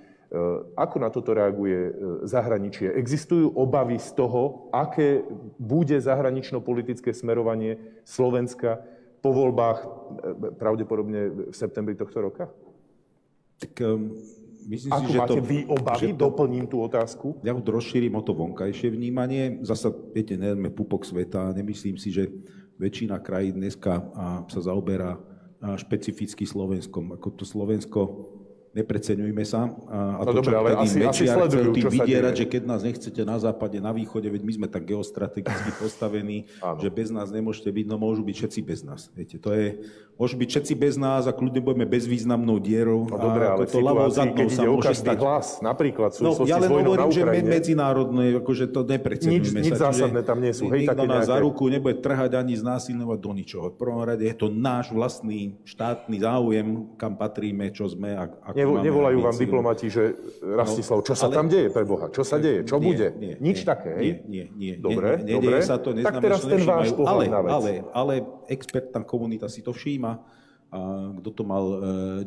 ako 0.75 0.95
na 0.99 1.10
toto 1.10 1.32
reaguje 1.32 1.80
e, 1.89 1.93
zahraničie? 2.27 2.91
Existujú 2.91 3.56
obavy 3.56 3.97
z 3.97 4.13
toho, 4.13 4.67
aké 4.75 5.23
bude 5.58 5.95
zahranično-politické 5.95 7.15
smerovanie 7.15 7.80
Slovenska 8.04 8.84
po 9.23 9.32
voľbách 9.32 9.80
e, 9.82 9.88
pravdepodobne 10.60 11.49
v 11.49 11.56
septembri 11.56 11.95
tohto 11.95 12.19
roka? 12.19 12.51
Tak 13.58 13.73
um 13.80 14.40
Myslím 14.65 14.91
Ako 14.93 15.08
si, 15.08 15.13
že 15.13 15.19
máte 15.19 15.41
to, 15.41 15.45
vy 15.45 15.60
obavy? 15.65 16.02
Že 16.02 16.08
to, 16.13 16.19
Doplním 16.21 16.65
tú 16.69 16.78
otázku. 16.82 17.28
Ja 17.45 17.54
ho 17.54 17.62
rozšírim 17.62 18.13
o 18.17 18.21
to 18.26 18.34
vonkajšie 18.34 18.93
vnímanie. 18.93 19.62
Zasa, 19.65 19.89
viete, 19.89 20.38
nejedme 20.38 20.69
pupok 20.74 21.06
sveta. 21.06 21.54
Nemyslím 21.54 21.97
si, 21.97 22.10
že 22.13 22.30
väčšina 22.82 23.21
krajín 23.21 23.62
dneska 23.62 24.10
sa 24.50 24.60
zaoberá 24.62 25.21
špecificky 25.62 26.50
Slovenskom. 26.50 27.13
Ako 27.13 27.38
to 27.38 27.45
Slovensko 27.45 28.02
nepreceňujme 28.71 29.43
sa. 29.43 29.67
A, 29.91 30.19
a 30.19 30.21
no 30.23 30.31
to, 30.31 30.39
dobre, 30.39 30.55
ale 30.55 30.69
asi, 30.79 31.03
asi 31.03 31.27
sledujú, 31.27 31.75
tým 31.75 31.91
vydierať, 31.91 32.34
že 32.34 32.45
keď 32.47 32.62
nás 32.63 32.81
nechcete 32.88 33.21
na 33.27 33.36
západe, 33.36 33.84
na 33.84 33.91
východe, 33.91 34.31
veď 34.31 34.41
my 34.47 34.51
sme 34.63 34.67
tak 34.71 34.88
geostrategicky 34.88 35.71
postavení, 35.84 36.47
že 36.79 36.88
bez 36.88 37.12
nás 37.12 37.27
nemôžete 37.36 37.67
byť, 37.67 37.86
no 37.88 37.99
môžu 37.99 38.23
byť 38.23 38.36
všetci 38.36 38.60
bez 38.63 38.79
nás. 38.88 39.12
Viete, 39.12 39.36
to 39.43 39.51
je, 39.51 39.84
môžu 40.15 40.39
byť 40.39 40.49
všetci 40.55 40.73
bez 40.79 40.95
nás 40.95 41.27
a 41.27 41.36
kľudne 41.36 41.60
budeme 41.60 41.84
bezvýznamnou 41.84 42.63
dierou. 42.63 43.12
No 43.12 43.19
dobre, 43.19 43.43
ale 43.43 43.63
to 43.67 43.84
ľavou 43.84 44.07
zadnou 44.07 44.47
sa 44.47 44.63
môže 44.63 44.95
stať. 44.95 45.19
hlas, 45.19 45.47
napríklad 45.60 46.15
v 46.15 46.19
no, 46.23 46.31
ja 46.47 46.55
len 46.55 46.71
hovorím, 46.71 47.12
že 47.12 47.21
medzinárodné, 47.27 48.39
akože 48.39 48.71
to 48.71 48.88
nepreceňujme 48.88 49.60
nič, 49.60 49.75
sa. 49.75 49.91
Nič 49.91 49.99
zásadné 50.07 50.21
tam 50.23 50.39
nie 50.39 50.55
sú. 50.55 50.71
Hej, 50.71 50.88
nikto 50.88 51.03
nás 51.03 51.27
za 51.27 51.36
ruku 51.43 51.67
nebude 51.67 51.99
trhať 51.99 52.39
ani 52.39 52.55
znásilňovať 52.55 53.19
do 53.19 53.31
ničoho. 53.36 53.65
V 53.75 53.77
prvom 53.77 53.99
rade 54.07 54.23
je 54.23 54.36
to 54.36 54.47
náš 54.47 54.95
vlastný 54.95 55.60
štátny 55.67 56.23
záujem, 56.23 56.88
kam 56.95 57.19
patríme, 57.19 57.67
čo 57.75 57.91
sme 57.91 58.15
a, 58.15 58.31
a 58.63 58.82
nevolajú 58.82 59.17
vám 59.21 59.38
diplomati, 59.38 59.88
že 59.91 60.15
Rastislav, 60.41 61.02
čo 61.06 61.13
sa 61.17 61.28
ale... 61.30 61.36
tam 61.38 61.47
deje 61.50 61.67
pre 61.69 61.84
Boha? 61.84 62.08
Čo 62.10 62.24
sa 62.24 62.38
deje? 62.38 62.63
Čo 62.63 62.78
nie, 62.78 62.86
bude? 62.91 63.08
Nie, 63.17 63.36
Nič 63.41 63.62
nie, 63.62 63.67
také, 63.67 63.91
hej? 63.97 64.04
Nie, 64.04 64.13
nie, 64.26 64.45
nie. 64.54 64.74
Dobre, 64.78 65.21
nie, 65.21 65.38
dobre. 65.38 65.62
sa 65.62 65.82
to, 65.82 65.93
tak 65.97 66.21
teraz 66.21 66.41
ten 66.45 66.62
váš 66.63 66.95
pohľad 66.95 67.12
ale, 67.12 67.26
na 67.28 67.39
vec. 67.41 67.52
Ale, 67.52 67.71
ale 67.91 68.13
expertná 68.47 69.02
komunita 69.04 69.50
si 69.50 69.60
to 69.65 69.74
všíma. 69.76 70.21
A 70.71 70.80
kto 71.19 71.30
to 71.36 71.43
mal, 71.43 71.65
e, 71.67 71.78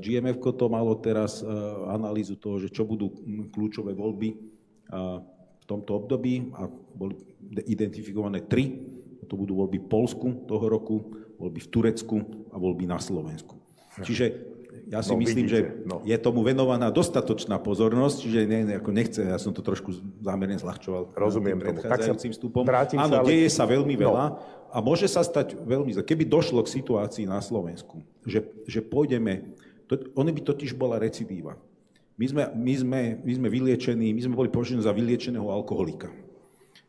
GMF 0.05 0.37
to 0.37 0.67
malo 0.69 0.93
teraz 1.01 1.41
uh, 1.41 1.89
analýzu 1.89 2.37
toho, 2.37 2.61
že 2.61 2.69
čo 2.69 2.85
budú 2.85 3.09
kľúčové 3.49 3.97
voľby 3.97 4.37
uh, 4.37 5.25
v 5.57 5.65
tomto 5.65 5.97
období 5.97 6.53
a 6.53 6.69
boli 6.69 7.17
identifikované 7.65 8.45
tri. 8.45 8.85
To 9.33 9.41
budú 9.41 9.65
voľby 9.65 9.81
v 9.81 9.89
Polsku 9.89 10.45
toho 10.45 10.69
roku, 10.69 11.09
voľby 11.41 11.57
v 11.57 11.69
Turecku 11.73 12.17
a 12.53 12.61
voľby 12.61 12.85
na 12.85 13.01
Slovensku. 13.01 13.57
Čiže 14.05 14.54
ja 14.89 15.01
si 15.01 15.13
no, 15.13 15.21
myslím, 15.21 15.49
vidíte, 15.49 15.53
že 15.53 15.61
no. 15.89 16.05
je 16.05 16.17
tomu 16.21 16.45
venovaná 16.45 16.93
dostatočná 16.93 17.57
pozornosť, 17.57 18.17
čiže 18.21 18.39
ne, 18.45 18.61
ne, 18.69 18.75
ako 18.77 18.91
nechce, 18.93 19.21
ja 19.25 19.39
som 19.41 19.57
to 19.57 19.65
trošku 19.65 19.97
zámerne 20.21 20.61
zľahčoval. 20.61 21.17
Rozumiem 21.17 21.57
tomu. 21.57 21.81
Tak 21.81 22.05
sa 22.05 22.15
vstupom. 22.17 22.65
Áno, 22.69 22.89
sa, 22.93 23.21
ale... 23.25 23.29
deje 23.29 23.49
sa 23.49 23.65
veľmi 23.65 23.97
veľa 23.97 24.25
no. 24.31 24.37
a 24.69 24.77
môže 24.85 25.09
sa 25.09 25.25
stať 25.25 25.57
veľmi 25.57 25.97
zle. 25.97 26.05
Keby 26.05 26.29
došlo 26.29 26.61
k 26.61 26.69
situácii 26.69 27.25
na 27.25 27.41
Slovensku, 27.41 28.05
že, 28.29 28.45
že 28.69 28.85
pôjdeme, 28.85 29.57
to, 29.89 29.97
ono 30.13 30.29
by 30.29 30.41
totiž 30.45 30.77
bola 30.77 31.01
recidíva. 31.01 31.57
My 32.15 32.27
sme, 32.31 32.43
my, 32.55 32.75
sme, 32.79 33.01
my 33.25 33.33
sme 33.35 33.49
vyliečení, 33.51 34.15
my 34.15 34.23
sme 34.23 34.39
boli 34.39 34.53
považení 34.53 34.85
za 34.85 34.95
vyliečeného 34.95 35.49
alkoholika. 35.51 36.13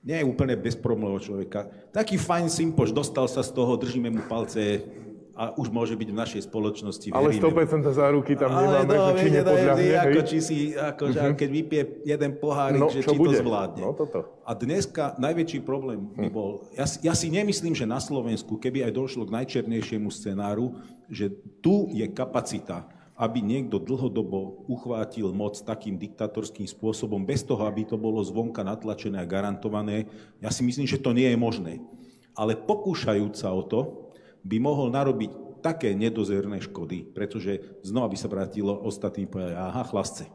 Nie 0.05 0.21
je 0.21 0.29
úplne 0.29 0.53
bezproblémového 0.53 1.17
človeka. 1.17 1.65
Taký 1.89 2.21
fajn 2.21 2.45
simpoš, 2.45 2.93
dostal 2.93 3.25
sa 3.25 3.41
z 3.41 3.49
toho, 3.57 3.73
držíme 3.73 4.13
mu 4.13 4.21
palce, 4.29 4.85
a 5.35 5.51
už 5.59 5.67
môže 5.67 5.99
byť 5.99 6.09
v 6.09 6.15
našej 6.15 6.41
spoločnosti. 6.47 7.11
Ale 7.11 7.35
100% 7.35 7.83
záruky 7.91 8.39
tam 8.39 8.55
nemáme, 8.55 8.87
no, 8.87 9.11
že 9.11 9.19
či 9.19 9.27
nepodľahne. 9.35 9.87
Ako, 9.99 10.19
či 10.23 10.37
si, 10.39 10.57
ako, 10.71 11.03
uh-huh. 11.11 11.35
keď 11.35 11.49
vypije 11.51 11.83
jeden 12.07 12.31
pohárik, 12.39 12.79
no, 12.79 12.87
že 12.87 13.03
či 13.03 13.11
bude? 13.19 13.35
to 13.35 13.43
zvládne. 13.43 13.83
No, 13.83 13.91
toto. 13.91 14.39
A 14.47 14.55
dneska 14.55 15.19
najväčší 15.19 15.59
problém 15.67 16.07
by 16.15 16.31
hm. 16.31 16.33
bol, 16.33 16.63
ja, 16.71 16.87
ja 17.03 17.11
si 17.11 17.27
nemyslím, 17.27 17.75
že 17.75 17.83
na 17.83 17.99
Slovensku, 17.99 18.55
keby 18.55 18.87
aj 18.87 18.95
došlo 18.95 19.27
k 19.27 19.43
najčernejšiemu 19.43 20.07
scenáru, 20.07 20.79
že 21.11 21.27
tu 21.59 21.91
je 21.91 22.07
kapacita, 22.07 22.87
aby 23.19 23.43
niekto 23.43 23.75
dlhodobo 23.79 24.67
uchvátil 24.71 25.35
moc 25.35 25.59
takým 25.59 25.99
diktatorským 25.99 26.67
spôsobom, 26.67 27.27
bez 27.27 27.43
toho, 27.43 27.67
aby 27.67 27.83
to 27.83 27.99
bolo 27.99 28.23
zvonka 28.23 28.63
natlačené 28.63 29.19
a 29.19 29.27
garantované. 29.27 30.07
Ja 30.39 30.47
si 30.51 30.63
myslím, 30.63 30.87
že 30.87 30.99
to 30.99 31.11
nie 31.11 31.27
je 31.27 31.39
možné. 31.39 31.83
Ale 32.35 32.59
pokúšajúc 32.59 33.35
sa 33.39 33.55
o 33.55 33.63
to, 33.63 34.04
by 34.45 34.57
mohol 34.61 34.93
narobiť 34.93 35.61
také 35.65 35.97
nedozerné 35.97 36.61
škody, 36.61 37.01
pretože 37.09 37.81
znova 37.81 38.13
by 38.13 38.17
sa 38.21 38.29
vrátilo 38.29 38.77
ostatní 38.85 39.25
povedať, 39.25 39.57
aha, 39.57 39.81
chlasce. 39.89 40.29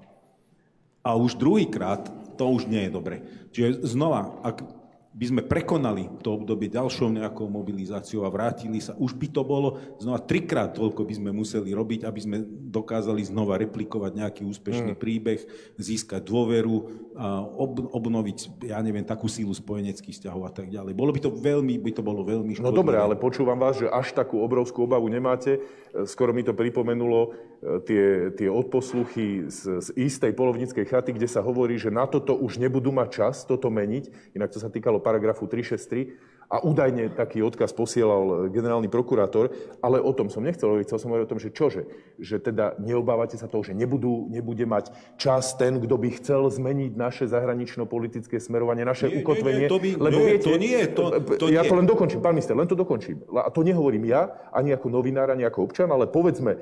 A 1.06 1.14
už 1.14 1.38
druhýkrát 1.38 2.11
to 2.34 2.44
už 2.50 2.66
nie 2.66 2.88
je 2.88 2.90
dobre. 2.90 3.16
Čiže 3.54 3.86
znova, 3.86 4.42
ak 4.42 4.80
by 5.11 5.26
sme 5.26 5.42
prekonali 5.42 6.06
to 6.22 6.38
obdobie 6.38 6.70
ďalšou 6.70 7.11
nejakou 7.11 7.50
mobilizáciou 7.50 8.22
a 8.22 8.30
vrátili 8.30 8.78
sa, 8.78 8.94
už 8.94 9.18
by 9.18 9.26
to 9.34 9.42
bolo 9.42 9.82
znova 9.98 10.22
trikrát 10.22 10.70
toľko 10.70 11.02
by 11.02 11.14
sme 11.18 11.30
museli 11.34 11.74
robiť, 11.74 12.06
aby 12.06 12.20
sme 12.22 12.36
dokázali 12.46 13.26
znova 13.26 13.58
replikovať 13.58 14.12
nejaký 14.14 14.42
úspešný 14.46 14.94
mm. 14.94 15.00
príbeh, 15.02 15.40
získať 15.82 16.22
dôveru, 16.22 17.11
a 17.18 17.42
ob, 17.42 17.90
obnoviť, 17.90 18.62
ja 18.70 18.78
neviem, 18.78 19.02
takú 19.02 19.26
sílu 19.26 19.50
spojeneckých 19.50 20.14
vzťahov 20.14 20.46
a 20.46 20.52
tak 20.54 20.70
ďalej. 20.70 20.94
Bolo 20.94 21.11
by 21.11 21.20
to 21.20 21.34
veľmi, 21.34 21.74
by 21.82 21.90
to 21.90 22.02
bolo 22.06 22.22
veľmi 22.22 22.54
škodlivé. 22.54 22.70
No 22.70 22.80
dobre, 22.80 22.96
ale 22.96 23.18
počúvam 23.18 23.58
vás, 23.58 23.82
že 23.82 23.90
až 23.90 24.14
takú 24.14 24.38
obrovskú 24.40 24.86
obavu 24.86 25.11
nemáte. 25.11 25.58
Skoro 26.06 26.30
mi 26.30 26.46
to 26.46 26.54
pripomenulo 26.54 27.34
e, 27.61 27.82
tie, 27.82 28.04
tie 28.38 28.46
odposluchy 28.46 29.50
z, 29.50 29.82
z 29.82 29.88
istej 29.98 30.32
polovníckej 30.38 30.86
chaty, 30.86 31.11
kde 31.12 31.26
sa 31.26 31.42
hovorí, 31.42 31.76
že 31.82 31.90
na 31.90 32.06
toto 32.06 32.38
už 32.38 32.62
nebudú 32.62 32.94
mať 32.94 33.08
čas 33.11 33.42
toto 33.42 33.68
meniť. 33.74 34.32
Inak 34.38 34.54
to 34.54 34.62
sa 34.62 34.70
týkalo 34.70 34.99
paragrafu 35.01 35.48
363 35.48 36.30
a 36.51 36.66
údajne 36.66 37.14
taký 37.14 37.46
odkaz 37.46 37.70
posielal 37.70 38.51
generálny 38.51 38.90
prokurátor, 38.90 39.55
ale 39.78 40.03
o 40.03 40.11
tom 40.11 40.26
som 40.26 40.42
nechcel 40.42 40.74
hovoriť, 40.74 40.86
chcel 40.90 40.98
som 40.98 41.09
hovoriť 41.14 41.26
o 41.30 41.30
tom, 41.30 41.38
že 41.38 41.55
čože, 41.55 41.82
že 42.18 42.42
teda 42.42 42.74
neobávate 42.82 43.38
sa 43.38 43.46
toho, 43.46 43.62
že 43.62 43.70
nebudú, 43.70 44.26
nebude 44.26 44.66
mať 44.66 44.90
čas 45.14 45.55
ten, 45.55 45.78
kto 45.78 45.94
by 45.94 46.11
chcel 46.18 46.51
zmeniť 46.51 46.98
naše 46.98 47.30
zahranično-politické 47.30 48.42
smerovanie, 48.42 48.82
naše 48.82 49.07
nie, 49.07 49.22
ukotvenie. 49.22 49.62
Nie, 49.62 49.70
nie, 49.70 49.72
to 49.72 49.78
by, 49.78 49.90
lebo 49.94 50.18
nie, 50.18 50.26
viete, 50.26 50.46
to 50.51 50.55
nie, 50.59 50.78
to, 50.90 51.05
to 51.38 51.46
ja 51.55 51.62
nie. 51.62 51.70
to 51.70 51.74
len 51.78 51.86
dokončím, 51.86 52.18
pán 52.18 52.34
minister, 52.34 52.59
len 52.59 52.66
to 52.66 52.74
dokončím. 52.74 53.22
A 53.30 53.46
to 53.55 53.62
nehovorím 53.62 54.11
ja, 54.11 54.51
ani 54.51 54.74
ako 54.74 54.90
novinár, 54.90 55.30
ani 55.30 55.46
ako 55.46 55.70
občan, 55.70 55.86
ale 55.94 56.11
povedzme, 56.11 56.59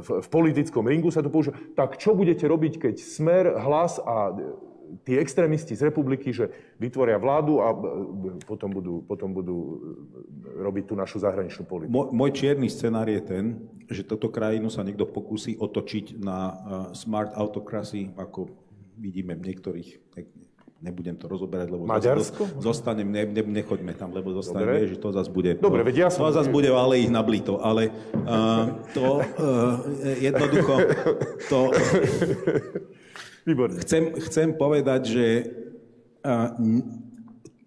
v, 0.00 0.08
v 0.24 0.28
politickom 0.32 0.88
ringu 0.88 1.12
sa 1.12 1.20
to 1.20 1.28
používa. 1.28 1.60
Tak 1.76 2.00
čo 2.00 2.16
budete 2.16 2.48
robiť, 2.48 2.88
keď 2.88 2.94
Smer, 3.04 3.52
Hlas 3.60 4.00
a 4.00 4.32
tí 5.04 5.18
extrémisti 5.18 5.74
z 5.74 5.90
republiky, 5.90 6.32
že 6.32 6.50
vytvoria 6.78 7.18
vládu 7.18 7.62
a 7.62 7.72
e, 7.72 7.76
potom 8.46 8.70
budú, 8.70 9.02
potom 9.06 9.30
budú 9.34 9.58
e, 9.58 9.76
robiť 10.62 10.84
tú 10.90 10.94
našu 10.94 11.18
zahraničnú 11.22 11.66
politiku. 11.66 11.92
Môj, 11.92 12.08
môj 12.14 12.30
čierny 12.34 12.68
scenár 12.70 13.06
je 13.10 13.20
ten, 13.22 13.44
že 13.90 14.02
toto 14.02 14.30
krajinu 14.30 14.70
sa 14.70 14.82
niekto 14.82 15.06
pokusí 15.06 15.58
otočiť 15.58 16.18
na 16.18 16.38
smart 16.94 17.34
autocracy, 17.38 18.10
ako 18.18 18.50
vidíme 18.98 19.36
v 19.36 19.52
niektorých, 19.52 19.88
nebudem 20.82 21.16
to 21.16 21.24
rozoberať, 21.26 21.72
lebo 21.72 21.88
Maďarsko? 21.88 22.60
zostanem, 22.60 23.08
ne, 23.08 23.24
ne, 23.24 23.42
nechoďme 23.42 23.96
tam, 23.96 24.12
lebo 24.12 24.32
zostanem, 24.36 24.86
vie, 24.86 24.92
že 24.92 24.98
to 25.00 25.08
zase 25.08 25.32
bude... 25.32 25.56
Dobre, 25.56 25.80
veď 25.80 26.06
ja 26.06 26.08
som... 26.12 26.28
To 26.28 26.36
zase 26.36 26.52
bude 26.52 26.68
ale 26.68 27.00
ich 27.00 27.10
nablito, 27.10 27.58
ale 27.64 27.88
uh, 28.12 28.76
to 28.92 29.24
uh, 29.24 29.80
jednoducho, 30.20 30.74
to, 31.48 31.60
Výborné. 33.46 33.78
Chcem, 33.86 34.10
chcem 34.26 34.48
povedať, 34.58 35.02
že 35.06 35.26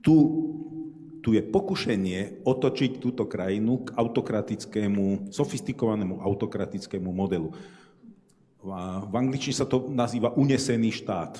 tu, 0.03 0.15
tu 1.23 1.29
je 1.31 1.39
pokušenie 1.39 2.43
otočiť 2.43 2.99
túto 2.99 3.23
krajinu 3.23 3.87
k 3.87 3.95
autokratickému, 3.95 5.31
sofistikovanému 5.31 6.19
autokratickému 6.19 7.09
modelu. 7.15 7.55
V 9.07 9.13
angličtine 9.15 9.55
sa 9.55 9.63
to 9.63 9.87
nazýva 9.87 10.35
unesený 10.35 10.91
štát. 10.99 11.39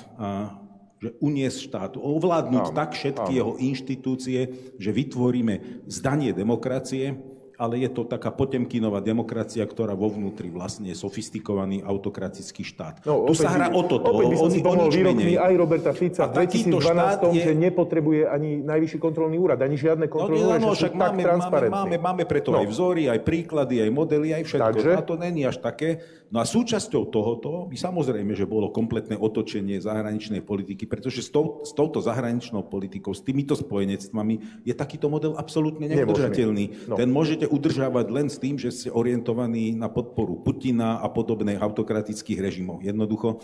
Že 1.00 1.16
uniesť 1.20 1.58
štát, 1.60 1.92
ovládnuť 1.96 2.66
áno, 2.72 2.76
tak 2.76 2.92
všetky 2.92 3.32
áno. 3.32 3.36
jeho 3.36 3.52
inštitúcie, 3.56 4.40
že 4.76 4.90
vytvoríme 4.92 5.84
zdanie 5.88 6.32
demokracie, 6.36 7.16
ale 7.60 7.84
je 7.84 7.92
to 7.92 8.08
taká 8.08 8.32
potemkinová 8.32 9.04
demokracia, 9.04 9.60
ktorá 9.68 9.92
vo 9.92 10.08
vnútri 10.08 10.48
vlastne 10.48 10.88
je 10.88 10.96
sofistikovaný 10.96 11.84
autokratický 11.84 12.64
štát. 12.64 13.04
No, 13.04 13.28
tu 13.28 13.36
sa 13.36 13.52
hrá 13.52 13.68
o 13.68 13.84
toto, 13.84 14.16
opäť 14.16 14.26
by 14.32 14.36
som 14.40 14.48
si 14.48 14.64
pomohol 14.64 14.88
výrokmi 14.88 15.36
aj 15.36 15.52
Roberta 15.60 15.92
Fica 15.92 16.24
v 16.32 16.48
2012, 16.48 17.36
je... 17.36 17.42
že 17.44 17.52
nepotrebuje 17.52 18.32
ani 18.32 18.64
najvyšší 18.64 18.96
kontrolný 18.96 19.36
úrad, 19.36 19.60
ani 19.60 19.76
žiadne 19.76 20.08
no, 20.08 20.12
kontrolné 20.12 20.40
no, 20.40 20.50
úrady, 20.56 20.64
no, 20.64 20.72
však 20.72 20.92
máme, 20.96 21.22
máme, 21.28 21.68
máme, 21.68 21.96
máme 22.00 22.24
preto 22.24 22.56
no. 22.56 22.64
aj 22.64 22.66
vzory, 22.72 23.12
aj 23.12 23.20
príklady, 23.20 23.84
aj 23.84 23.90
modely, 23.92 24.32
aj 24.32 24.42
všetko. 24.48 24.66
Takže? 24.80 24.90
A 24.96 25.02
to 25.04 25.14
není 25.20 25.44
až 25.44 25.60
také. 25.60 26.00
No 26.30 26.38
a 26.38 26.46
súčasťou 26.46 27.10
tohoto 27.10 27.66
by 27.66 27.74
samozrejme, 27.74 28.38
že 28.38 28.46
bolo 28.46 28.70
kompletné 28.70 29.18
otočenie 29.18 29.82
zahraničnej 29.82 30.46
politiky, 30.46 30.86
pretože 30.86 31.26
s, 31.26 31.30
tou, 31.34 31.58
s 31.66 31.74
touto 31.74 31.98
zahraničnou 31.98 32.70
politikou, 32.70 33.10
s 33.10 33.26
týmito 33.26 33.58
spojenectvami 33.58 34.62
je 34.62 34.70
takýto 34.70 35.10
model 35.10 35.34
absolútne 35.34 35.90
neudržateľný. 35.90 36.86
No. 36.86 36.94
Ten 36.94 37.10
môžete 37.10 37.50
udržávať 37.50 38.06
len 38.14 38.30
s 38.30 38.38
tým, 38.38 38.54
že 38.62 38.70
ste 38.70 38.94
orientovaní 38.94 39.74
na 39.74 39.90
podporu 39.90 40.38
Putina 40.38 41.02
a 41.02 41.10
podobných 41.10 41.58
autokratických 41.58 42.38
režimov. 42.38 42.78
Jednoducho, 42.86 43.42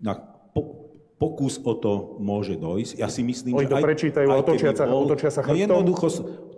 na 0.00 0.16
po, 0.16 0.83
pokus 1.14 1.62
o 1.62 1.72
to 1.78 2.18
môže 2.18 2.58
dojsť. 2.58 2.98
Ja 2.98 3.06
si 3.06 3.22
myslím, 3.22 3.54
Oni 3.54 3.70
to 3.70 3.78
aj, 3.78 3.84
prečítajú, 3.86 4.26
aj 4.26 4.38
otočia, 4.42 4.70
sa, 4.74 4.84
bol, 4.90 5.06
otočia 5.06 5.30
sa 5.30 5.40
no 5.40 5.44
chrbtom. 5.46 5.54
No 5.54 5.62
jednoducho, 5.62 6.06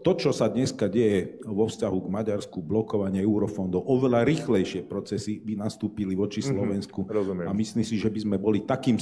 to, 0.01 0.13
čo 0.17 0.31
sa 0.33 0.47
dneska 0.49 0.89
deje 0.89 1.43
vo 1.45 1.69
vzťahu 1.69 1.99
k 2.01 2.09
Maďarsku, 2.09 2.59
blokovanie 2.65 3.21
eurofondov, 3.21 3.85
oveľa 3.85 4.25
rýchlejšie 4.25 4.89
procesy 4.89 5.45
by 5.45 5.61
nastúpili 5.61 6.17
voči 6.17 6.41
mhm, 6.41 6.49
Slovensku. 6.57 7.01
Mm-hmm, 7.05 7.47
a 7.49 7.53
myslím 7.53 7.85
si, 7.85 8.01
že 8.01 8.09
by 8.09 8.19
sme 8.25 8.37
boli 8.41 8.65
takým 8.65 8.97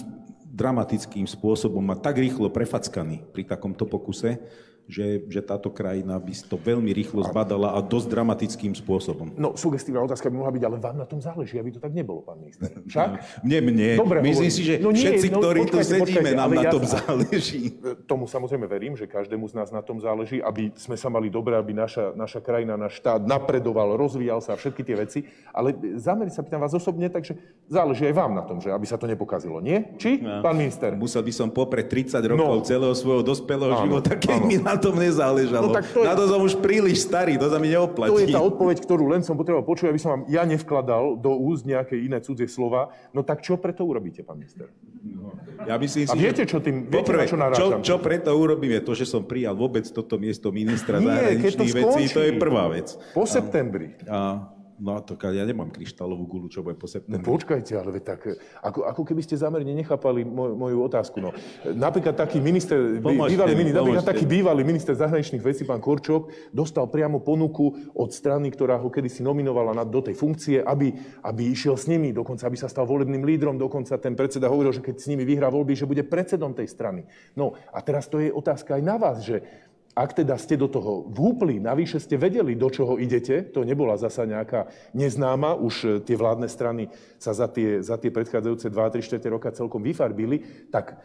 dramatickým 0.55 1.27
spôsobom 1.27 1.83
a 1.91 1.99
tak 1.99 2.23
rýchlo 2.23 2.47
prefackaní 2.51 3.27
pri 3.35 3.43
takomto 3.43 3.91
pokuse, 3.91 4.39
že, 4.85 5.25
že 5.33 5.41
táto 5.41 5.73
krajina 5.73 6.21
by 6.21 6.33
to 6.45 6.61
veľmi 6.61 6.93
rýchlo 6.93 7.25
zbadala 7.25 7.73
a 7.73 7.81
dosť 7.81 8.07
dramatickým 8.13 8.77
spôsobom. 8.77 9.33
No, 9.41 9.57
sugestívna 9.57 10.05
otázka 10.05 10.29
by 10.29 10.37
mohla 10.37 10.53
byť, 10.53 10.65
ale 10.69 10.77
vám 10.77 10.97
na 11.01 11.09
tom 11.09 11.25
záleží, 11.25 11.57
aby 11.57 11.73
to 11.73 11.81
tak 11.81 11.97
nebolo, 11.97 12.21
pán 12.21 12.37
minister. 12.37 12.69
Však? 12.85 13.09
Mne, 13.47 13.59
mne. 13.65 13.89
Dobre, 14.01 14.19
Myslím 14.21 14.53
hovorím. 14.53 14.57
si, 14.57 14.63
že 14.65 14.75
no 14.81 14.91
nie, 14.93 15.05
všetci, 15.05 15.29
no, 15.33 15.39
ktorí 15.41 15.61
počkajte, 15.65 15.73
tu 15.73 15.89
sedíme, 15.89 16.05
počkajte, 16.05 16.37
nám 16.37 16.51
na 16.53 16.65
ja 16.65 16.73
tom 16.73 16.85
záleží. 16.85 17.63
Tomu 18.11 18.25
samozrejme 18.29 18.67
verím, 18.69 18.95
že 18.97 19.05
každému 19.09 19.45
z 19.49 19.55
nás 19.57 19.69
na 19.73 19.81
tom 19.81 20.01
záleží, 20.01 20.41
aby 20.45 20.73
sme 20.77 20.97
sa 20.97 21.09
mali 21.09 21.33
dobre, 21.33 21.57
aby 21.57 21.73
naša, 21.73 22.13
naša 22.13 22.41
krajina, 22.45 22.77
náš 22.77 23.01
štát 23.01 23.25
napredoval, 23.25 23.97
rozvíjal 23.97 24.45
sa 24.45 24.57
a 24.57 24.61
všetky 24.61 24.83
tie 24.85 24.97
veci. 24.97 25.21
Ale 25.53 25.73
zámery 25.97 26.29
sa 26.29 26.45
pýtam 26.45 26.61
vás 26.61 26.77
osobne, 26.77 27.09
takže 27.09 27.37
záleží 27.69 28.05
aj 28.05 28.15
vám 28.17 28.33
na 28.37 28.45
tom, 28.45 28.61
že 28.61 28.69
aby 28.69 28.85
sa 28.85 29.01
to 29.01 29.09
nepokazilo. 29.09 29.61
Nie? 29.65 29.97
Či, 29.97 30.21
no. 30.21 30.45
pán 30.45 30.57
minister? 30.57 30.93
Musel 30.97 31.25
by 31.25 31.33
som 31.33 31.49
popre 31.49 31.85
30 31.85 32.21
rokov 32.29 32.57
no. 32.61 32.67
celého 32.67 32.95
svojho 32.97 33.23
dospelého 33.25 33.73
áno, 33.73 33.83
života, 33.89 34.13
keď 34.17 34.41
mi 34.45 34.57
na 34.61 34.74
tom 34.77 34.99
nezáležalo. 34.99 35.71
No, 35.71 35.77
tak 35.77 35.87
to 35.91 36.03
je... 36.03 36.07
Na 36.07 36.15
to 36.15 36.25
som 36.31 36.41
už 36.43 36.59
príliš 36.61 37.05
starý, 37.05 37.35
to 37.41 37.51
sa 37.51 37.59
mi 37.59 37.73
neoplatí. 37.73 38.13
To 38.13 38.21
je 38.23 38.31
tá 38.31 38.43
odpoveď, 38.43 38.77
ktorú 38.83 39.11
len 39.11 39.21
som 39.27 39.35
potreboval 39.35 39.67
počuť, 39.67 39.91
aby 39.91 40.01
som 40.01 40.11
vám 40.15 40.23
ja 40.31 40.43
nevkladal 40.47 41.19
do 41.19 41.33
úst 41.35 41.67
nejaké 41.67 41.99
iné 41.99 42.23
cudzie 42.23 42.47
slova. 42.47 42.95
No 43.11 43.27
tak 43.27 43.43
čo 43.43 43.59
preto 43.59 43.83
urobíte, 43.85 44.23
pán 44.23 44.39
minister? 44.39 44.71
No. 45.05 45.37
Ja 45.69 45.77
myslím 45.77 46.09
si, 46.09 46.13
A 46.13 46.17
viete, 46.17 46.43
čo 46.49 46.63
tým, 46.63 46.89
viete, 46.89 47.05
poprvé, 47.05 47.29
čo 47.29 47.37
čo, 47.53 47.67
čo 47.85 47.97
preto 48.01 48.33
urobím, 48.33 48.79
je 48.79 48.83
to, 48.85 48.93
že 48.97 49.05
som 49.05 49.25
prijal 49.25 49.53
vôbec 49.53 49.85
toto 49.91 50.17
miesto 50.17 50.49
ministra 50.55 51.03
zahraničných 51.03 51.75
vecí. 51.75 52.03
To 52.15 52.21
je 52.23 52.33
prvá 52.39 52.71
vec. 52.71 52.95
Po 53.13 53.29
septembri. 53.29 53.99
A, 54.09 54.54
No 54.75 54.99
to 54.99 55.15
ja 55.31 55.47
nemám 55.47 55.71
kryštálovú 55.71 56.27
gulu, 56.27 56.47
čo 56.51 56.67
bude 56.67 56.75
po 56.75 56.91
septembri. 56.91 57.23
No 57.23 57.27
počkajte, 57.27 57.73
ale 57.79 58.03
tak, 58.03 58.27
ako, 58.59 58.91
ako 58.91 59.03
keby 59.07 59.23
ste 59.23 59.39
zámerne 59.39 59.71
nechápali 59.71 60.27
moj, 60.27 60.59
moju 60.59 60.79
otázku. 60.83 61.23
No. 61.23 61.31
Napríklad 61.63 62.19
taký 62.19 62.43
minister, 62.43 62.99
bývalý, 62.99 63.55
mi, 63.55 63.71
napríklad 63.71 64.03
taký 64.03 64.27
bývalý 64.27 64.67
minister 64.67 64.99
zahraničných 64.99 65.47
vecí, 65.47 65.63
pán 65.63 65.79
Korčok, 65.79 66.51
dostal 66.51 66.91
priamo 66.91 67.23
ponuku 67.23 67.95
od 67.95 68.11
strany, 68.11 68.51
ktorá 68.51 68.75
ho 68.83 68.91
kedysi 68.91 69.23
nominovala 69.23 69.79
na, 69.79 69.87
do 69.87 70.03
tej 70.03 70.19
funkcie, 70.19 70.59
aby, 70.59 70.91
aby 71.23 71.43
išiel 71.55 71.79
s 71.79 71.87
nimi, 71.87 72.11
dokonca 72.11 72.51
aby 72.51 72.59
sa 72.59 72.67
stal 72.67 72.83
volebným 72.83 73.23
lídrom, 73.23 73.55
dokonca 73.55 73.95
ten 74.03 74.19
predseda 74.19 74.51
hovoril, 74.51 74.75
že 74.75 74.83
keď 74.83 74.97
s 74.99 75.07
nimi 75.07 75.23
vyhrá 75.23 75.55
voľby, 75.55 75.79
že 75.79 75.87
bude 75.87 76.03
predsedom 76.03 76.51
tej 76.51 76.67
strany. 76.67 77.07
No 77.39 77.55
a 77.71 77.79
teraz 77.79 78.11
to 78.11 78.19
je 78.19 78.35
otázka 78.35 78.75
aj 78.75 78.83
na 78.83 78.99
vás, 78.99 79.23
že 79.23 79.47
ak 79.95 80.11
teda 80.11 80.35
ste 80.35 80.59
do 80.59 80.67
toho 80.67 81.07
vúpli, 81.07 81.63
navyše 81.63 82.03
ste 82.03 82.19
vedeli, 82.19 82.59
do 82.59 82.67
čoho 82.67 82.99
idete, 82.99 83.47
to 83.47 83.63
nebola 83.63 83.95
zasa 83.95 84.27
nejaká 84.27 84.67
neznáma, 84.91 85.55
už 85.55 85.75
e, 85.87 85.89
tie 86.03 86.19
vládne 86.19 86.51
strany 86.51 86.91
sa 87.15 87.31
za 87.31 87.47
tie, 87.47 87.79
za 87.79 87.95
tie 87.95 88.11
predchádzajúce 88.11 88.75
2-3 88.75 89.23
4 89.23 89.23
roka 89.31 89.55
celkom 89.55 89.87
vyfarbili, 89.87 90.67
tak 90.75 90.99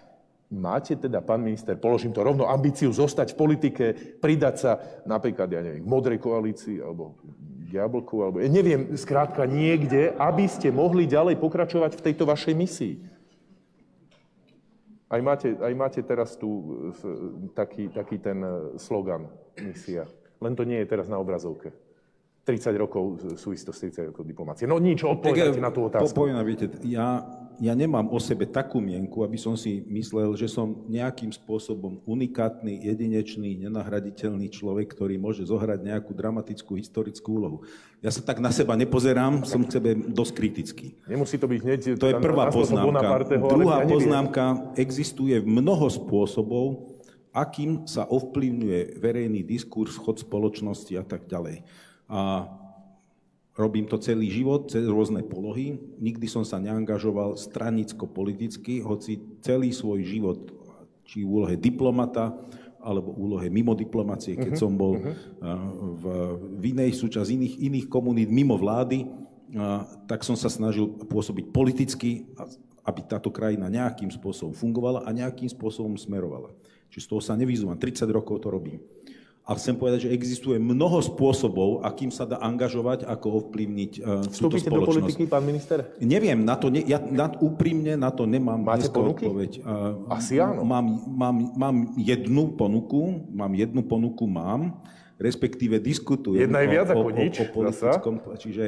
máte 0.50 0.98
teda, 0.98 1.22
pán 1.22 1.46
minister, 1.46 1.78
položím 1.78 2.10
to 2.10 2.26
rovno, 2.26 2.50
ambíciu 2.50 2.90
zostať 2.90 3.38
v 3.38 3.40
politike, 3.40 3.86
pridať 4.18 4.56
sa 4.58 4.72
napríklad, 5.06 5.46
ja 5.54 5.62
neviem, 5.62 5.86
modrej 5.86 6.18
koalícii, 6.18 6.82
alebo 6.82 7.14
jablku, 7.70 8.26
alebo 8.26 8.42
ja 8.42 8.50
neviem, 8.50 8.98
skrátka 8.98 9.46
niekde, 9.46 10.18
aby 10.18 10.50
ste 10.50 10.74
mohli 10.74 11.06
ďalej 11.06 11.38
pokračovať 11.38 11.94
v 11.94 12.04
tejto 12.10 12.26
vašej 12.26 12.56
misii. 12.58 12.94
Aj 15.10 15.22
máte, 15.26 15.57
aj 15.57 15.74
máte 15.74 15.99
teraz 16.05 16.38
tu 16.38 16.49
taký, 17.57 17.89
taký 17.89 18.22
ten 18.22 18.45
e, 18.45 18.78
slogan 18.78 19.26
misia. 19.57 20.05
Len 20.38 20.53
to 20.53 20.62
nie 20.62 20.78
je 20.86 20.89
teraz 20.89 21.10
na 21.10 21.18
obrazovke. 21.18 21.74
30 22.50 22.82
rokov 22.82 23.04
súvisí 23.38 23.62
to 23.62 23.70
s 23.70 23.86
30 23.86 24.10
rokov 24.10 24.26
diplomácie. 24.26 24.66
No 24.66 24.82
nič, 24.82 25.06
odpovedajte 25.06 25.62
na 25.62 25.70
tú 25.70 25.86
otázku. 25.86 26.26
Poviem, 26.26 26.41
viete, 26.41 26.66
ja, 26.82 27.22
ja 27.62 27.74
nemám 27.78 28.10
o 28.10 28.18
sebe 28.18 28.50
takú 28.50 28.82
mienku, 28.82 29.22
aby 29.22 29.38
som 29.38 29.54
si 29.54 29.86
myslel, 29.86 30.34
že 30.34 30.50
som 30.50 30.82
nejakým 30.89 31.30
spôsobom 31.30 32.02
unikátny, 32.10 32.82
jedinečný, 32.89 33.62
nenahraditeľný 33.62 34.50
človek, 34.50 34.89
ktorý 34.97 35.22
môže 35.22 35.45
zohrať 35.45 35.86
nejakú 35.86 36.18
dramatickú 36.18 36.74
historickú 36.82 37.38
úlohu. 37.38 37.58
Ja 38.02 38.10
sa 38.10 38.26
tak 38.26 38.41
na 38.41 38.50
seba 38.50 38.74
nepozerám, 38.74 39.45
som 39.45 39.62
k 39.62 39.78
sebe 39.78 39.93
dosť 39.93 40.34
kritický. 40.34 40.88
Nemusí 41.06 41.38
to 41.38 41.45
byť 41.45 41.60
hneď... 41.62 41.80
To 42.02 42.10
je 42.10 42.16
prvá 42.18 42.50
poznámka. 42.50 43.30
Druhá 43.38 43.86
poznámka, 43.86 44.45
existuje 44.74 45.38
mnoho 45.38 45.86
spôsobov, 45.86 46.97
akým 47.30 47.86
sa 47.86 48.10
ovplyvňuje 48.10 48.97
verejný 48.97 49.45
diskurs, 49.45 50.00
chod 50.00 50.18
spoločnosti 50.18 50.93
a 50.97 51.06
tak 51.06 51.30
ďalej. 51.30 51.62
A 52.10 52.49
robím 53.53 53.86
to 53.86 54.01
celý 54.01 54.34
život, 54.34 54.68
cez 54.72 54.84
rôzne 54.89 55.22
polohy. 55.22 55.78
Nikdy 56.01 56.26
som 56.26 56.43
sa 56.43 56.57
neangažoval 56.57 57.38
stranicko-politicky, 57.38 58.82
hoci 58.82 59.39
celý 59.45 59.70
svoj 59.70 60.03
život, 60.03 60.39
či 61.05 61.22
v 61.22 61.30
úlohe 61.30 61.55
diplomata, 61.55 62.34
alebo 62.80 63.12
úlohe 63.12 63.51
mimo 63.51 63.76
diplomácie, 63.76 64.39
keď 64.39 64.55
uh-huh, 64.55 64.64
som 64.64 64.72
bol 64.80 64.95
uh-huh. 64.95 65.14
v, 65.99 66.03
v 66.57 66.64
inej 66.72 66.95
súčasť 66.95 67.28
iných, 67.28 67.55
iných 67.68 67.88
komunít, 67.91 68.32
mimo 68.32 68.55
vlády, 68.55 69.03
tak 70.07 70.24
som 70.24 70.38
sa 70.38 70.47
snažil 70.47 70.88
pôsobiť 70.88 71.51
politicky, 71.51 72.30
aby 72.86 73.01
táto 73.05 73.30
krajina 73.34 73.68
nejakým 73.68 74.10
spôsobom 74.10 74.53
fungovala 74.55 75.05
a 75.05 75.10
nejakým 75.12 75.49
spôsobom 75.49 75.97
smerovala. 75.99 76.53
Čiže 76.89 77.05
z 77.05 77.10
toho 77.10 77.22
sa 77.22 77.38
nevyzúvam. 77.38 77.78
30 77.78 78.10
rokov 78.10 78.41
to 78.41 78.49
robím. 78.49 78.82
A 79.50 79.58
chcem 79.58 79.74
povedať, 79.74 80.06
že 80.06 80.14
existuje 80.14 80.62
mnoho 80.62 81.02
spôsobov, 81.02 81.82
akým 81.82 82.14
sa 82.14 82.30
dá 82.30 82.38
angažovať, 82.38 83.02
ako 83.10 83.41
ovplyvniť 83.41 83.91
uh, 83.97 84.22
túto 84.30 84.62
spoločnosť. 84.62 84.70
do 84.70 84.82
politiky, 84.86 85.24
pán 85.26 85.41
minister? 85.41 85.89
Neviem, 85.97 86.45
na 86.45 86.54
to 86.54 86.70
ne, 86.70 86.86
ja 86.86 87.02
na, 87.02 87.34
úprimne 87.41 87.97
na 87.97 88.14
to 88.14 88.30
nemám 88.30 88.62
Máte 88.62 88.93
ponuky? 88.93 89.26
odpoveď. 89.26 89.52
Uh, 89.66 90.06
Asi 90.14 90.38
áno. 90.38 90.62
Mám, 90.62 90.86
mám, 91.10 91.38
mám 91.58 91.76
jednu 91.97 92.54
ponuku, 92.54 93.26
mám 93.34 93.58
jednu 93.58 93.82
ponuku, 93.82 94.30
mám, 94.30 94.86
respektíve 95.18 95.82
diskutujem 95.82 96.45
Jedna 96.45 96.62
je 96.62 96.70
viac 96.70 96.88
o, 96.93 97.02
ako 97.02 97.10
o, 97.10 97.18
nič, 97.18 97.36
o, 97.41 97.43
o 97.43 97.45
politickom, 97.50 98.14
zasa? 98.22 98.38
čiže 98.38 98.64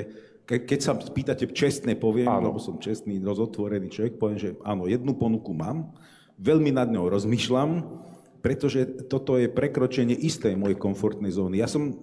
ke, 0.49 0.65
keď 0.65 0.79
sa 0.81 0.91
pýtate 0.97 1.45
čestne, 1.53 1.93
poviem, 1.93 2.25
áno. 2.25 2.49
lebo 2.49 2.57
som 2.57 2.81
čestný, 2.81 3.21
rozotvorený 3.21 3.93
človek, 3.93 4.17
poviem, 4.17 4.39
že 4.41 4.49
áno, 4.65 4.89
jednu 4.89 5.13
ponuku 5.13 5.53
mám, 5.53 5.93
veľmi 6.41 6.73
nad 6.73 6.89
ňou 6.89 7.05
rozmýšľam, 7.05 7.69
pretože 8.41 9.05
toto 9.05 9.37
je 9.37 9.47
prekročenie 9.47 10.17
istej 10.17 10.57
mojej 10.57 10.75
komfortnej 10.75 11.29
zóny. 11.29 11.61
Ja 11.61 11.69
som 11.69 11.93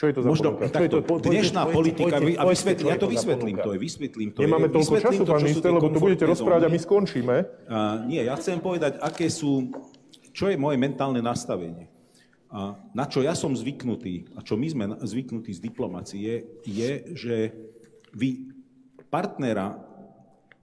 čo 0.00 0.08
je 0.08 0.16
to 0.16 0.24
za 0.24 0.28
Možno, 0.32 0.56
ponuka? 0.56 0.72
Takto, 0.72 0.96
je 0.96 1.04
to? 1.04 1.28
dnešná 1.28 1.62
pojte, 1.68 1.76
politika, 1.76 2.16
pojte, 2.16 2.40
a 2.40 2.44
vysvetli, 2.48 2.86
ja 2.88 2.96
to 2.96 3.08
vysvetlím, 3.12 3.56
to 3.60 3.70
je, 3.76 3.78
vysvetlím 3.84 4.28
to 4.32 4.40
Nemáme 4.40 4.72
je, 4.72 4.80
toľko 4.80 4.94
času, 4.96 5.22
pán 5.28 5.42
minister, 5.44 5.68
lebo 5.76 5.88
tu 5.92 6.00
budete 6.00 6.24
rozprávať 6.24 6.62
a 6.64 6.70
my 6.72 6.80
skončíme. 6.80 7.36
A, 7.68 7.78
nie, 8.08 8.24
ja 8.24 8.32
chcem 8.40 8.64
povedať, 8.64 8.96
aké 8.96 9.28
sú, 9.28 9.68
čo 10.32 10.48
je 10.48 10.56
moje 10.56 10.80
mentálne 10.80 11.20
nastavenie. 11.20 11.92
A 12.48 12.80
na 12.96 13.04
čo 13.12 13.20
ja 13.20 13.36
som 13.36 13.52
zvyknutý, 13.52 14.32
a 14.32 14.40
čo 14.40 14.56
my 14.56 14.72
sme 14.72 14.84
zvyknutí 15.04 15.52
z 15.52 15.60
diplomácie, 15.60 16.48
je, 16.64 16.90
že 17.12 17.52
vy 18.16 18.56
partnera, 19.12 19.76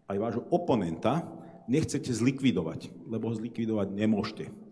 aj 0.10 0.18
vášho 0.18 0.44
oponenta, 0.50 1.30
nechcete 1.70 2.10
zlikvidovať, 2.10 3.06
lebo 3.06 3.30
ho 3.30 3.38
zlikvidovať 3.38 3.88
nemôžete 3.94 4.67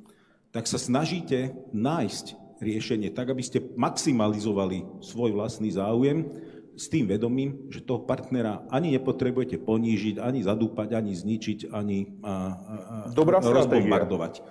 tak 0.55 0.71
sa 0.71 0.79
snažíte 0.79 1.51
nájsť 1.75 2.39
riešenie 2.63 3.11
tak, 3.11 3.35
aby 3.35 3.43
ste 3.43 3.59
maximalizovali 3.75 5.03
svoj 5.03 5.35
vlastný 5.35 5.67
záujem 5.75 6.31
s 6.79 6.87
tým 6.87 7.11
vedomím, 7.11 7.67
že 7.67 7.83
toho 7.83 8.07
partnera 8.07 8.63
ani 8.71 8.95
nepotrebujete 8.95 9.59
ponížiť, 9.59 10.15
ani 10.23 10.39
zadúpať, 10.47 10.95
ani 10.95 11.11
zničiť, 11.11 11.75
ani 11.75 12.23
a, 12.23 12.31
a, 12.31 13.11
Dobrá 13.11 13.43
rozbombardovať. 13.43 14.47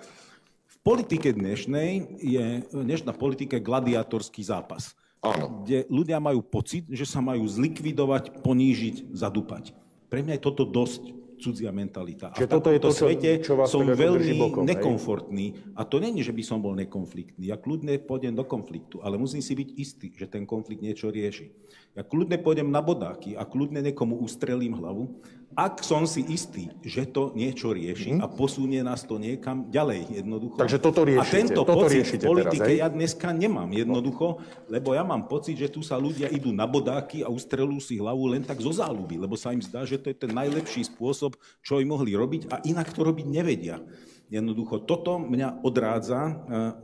V 0.69 0.77
politike 0.85 1.33
dnešnej 1.33 2.21
je, 2.21 2.45
dnešná 2.69 3.09
politika 3.17 3.57
je 3.57 3.65
gladiátorský 3.65 4.45
zápas, 4.45 4.93
Áno. 5.25 5.65
kde 5.65 5.89
ľudia 5.89 6.21
majú 6.21 6.45
pocit, 6.45 6.85
že 6.85 7.09
sa 7.09 7.17
majú 7.17 7.49
zlikvidovať, 7.49 8.45
ponížiť, 8.45 9.09
zadúpať. 9.09 9.73
Pre 10.13 10.21
mňa 10.21 10.37
je 10.37 10.45
toto 10.45 10.69
dosť 10.69 11.24
cudzia 11.45 11.69
mentalita. 11.69 12.33
Čiže 12.33 12.49
a 12.49 12.53
toto 12.57 12.73
je 12.73 12.81
to, 12.81 12.89
čo, 12.89 13.05
svete 13.05 13.31
čo 13.45 13.53
vás 13.53 13.69
som 13.69 13.85
tak 13.85 14.01
veľmi 14.01 14.33
bokom, 14.41 14.65
nekomfortný. 14.65 15.45
Hej? 15.53 15.77
A 15.77 15.85
to 15.85 16.01
není, 16.01 16.25
že 16.25 16.33
by 16.33 16.41
som 16.41 16.57
bol 16.57 16.73
nekonfliktný. 16.73 17.53
Ja 17.53 17.61
kľudne 17.61 18.01
pôjdem 18.01 18.33
do 18.33 18.41
konfliktu, 18.41 18.97
ale 19.05 19.21
musím 19.21 19.45
si 19.45 19.53
byť 19.53 19.69
istý, 19.77 20.07
že 20.17 20.25
ten 20.25 20.49
konflikt 20.49 20.81
niečo 20.81 21.13
rieši. 21.13 21.53
Ja 21.93 22.01
kľudne 22.01 22.41
pôjdem 22.41 22.73
na 22.73 22.81
bodáky 22.81 23.37
a 23.37 23.45
kľudne 23.45 23.85
niekomu 23.85 24.17
ustrelím 24.19 24.75
hlavu, 24.75 25.21
ak 25.55 25.85
som 25.85 26.03
si 26.09 26.25
istý, 26.25 26.73
že 26.83 27.07
to 27.07 27.31
niečo 27.31 27.71
rieši 27.71 28.17
mm. 28.17 28.21
a 28.21 28.27
posunie 28.27 28.83
nás 28.83 29.07
to 29.07 29.15
niekam 29.21 29.71
ďalej 29.71 30.19
jednoducho. 30.19 30.57
Takže 30.59 30.79
toto 30.83 31.07
riešite. 31.07 31.23
A 31.23 31.35
tento 31.39 31.61
toto 31.63 31.85
pocit 31.85 32.03
v 32.19 32.27
politike 32.27 32.75
teraz, 32.75 32.81
ja 32.81 32.87
dneska 32.91 33.31
nemám 33.31 33.71
jednoducho, 33.71 34.43
lebo 34.67 34.91
ja 34.91 35.07
mám 35.07 35.31
pocit, 35.31 35.55
že 35.55 35.71
tu 35.71 35.79
sa 35.79 35.95
ľudia 35.95 36.27
idú 36.27 36.51
na 36.51 36.67
bodáky 36.67 37.23
a 37.23 37.31
ustrelú 37.31 37.79
si 37.79 38.01
hlavu 38.01 38.35
len 38.35 38.43
tak 38.43 38.59
zo 38.59 38.75
záľuby, 38.75 39.15
lebo 39.15 39.39
sa 39.39 39.55
im 39.55 39.63
zdá, 39.63 39.87
že 39.87 39.95
to 39.95 40.11
je 40.11 40.17
ten 40.27 40.33
najlepší 40.35 40.91
spôsob, 40.91 41.39
čo 41.63 41.79
im 41.79 41.87
mohli 41.87 42.17
robiť 42.17 42.51
a 42.51 42.59
inak 42.67 42.91
to 42.91 43.07
robiť 43.07 43.25
nevedia. 43.29 43.79
Jednoducho 44.27 44.83
toto 44.83 45.21
mňa 45.21 45.61
odrádza 45.61 46.21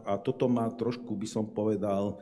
a 0.06 0.14
toto 0.22 0.46
ma 0.46 0.70
trošku, 0.70 1.18
by 1.18 1.28
som 1.28 1.50
povedal, 1.50 2.22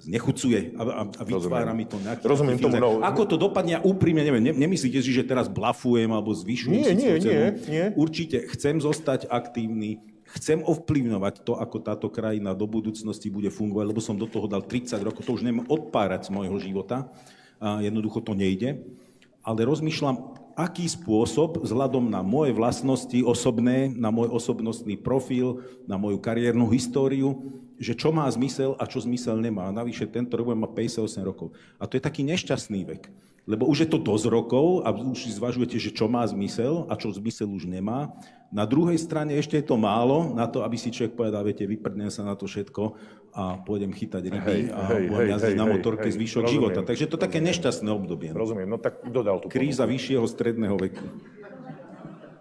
znechucuje 0.00 0.74
a, 0.74 0.82
a, 0.82 1.02
a 1.06 1.22
vytvára 1.22 1.72
mi 1.76 1.84
to 1.84 2.00
nejaký 2.00 2.24
Rozumiem 2.24 2.56
tomu, 2.56 2.80
no. 2.80 3.04
Ako 3.04 3.28
to 3.28 3.36
dopadne, 3.36 3.78
ja 3.78 3.80
úprimne 3.84 4.24
neviem. 4.24 4.40
Nemyslíte 4.40 5.04
si, 5.04 5.12
že 5.12 5.22
teraz 5.22 5.46
blafujem 5.46 6.08
alebo 6.08 6.32
zvyšujem 6.32 6.80
nie, 6.80 6.88
si 6.88 6.94
nie? 6.96 7.12
Nie, 7.20 7.44
nie. 7.68 7.84
Určite 7.94 8.48
chcem 8.50 8.80
zostať 8.80 9.28
aktívny, 9.28 10.00
chcem 10.32 10.64
ovplyvňovať 10.64 11.44
to, 11.44 11.58
ako 11.58 11.76
táto 11.84 12.08
krajina 12.08 12.56
do 12.56 12.64
budúcnosti 12.64 13.28
bude 13.28 13.52
fungovať, 13.52 13.84
lebo 13.86 14.00
som 14.00 14.16
do 14.16 14.26
toho 14.26 14.48
dal 14.48 14.64
30 14.64 14.96
rokov, 15.02 15.26
to 15.26 15.36
už 15.36 15.44
neviem 15.44 15.66
odpárať 15.68 16.30
z 16.30 16.34
môjho 16.34 16.56
života. 16.56 17.10
A 17.60 17.84
jednoducho 17.84 18.24
to 18.24 18.32
nejde. 18.32 18.80
Ale 19.44 19.68
rozmýšľam, 19.68 20.40
aký 20.56 20.84
spôsob 20.88 21.60
vzhľadom 21.64 22.12
na 22.12 22.20
moje 22.20 22.52
vlastnosti 22.52 23.16
osobné, 23.24 23.88
na 23.92 24.12
môj 24.12 24.32
osobnostný 24.32 25.00
profil, 25.00 25.64
na 25.88 25.96
moju 25.96 26.20
kariérnu 26.20 26.68
históriu, 26.68 27.40
že 27.80 27.96
čo 27.96 28.12
má 28.12 28.28
zmysel 28.28 28.76
a 28.76 28.84
čo 28.84 29.00
zmysel 29.00 29.40
nemá. 29.40 29.72
Navyše 29.72 30.04
tento 30.12 30.36
rok 30.36 30.52
má 30.52 30.68
58 30.68 31.24
rokov. 31.24 31.56
A 31.80 31.88
to 31.88 31.96
je 31.96 32.02
taký 32.04 32.20
nešťastný 32.28 32.84
vek. 32.84 33.08
Lebo 33.48 33.64
už 33.64 33.82
je 33.82 33.88
to 33.88 33.96
dosť 33.96 34.28
rokov 34.28 34.84
a 34.84 34.92
už 34.92 35.26
si 35.26 35.32
zvažujete, 35.32 35.80
že 35.80 35.90
čo 35.96 36.06
má 36.06 36.20
zmysel 36.28 36.84
a 36.92 36.94
čo 36.94 37.08
zmysel 37.08 37.48
už 37.48 37.64
nemá. 37.64 38.12
Na 38.52 38.68
druhej 38.68 39.00
strane 39.00 39.32
ešte 39.40 39.56
je 39.56 39.64
to 39.64 39.80
málo 39.80 40.36
na 40.36 40.44
to, 40.44 40.60
aby 40.60 40.76
si 40.76 40.92
človek 40.92 41.16
povedal, 41.16 41.40
viete, 41.40 41.64
vyprdnem 41.64 42.12
sa 42.12 42.20
na 42.20 42.36
to 42.36 42.44
všetko 42.44 42.98
a 43.30 43.62
pôjdem 43.62 43.94
chytať 43.94 44.22
ryby 44.26 44.58
hej, 44.66 44.74
a 44.74 44.80
hej, 44.90 45.06
budem 45.06 45.30
jazdiť 45.38 45.56
na 45.56 45.66
motorke 45.70 46.10
hej, 46.10 46.18
zvyšok 46.18 46.42
rozumiem, 46.44 46.54
života. 46.58 46.80
Takže 46.82 47.06
to 47.06 47.16
je 47.16 47.22
také 47.30 47.38
nešťastné 47.40 47.90
obdobie. 47.94 48.34
Rozumiem, 48.34 48.68
no 48.68 48.76
tak 48.76 49.06
kto 49.06 49.20
dal 49.22 49.38
tú 49.38 49.46
ponuku? 49.46 49.54
Kríza 49.54 49.86
vyššieho 49.86 50.26
stredného 50.26 50.76
veku. 50.76 51.06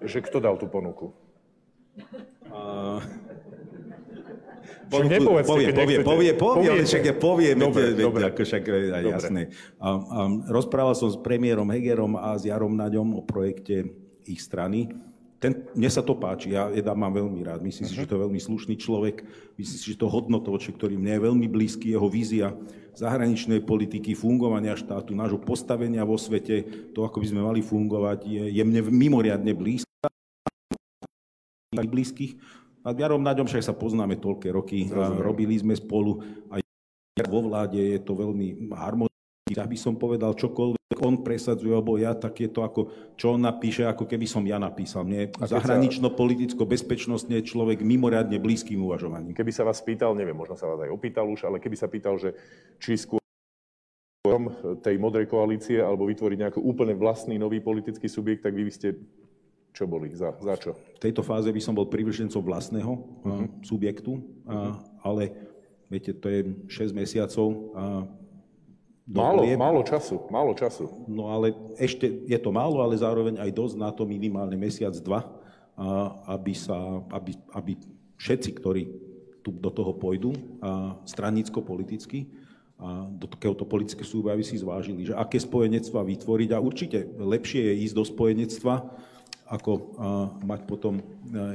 Že 0.02 0.20
kto 0.26 0.38
dal 0.42 0.56
tú 0.58 0.66
ponuku? 0.66 1.14
A... 2.50 3.00
Nepovedzte, 4.90 5.52
povie, 5.54 5.68
povie, 5.70 5.98
povie, 6.02 6.32
povie, 6.34 6.68
ale 6.70 6.84
však 6.84 7.04
ja 7.06 7.16
poviem, 7.16 7.58
dobre, 7.62 7.94
viete, 7.94 8.04
dobre. 8.04 8.22
ako 8.26 8.42
však 8.42 8.64
aj 8.66 9.04
jasné. 9.06 9.42
A, 9.78 9.88
a 9.96 10.20
rozprával 10.50 10.98
som 10.98 11.14
s 11.14 11.18
premiérom 11.22 11.70
Hegerom 11.70 12.18
a 12.18 12.34
s 12.34 12.50
Jarom 12.50 12.74
Naďom 12.74 13.14
o 13.14 13.22
projekte 13.22 13.86
ich 14.26 14.42
strany. 14.42 14.90
Ten, 15.40 15.72
mne 15.72 15.88
sa 15.88 16.04
to 16.04 16.20
páči, 16.20 16.52
ja 16.52 16.68
Eda 16.68 16.92
mám 16.92 17.16
veľmi 17.16 17.40
rád. 17.48 17.64
Myslím 17.64 17.88
uh-huh. 17.88 17.96
si, 17.96 18.04
že 18.04 18.10
to 18.10 18.20
je 18.20 18.24
veľmi 18.28 18.42
slušný 18.44 18.76
človek. 18.76 19.24
Myslím 19.56 19.78
si, 19.80 19.88
že 19.96 20.02
to 20.02 20.12
hodnotovoček, 20.12 20.76
ktorý 20.76 21.00
mne 21.00 21.16
je 21.16 21.26
veľmi 21.32 21.48
blízky, 21.48 21.96
jeho 21.96 22.12
vízia 22.12 22.52
zahraničnej 23.00 23.64
politiky, 23.64 24.12
fungovania 24.12 24.76
štátu, 24.76 25.16
nášho 25.16 25.40
postavenia 25.40 26.04
vo 26.04 26.20
svete, 26.20 26.92
to, 26.92 27.08
ako 27.08 27.24
by 27.24 27.28
sme 27.32 27.42
mali 27.46 27.64
fungovať, 27.64 28.28
je, 28.28 28.44
je 28.52 28.64
mne 28.68 28.92
mimoriadne 28.92 29.56
blízka 29.56 29.88
blízkych 31.70 32.36
a 32.90 32.98
Jarom 32.98 33.22
Naďom 33.22 33.46
však 33.46 33.62
sa 33.62 33.78
poznáme 33.78 34.18
toľké 34.18 34.50
roky, 34.50 34.90
a 34.90 35.14
robili 35.14 35.54
sme 35.62 35.78
spolu 35.78 36.26
aj 36.50 36.66
vo 37.30 37.46
vláde, 37.46 37.78
je 37.78 38.02
to 38.02 38.18
veľmi 38.18 38.74
harmonické. 38.74 39.14
Ja 39.54 39.70
by 39.70 39.78
som 39.78 39.94
povedal 39.98 40.34
čokoľvek 40.34 40.78
on 41.00 41.22
presadzuje, 41.22 41.74
alebo 41.74 41.96
ja, 41.96 42.18
tak 42.18 42.42
je 42.42 42.50
to 42.50 42.66
ako, 42.66 43.14
čo 43.16 43.38
on 43.38 43.42
napíše, 43.46 43.86
ako 43.86 44.10
keby 44.10 44.26
som 44.26 44.44
ja 44.44 44.60
napísal. 44.60 45.06
Mne 45.06 45.32
zahranično-politicko-bezpečnostne 45.38 47.40
je 47.40 47.48
človek 47.48 47.86
mimoriadne 47.86 48.42
blízkym 48.42 48.84
uvažovaním. 48.84 49.38
Keby 49.38 49.52
sa 49.54 49.64
vás 49.64 49.80
pýtal, 49.80 50.18
neviem, 50.18 50.36
možno 50.36 50.60
sa 50.60 50.68
vás 50.68 50.82
aj 50.84 50.92
opýtal 50.92 51.30
už, 51.30 51.48
ale 51.48 51.62
keby 51.62 51.76
sa 51.78 51.88
pýtal, 51.88 52.20
že 52.20 52.36
či 52.82 52.98
skôr 53.00 53.22
tej 54.84 55.00
modrej 55.00 55.32
koalície 55.32 55.80
alebo 55.80 56.06
vytvoriť 56.06 56.38
nejaký 56.38 56.60
úplne 56.60 56.94
vlastný 56.94 57.40
nový 57.40 57.64
politický 57.64 58.12
subjekt, 58.12 58.44
tak 58.46 58.54
vy 58.54 58.68
by 58.68 58.74
ste 58.74 59.00
čo 59.80 59.88
boli? 59.88 60.12
Za, 60.12 60.36
za 60.44 60.60
čo? 60.60 60.76
V 60.76 61.00
tejto 61.00 61.24
fáze 61.24 61.48
by 61.48 61.62
som 61.64 61.72
bol 61.72 61.88
privržencom 61.88 62.44
vlastného 62.44 62.92
uh-huh. 63.00 63.48
subjektu, 63.64 64.20
uh-huh. 64.44 64.76
ale 65.00 65.32
viete, 65.88 66.12
to 66.12 66.28
je 66.28 66.52
6 66.68 66.92
mesiacov 66.92 67.72
a 67.72 68.04
málo, 69.08 69.48
vlieb. 69.48 69.56
Málo 69.56 69.80
času, 69.88 70.28
málo 70.28 70.52
času. 70.52 71.08
No 71.08 71.32
ale 71.32 71.56
ešte 71.80 72.12
je 72.28 72.36
to 72.36 72.52
málo, 72.52 72.84
ale 72.84 73.00
zároveň 73.00 73.40
aj 73.40 73.56
dosť 73.56 73.76
na 73.80 73.96
to 73.96 74.04
minimálne 74.04 74.60
mesiac, 74.60 74.92
dva, 75.00 75.24
aby, 76.28 76.52
sa, 76.52 76.76
aby, 77.16 77.40
aby 77.56 77.80
všetci, 78.20 78.50
ktorí 78.60 78.84
tu 79.40 79.56
do 79.56 79.72
toho 79.72 79.96
pôjdu, 79.96 80.36
stranicko-politicky, 81.08 82.28
a 82.80 83.12
do 83.12 83.28
takéhoto 83.28 83.68
politické 83.68 84.08
súbavy 84.08 84.40
si 84.40 84.56
zvážili, 84.56 85.04
že 85.04 85.12
aké 85.12 85.36
spojenectva 85.36 86.00
vytvoriť 86.00 86.50
a 86.56 86.64
určite 86.64 87.12
lepšie 87.20 87.60
je 87.60 87.74
ísť 87.84 87.96
do 87.96 88.04
spojenectva, 88.08 88.76
ako 89.50 89.72
mať 90.46 90.62
potom, 90.70 91.02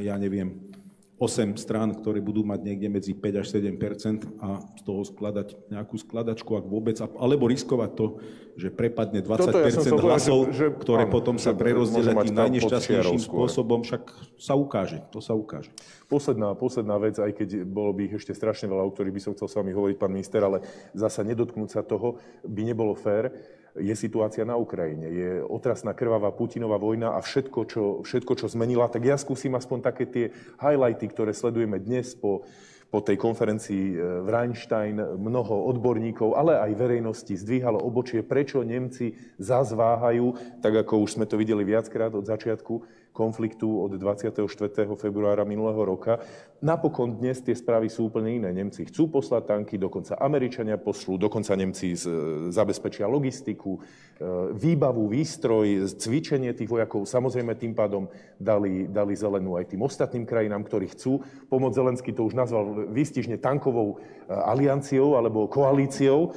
ja 0.02 0.18
neviem, 0.18 0.74
8 1.14 1.54
strán, 1.54 1.94
ktoré 1.94 2.18
budú 2.18 2.42
mať 2.42 2.60
niekde 2.66 2.88
medzi 2.90 3.12
5 3.14 3.40
až 3.40 3.46
7% 3.54 4.34
a 4.42 4.66
z 4.74 4.82
toho 4.82 5.06
skladať 5.06 5.70
nejakú 5.70 5.94
skladačku, 5.94 6.58
ak 6.58 6.66
vôbec, 6.66 6.98
alebo 6.98 7.46
riskovať 7.46 7.90
to, 7.94 8.06
že 8.58 8.74
prepadne 8.74 9.22
20 9.22 9.46
ja 9.46 9.94
hlasov, 9.94 10.50
že, 10.50 10.58
že, 10.58 10.66
ktoré 10.74 11.06
áno, 11.06 11.14
potom 11.14 11.38
sa 11.38 11.54
prerozdelia 11.54 12.18
tým 12.18 12.34
najnešťastnejším 12.34 13.22
spôsobom, 13.30 13.86
však 13.86 14.10
sa 14.42 14.58
ukáže, 14.58 15.06
to 15.14 15.22
sa 15.22 15.38
ukáže. 15.38 15.70
Posledná, 16.10 16.50
posledná 16.58 16.98
vec, 16.98 17.14
aj 17.22 17.30
keď 17.30 17.62
bolo 17.62 17.94
by 17.94 18.10
ich 18.10 18.18
ešte 18.18 18.34
strašne 18.34 18.66
veľa, 18.66 18.82
o 18.82 18.90
ktorých 18.90 19.14
by 19.14 19.22
som 19.22 19.32
chcel 19.38 19.46
s 19.46 19.54
vami 19.54 19.70
hovoriť, 19.70 19.96
pán 19.96 20.10
minister, 20.10 20.42
ale 20.42 20.66
zasa 20.98 21.22
nedotknúť 21.22 21.78
sa 21.78 21.86
toho 21.86 22.18
by 22.42 22.62
nebolo 22.66 22.98
fér 22.98 23.30
je 23.74 23.94
situácia 23.98 24.46
na 24.46 24.54
Ukrajine. 24.54 25.06
Je 25.10 25.30
otrasná 25.42 25.90
krvavá 25.90 26.30
Putinová 26.30 26.78
vojna 26.78 27.18
a 27.18 27.20
všetko 27.20 27.60
čo, 27.66 27.84
všetko, 28.06 28.32
čo 28.38 28.46
zmenila. 28.46 28.86
Tak 28.86 29.02
ja 29.02 29.18
skúsim 29.18 29.54
aspoň 29.58 29.78
také 29.82 30.04
tie 30.06 30.26
highlighty, 30.62 31.10
ktoré 31.10 31.34
sledujeme 31.34 31.82
dnes 31.82 32.14
po, 32.14 32.46
po 32.94 33.02
tej 33.02 33.18
konferencii 33.18 33.84
e, 33.90 33.96
v 34.22 34.28
Rheinstein. 34.30 35.18
Mnoho 35.18 35.66
odborníkov, 35.74 36.38
ale 36.38 36.54
aj 36.62 36.78
verejnosti 36.78 37.34
zdvíhalo 37.34 37.82
obočie, 37.82 38.22
prečo 38.22 38.62
Nemci 38.62 39.18
zazváhajú, 39.42 40.58
tak 40.62 40.86
ako 40.86 41.02
už 41.02 41.18
sme 41.18 41.26
to 41.26 41.34
videli 41.34 41.66
viackrát 41.66 42.14
od 42.14 42.22
začiatku 42.30 43.03
konfliktu 43.14 43.78
od 43.78 43.94
24. 43.94 44.42
februára 44.98 45.46
minulého 45.46 45.78
roka. 45.86 46.18
Napokon 46.64 47.14
dnes 47.14 47.38
tie 47.44 47.54
správy 47.54 47.86
sú 47.86 48.10
úplne 48.10 48.40
iné. 48.40 48.50
Nemci 48.50 48.88
chcú 48.88 49.06
poslať 49.06 49.54
tanky, 49.54 49.78
dokonca 49.78 50.18
Američania 50.18 50.80
pošlú, 50.80 51.20
dokonca 51.20 51.54
Nemci 51.54 51.94
z, 51.94 52.08
zabezpečia 52.50 53.04
logistiku, 53.06 53.78
e, 53.78 53.80
výbavu, 54.56 55.06
výstroj, 55.06 55.94
cvičenie 55.94 56.56
tých 56.56 56.66
vojakov. 56.66 57.06
Samozrejme 57.06 57.54
tým 57.54 57.76
pádom 57.76 58.08
dali, 58.40 58.90
dali 58.90 59.14
zelenú 59.14 59.60
aj 59.60 59.76
tým 59.76 59.84
ostatným 59.84 60.24
krajinám, 60.24 60.64
ktorí 60.64 60.90
chcú 60.96 61.20
pomôcť. 61.52 61.76
Zelenský 61.76 62.10
to 62.16 62.24
už 62.24 62.34
nazval 62.34 62.88
výstižne 62.90 63.38
tankovou 63.38 64.00
e, 64.00 64.32
alianciou 64.32 65.20
alebo 65.20 65.46
koalíciou, 65.46 66.32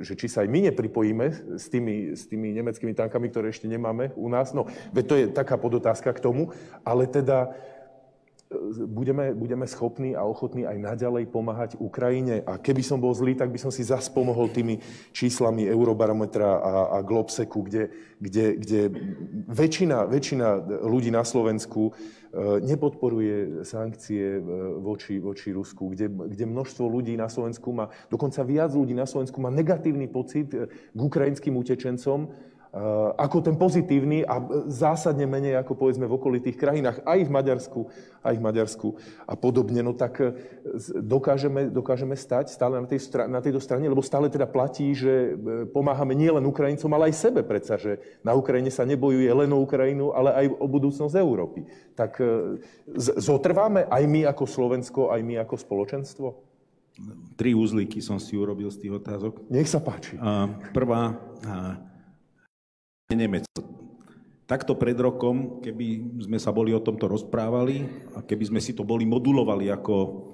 že 0.00 0.16
či 0.16 0.26
sa 0.32 0.42
aj 0.42 0.48
my 0.48 0.72
nepripojíme 0.72 1.60
s 1.60 1.68
tými, 1.68 2.16
s 2.16 2.24
tými 2.24 2.56
nemeckými 2.56 2.96
tankami, 2.96 3.28
ktoré 3.28 3.52
ešte 3.52 3.68
nemáme 3.68 4.16
u 4.16 4.32
nás. 4.32 4.56
No, 4.56 4.64
veď 4.96 5.04
to 5.04 5.14
je 5.20 5.24
taká 5.28 5.60
podotázka, 5.60 6.07
otázka 6.08 6.16
k 6.16 6.24
tomu, 6.24 6.48
ale 6.84 7.06
teda 7.06 7.52
e, 8.48 8.86
budeme, 8.86 9.34
budeme 9.36 9.66
schopní 9.68 10.16
a 10.16 10.24
ochotní 10.24 10.64
aj 10.64 10.78
naďalej 10.80 11.28
pomáhať 11.28 11.70
Ukrajine. 11.76 12.40
A 12.48 12.56
keby 12.56 12.80
som 12.80 12.96
bol 12.96 13.12
zlý, 13.12 13.36
tak 13.36 13.52
by 13.52 13.60
som 13.60 13.68
si 13.68 13.84
zas 13.84 14.08
pomohol 14.08 14.48
tými 14.48 14.80
číslami 15.12 15.68
Eurobarometra 15.68 16.48
a, 16.48 16.72
a 16.96 16.98
Globseku, 17.04 17.60
kde, 17.60 17.92
kde, 18.16 18.56
kde 18.56 18.80
väčšina, 19.52 20.08
väčšina 20.08 20.46
ľudí 20.88 21.12
na 21.12 21.28
Slovensku 21.28 21.92
e, 21.92 22.62
nepodporuje 22.64 23.68
sankcie 23.68 24.40
e, 24.40 24.42
voči, 24.80 25.20
voči 25.20 25.52
Rusku, 25.52 25.92
kde, 25.92 26.08
kde 26.08 26.44
množstvo 26.48 26.88
ľudí 26.88 27.12
na 27.20 27.28
Slovensku 27.28 27.68
má, 27.76 27.92
dokonca 28.08 28.40
viac 28.48 28.72
ľudí 28.72 28.96
na 28.96 29.04
Slovensku 29.04 29.36
má 29.44 29.52
negatívny 29.52 30.08
pocit 30.08 30.56
k 30.56 30.98
ukrajinským 30.98 31.52
utečencom, 31.52 32.32
ako 33.18 33.42
ten 33.42 33.56
pozitívny 33.58 34.22
a 34.22 34.38
zásadne 34.70 35.26
menej 35.26 35.58
ako 35.58 35.74
povedzme 35.74 36.06
v 36.06 36.16
okolitých 36.20 36.56
krajinách, 36.60 37.02
aj 37.02 37.18
v 37.26 37.30
Maďarsku, 37.30 37.80
aj 38.22 38.34
v 38.38 38.44
Maďarsku 38.44 38.88
a 39.26 39.34
podobne, 39.34 39.80
no 39.82 39.96
tak 39.96 40.20
eh, 40.20 40.36
dokážeme, 41.00 41.72
dokážeme 41.72 42.14
stať 42.14 42.52
stále 42.52 42.78
na, 42.78 42.86
tej, 42.86 43.00
na 43.26 43.40
tejto 43.42 43.58
strane, 43.58 43.88
lebo 43.88 44.04
stále 44.04 44.30
teda 44.30 44.46
platí, 44.46 44.94
že 44.94 45.32
eh, 45.32 45.66
pomáhame 45.66 46.14
nielen 46.14 46.44
Ukrajincom, 46.46 46.92
ale 46.94 47.10
aj 47.10 47.18
sebe 47.18 47.40
predsa, 47.42 47.80
že 47.80 47.98
na 48.22 48.36
Ukrajine 48.36 48.70
sa 48.70 48.86
nebojuje 48.86 49.30
len 49.32 49.50
o 49.50 49.62
Ukrajinu, 49.64 50.14
ale 50.14 50.30
aj 50.34 50.46
o 50.60 50.66
budúcnosť 50.68 51.14
Európy. 51.18 51.66
Tak 51.98 52.22
zotrváme 53.18 53.90
aj 53.90 54.02
my 54.06 54.22
ako 54.30 54.44
Slovensko, 54.46 55.00
aj 55.10 55.20
my 55.26 55.42
ako 55.42 55.54
spoločenstvo? 55.58 56.26
Tri 57.38 57.54
úzlíky 57.54 58.02
som 58.02 58.22
si 58.22 58.34
urobil 58.38 58.70
z 58.70 58.86
tých 58.86 58.92
otázok. 59.02 59.46
Nech 59.50 59.70
sa 59.70 59.78
páči. 59.78 60.18
Prvá, 60.74 61.14
Nemecko. 63.16 63.64
Takto 64.44 64.76
pred 64.76 64.96
rokom, 65.00 65.64
keby 65.64 66.20
sme 66.28 66.36
sa 66.36 66.52
boli 66.52 66.76
o 66.76 66.80
tomto 66.80 67.08
rozprávali 67.08 67.88
a 68.16 68.20
keby 68.20 68.52
sme 68.52 68.60
si 68.60 68.76
to 68.76 68.84
boli 68.84 69.08
modulovali 69.08 69.72
ako, 69.72 70.28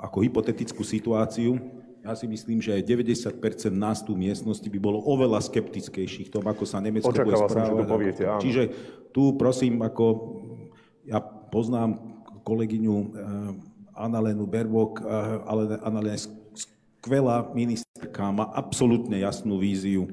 ako 0.00 0.18
hypotetickú 0.20 0.84
situáciu, 0.84 1.56
ja 2.02 2.12
si 2.18 2.28
myslím, 2.28 2.58
že 2.60 2.76
aj 2.76 2.82
90% 2.84 3.72
nás 3.72 4.04
tu 4.04 4.12
miestnosti 4.18 4.66
by 4.66 4.78
bolo 4.82 5.00
oveľa 5.06 5.38
skeptickejších 5.48 6.34
tom, 6.34 6.44
ako 6.44 6.66
sa 6.66 6.82
Nemecko 6.82 7.08
Očakával 7.08 7.46
bude 7.46 7.48
správať. 7.48 7.68
Som, 7.68 7.78
že 7.78 7.80
to 7.80 7.88
poviete, 7.88 8.22
áno. 8.26 8.42
Čiže 8.42 8.62
tu 9.14 9.22
prosím, 9.38 9.80
ako 9.80 10.04
ja 11.06 11.22
poznám 11.48 12.20
kolegyňu 12.42 12.96
eh, 12.96 13.08
Annalenu 13.96 14.44
Berbok, 14.50 14.98
eh, 14.98 15.06
ale 15.46 15.78
Annalena 15.80 16.18
skvelá 16.20 17.48
ministerka, 17.54 18.34
má 18.34 18.50
absolútne 18.50 19.16
jasnú 19.22 19.62
víziu. 19.62 20.10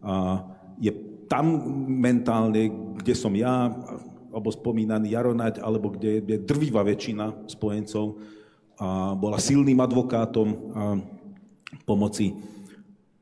A 0.00 0.40
je 0.80 0.92
tam 1.26 1.46
mentálne, 1.88 2.70
kde 3.02 3.14
som 3.16 3.34
ja, 3.34 3.72
alebo 4.30 4.52
spomínaný 4.52 5.16
Jaronať, 5.16 5.64
alebo 5.64 5.90
kde 5.90 6.22
je 6.22 6.36
drvivá 6.38 6.84
väčšina 6.84 7.48
spojencov, 7.50 8.20
a 8.76 9.16
bola 9.16 9.40
silným 9.40 9.80
advokátom 9.80 10.48
a 10.52 10.56
pomoci 11.88 12.36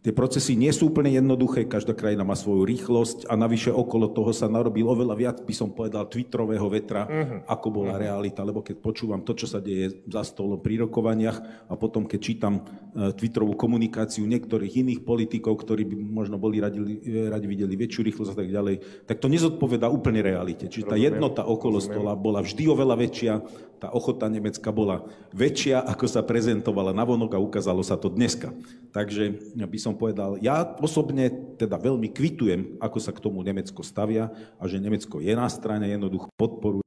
Tie 0.05 0.13
procesy 0.13 0.53
nie 0.53 0.69
sú 0.69 0.93
úplne 0.93 1.09
jednoduché, 1.17 1.65
každá 1.65 1.97
krajina 1.97 2.29
má 2.29 2.37
svoju 2.37 2.69
rýchlosť 2.69 3.25
a 3.25 3.41
navyše 3.41 3.73
okolo 3.73 4.13
toho 4.13 4.37
sa 4.37 4.53
narobil 4.53 4.85
oveľa 4.85 5.17
viac, 5.17 5.37
by 5.41 5.55
som 5.57 5.73
povedal, 5.73 6.05
twitterového 6.05 6.69
vetra, 6.69 7.09
uh-huh. 7.09 7.49
ako 7.49 7.67
bola 7.73 7.97
uh-huh. 7.97 8.05
realita. 8.05 8.45
Lebo 8.45 8.61
keď 8.61 8.85
počúvam 8.85 9.25
to, 9.25 9.33
čo 9.33 9.49
sa 9.49 9.65
deje 9.65 10.05
za 10.05 10.21
stolom 10.21 10.61
pri 10.61 10.85
rokovaniach 10.85 11.73
a 11.73 11.75
potom, 11.81 12.05
keď 12.05 12.21
čítam 12.21 12.61
uh, 12.61 13.17
twitterovú 13.17 13.57
komunikáciu 13.57 14.29
niektorých 14.29 14.85
iných 14.85 15.01
politikov, 15.09 15.65
ktorí 15.65 15.89
by 15.89 15.97
možno 15.97 16.37
boli 16.37 16.61
radi, 16.61 16.85
radi 17.33 17.47
videli 17.49 17.73
väčšiu 17.73 18.05
rýchlosť 18.05 18.31
a 18.37 18.39
tak 18.45 18.53
ďalej, 18.53 19.09
tak 19.09 19.25
to 19.25 19.33
nezodpoveda 19.33 19.89
úplne 19.89 20.21
realite. 20.21 20.69
Čiže 20.69 20.85
tá 20.85 21.01
jednota 21.01 21.49
okolo 21.49 21.81
stola 21.81 22.13
bola 22.13 22.45
vždy 22.45 22.69
oveľa 22.69 23.01
väčšia, 23.01 23.33
tá 23.81 23.89
ochota 23.89 24.29
Nemecka 24.29 24.69
bola 24.69 25.05
väčšia, 25.33 25.81
ako 25.81 26.05
sa 26.09 26.21
prezentovala 26.21 26.93
navonok 26.93 27.37
a 27.37 27.43
ukázalo 27.43 27.81
sa 27.81 27.97
to 27.97 28.13
dneska. 28.13 28.53
Takže 28.95 29.57
by 29.59 29.79
som 29.81 29.94
som 29.95 30.03
povedal, 30.03 30.43
ja 30.43 30.67
osobne 30.83 31.31
teda 31.55 31.79
veľmi 31.79 32.11
kvitujem, 32.11 32.83
ako 32.83 32.99
sa 32.99 33.15
k 33.15 33.23
tomu 33.23 33.47
Nemecko 33.47 33.87
stavia 33.87 34.35
a 34.59 34.67
že 34.67 34.83
Nemecko 34.83 35.23
je 35.23 35.31
na 35.39 35.47
strane, 35.47 35.87
jednoducho 35.87 36.27
podporuje 36.35 36.83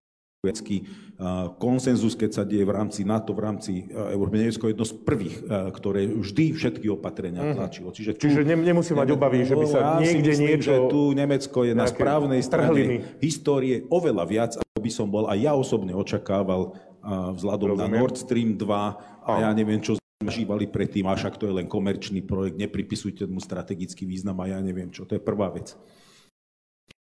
konsenzus, 1.58 2.14
keď 2.14 2.30
sa 2.32 2.44
deje 2.46 2.64
v 2.64 2.72
rámci 2.72 3.02
NATO, 3.04 3.34
v 3.34 3.42
rámci 3.42 3.72
Európy. 3.90 4.38
Nemecko 4.38 4.70
je 4.70 4.72
jedno 4.78 4.86
z 4.86 4.94
prvých, 5.02 5.36
ktoré 5.50 6.08
vždy 6.08 6.56
všetky 6.56 6.88
opatrenia 6.94 7.42
mhm. 7.42 7.56
tlačilo. 7.58 7.90
Čiže, 7.92 8.16
tu, 8.16 8.30
Čiže 8.30 8.44
nemusí 8.46 8.94
mať 8.94 9.18
obavy, 9.18 9.44
že 9.44 9.58
by 9.58 9.66
sa 9.66 9.80
ja 9.80 9.92
niekde 10.04 10.32
myslím, 10.38 10.48
niečo... 10.48 10.70
že 10.70 10.76
tu 10.92 11.02
Nemecko 11.18 11.60
je 11.68 11.74
na 11.74 11.90
správnej 11.90 12.42
strane 12.46 12.70
trhliny. 12.70 12.96
histórie 13.20 13.84
oveľa 13.90 14.24
viac, 14.30 14.52
ako 14.56 14.80
by 14.80 14.92
som 14.94 15.08
bol 15.10 15.26
a 15.26 15.34
ja 15.36 15.58
osobne 15.58 15.98
očakával 15.98 16.78
vzhľadom 17.08 17.76
Rozumiem. 17.76 17.92
na 17.92 17.98
Nord 17.98 18.16
Stream 18.16 18.50
2 18.56 19.28
a 19.28 19.32
ja 19.42 19.52
neviem, 19.52 19.80
čo 19.84 19.98
zažívali 20.18 20.66
predtým, 20.66 21.06
a 21.06 21.14
však 21.14 21.38
to 21.38 21.46
je 21.46 21.54
len 21.62 21.70
komerčný 21.70 22.26
projekt, 22.26 22.58
nepripisujte 22.58 23.30
mu 23.30 23.38
strategický 23.38 24.10
význam 24.10 24.42
a 24.42 24.50
ja 24.50 24.58
neviem 24.58 24.90
čo. 24.90 25.06
To 25.06 25.14
je 25.14 25.22
prvá 25.22 25.54
vec. 25.54 25.78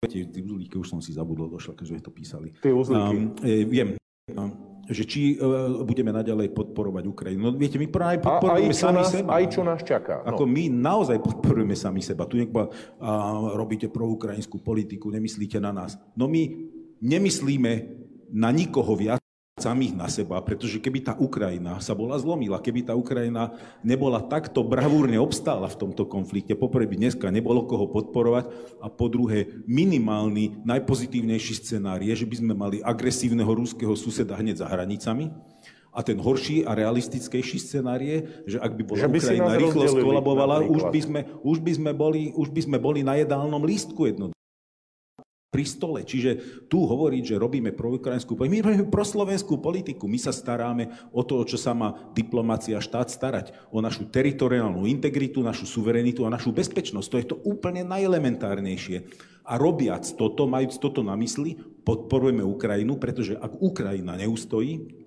Tie 0.05 0.25
uzlíky 0.25 0.77
už 0.77 0.89
som 0.89 1.01
si 1.01 1.13
zabudol, 1.13 1.49
došlo, 1.49 1.73
keďže 1.73 2.05
to 2.05 2.11
písali. 2.13 2.53
Tie 2.61 2.73
uzlíky. 2.73 3.15
Um, 3.17 3.33
e, 3.41 3.65
viem, 3.65 3.87
um, 4.33 4.53
že 4.85 5.01
či 5.05 5.37
uh, 5.37 5.81
budeme 5.81 6.13
naďalej 6.13 6.53
podporovať 6.53 7.03
Ukrajinu. 7.09 7.49
No 7.49 7.51
viete, 7.57 7.81
my 7.81 7.89
práve 7.89 8.21
podporujeme 8.21 8.73
aj 8.73 8.77
sami 8.77 9.01
nás, 9.01 9.09
seba. 9.09 9.29
Aj 9.33 9.45
čo 9.49 9.61
nás 9.65 9.81
čaká. 9.81 10.21
No. 10.21 10.29
Ako 10.33 10.43
my 10.45 10.63
naozaj 10.69 11.17
podporujeme 11.25 11.73
sami 11.73 12.05
seba. 12.05 12.29
Tu 12.29 12.37
niekto 12.37 12.69
uh, 12.69 12.69
robíte 13.57 13.89
proukrajinskú 13.89 14.61
politiku, 14.61 15.09
nemyslíte 15.09 15.57
na 15.57 15.73
nás. 15.73 15.97
No 16.13 16.29
my 16.29 16.53
nemyslíme 17.01 17.73
na 18.29 18.49
nikoho 18.53 18.93
viac 18.93 19.24
samých 19.55 19.95
na 19.95 20.11
seba, 20.11 20.35
pretože 20.43 20.83
keby 20.83 20.99
tá 20.99 21.13
Ukrajina 21.15 21.79
sa 21.79 21.95
bola 21.95 22.19
zlomila, 22.19 22.59
keby 22.59 22.91
tá 22.91 22.91
Ukrajina 22.91 23.55
nebola 23.87 24.19
takto 24.19 24.67
bravúrne 24.67 25.15
obstála 25.15 25.71
v 25.71 25.79
tomto 25.79 26.03
konflikte, 26.11 26.59
poprvé 26.59 26.91
by 26.91 26.99
dneska 26.99 27.31
nebolo 27.31 27.63
koho 27.63 27.87
podporovať 27.87 28.51
a 28.83 28.91
po 28.91 29.07
druhé 29.07 29.63
minimálny, 29.63 30.59
najpozitívnejší 30.67 31.55
scenár 31.55 32.03
je, 32.03 32.11
že 32.11 32.27
by 32.27 32.35
sme 32.35 32.51
mali 32.51 32.83
agresívneho 32.83 33.47
rúského 33.47 33.95
suseda 33.95 34.35
hneď 34.35 34.59
za 34.59 34.67
hranicami. 34.67 35.31
A 35.95 36.03
ten 36.03 36.19
horší 36.19 36.67
a 36.67 36.75
realistickejší 36.75 37.55
scenár 37.55 38.03
je, 38.03 38.27
že 38.43 38.59
ak 38.59 38.75
by 38.75 38.83
bola 38.83 39.07
by 39.07 39.23
Ukrajina 39.23 39.55
rýchlo 39.55 39.87
skolabovala, 39.87 40.67
už 40.67 40.91
by, 40.91 40.99
sme, 40.99 41.19
už, 41.47 41.63
by 41.63 41.71
sme 41.79 41.91
boli, 41.95 42.35
už 42.35 42.51
by 42.51 42.61
sme 42.67 42.75
boli 42.75 43.07
na 43.07 43.15
jedálnom 43.15 43.63
lístku 43.63 44.03
jednoducho 44.03 44.35
pri 45.55 45.63
stole. 45.63 46.03
Čiže 46.03 46.67
tu 46.67 46.83
hovoriť, 46.83 47.23
že 47.31 47.39
robíme 47.39 47.71
proukrajinskú 47.71 48.35
politiku, 48.35 48.51
my 48.51 48.59
robíme 48.59 48.87
proslovenskú 48.91 49.63
politiku. 49.63 50.03
My 50.11 50.19
sa 50.19 50.35
staráme 50.35 50.91
o 51.15 51.23
to, 51.23 51.39
čo 51.47 51.55
sa 51.55 51.71
má 51.71 52.11
diplomácia 52.11 52.75
štát 52.83 53.07
starať. 53.07 53.55
O 53.71 53.79
našu 53.79 54.11
teritoriálnu 54.11 54.83
integritu, 54.83 55.39
našu 55.39 55.63
suverenitu 55.63 56.27
a 56.27 56.33
našu 56.35 56.51
bezpečnosť. 56.51 57.07
To 57.07 57.19
je 57.23 57.27
to 57.31 57.37
úplne 57.47 57.87
najelementárnejšie. 57.87 59.07
A 59.47 59.55
robiac 59.55 60.03
toto, 60.19 60.43
majúc 60.43 60.75
toto 60.75 60.99
na 61.07 61.15
mysli, 61.15 61.55
podporujeme 61.87 62.43
Ukrajinu, 62.43 62.99
pretože 62.99 63.39
ak 63.39 63.55
Ukrajina 63.63 64.19
neustojí, 64.19 65.04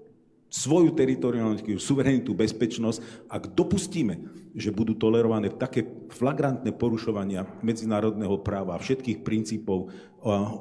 svoju 0.48 0.96
teritoriálnu 0.96 1.60
suverenitu, 1.76 2.32
bezpečnosť, 2.32 3.28
ak 3.28 3.52
dopustíme, 3.52 4.16
že 4.56 4.72
budú 4.72 4.96
tolerované 4.96 5.52
také 5.52 5.84
flagrantné 6.08 6.72
porušovania 6.72 7.44
medzinárodného 7.60 8.40
práva 8.40 8.76
a 8.76 8.82
všetkých 8.82 9.20
princípov 9.20 9.92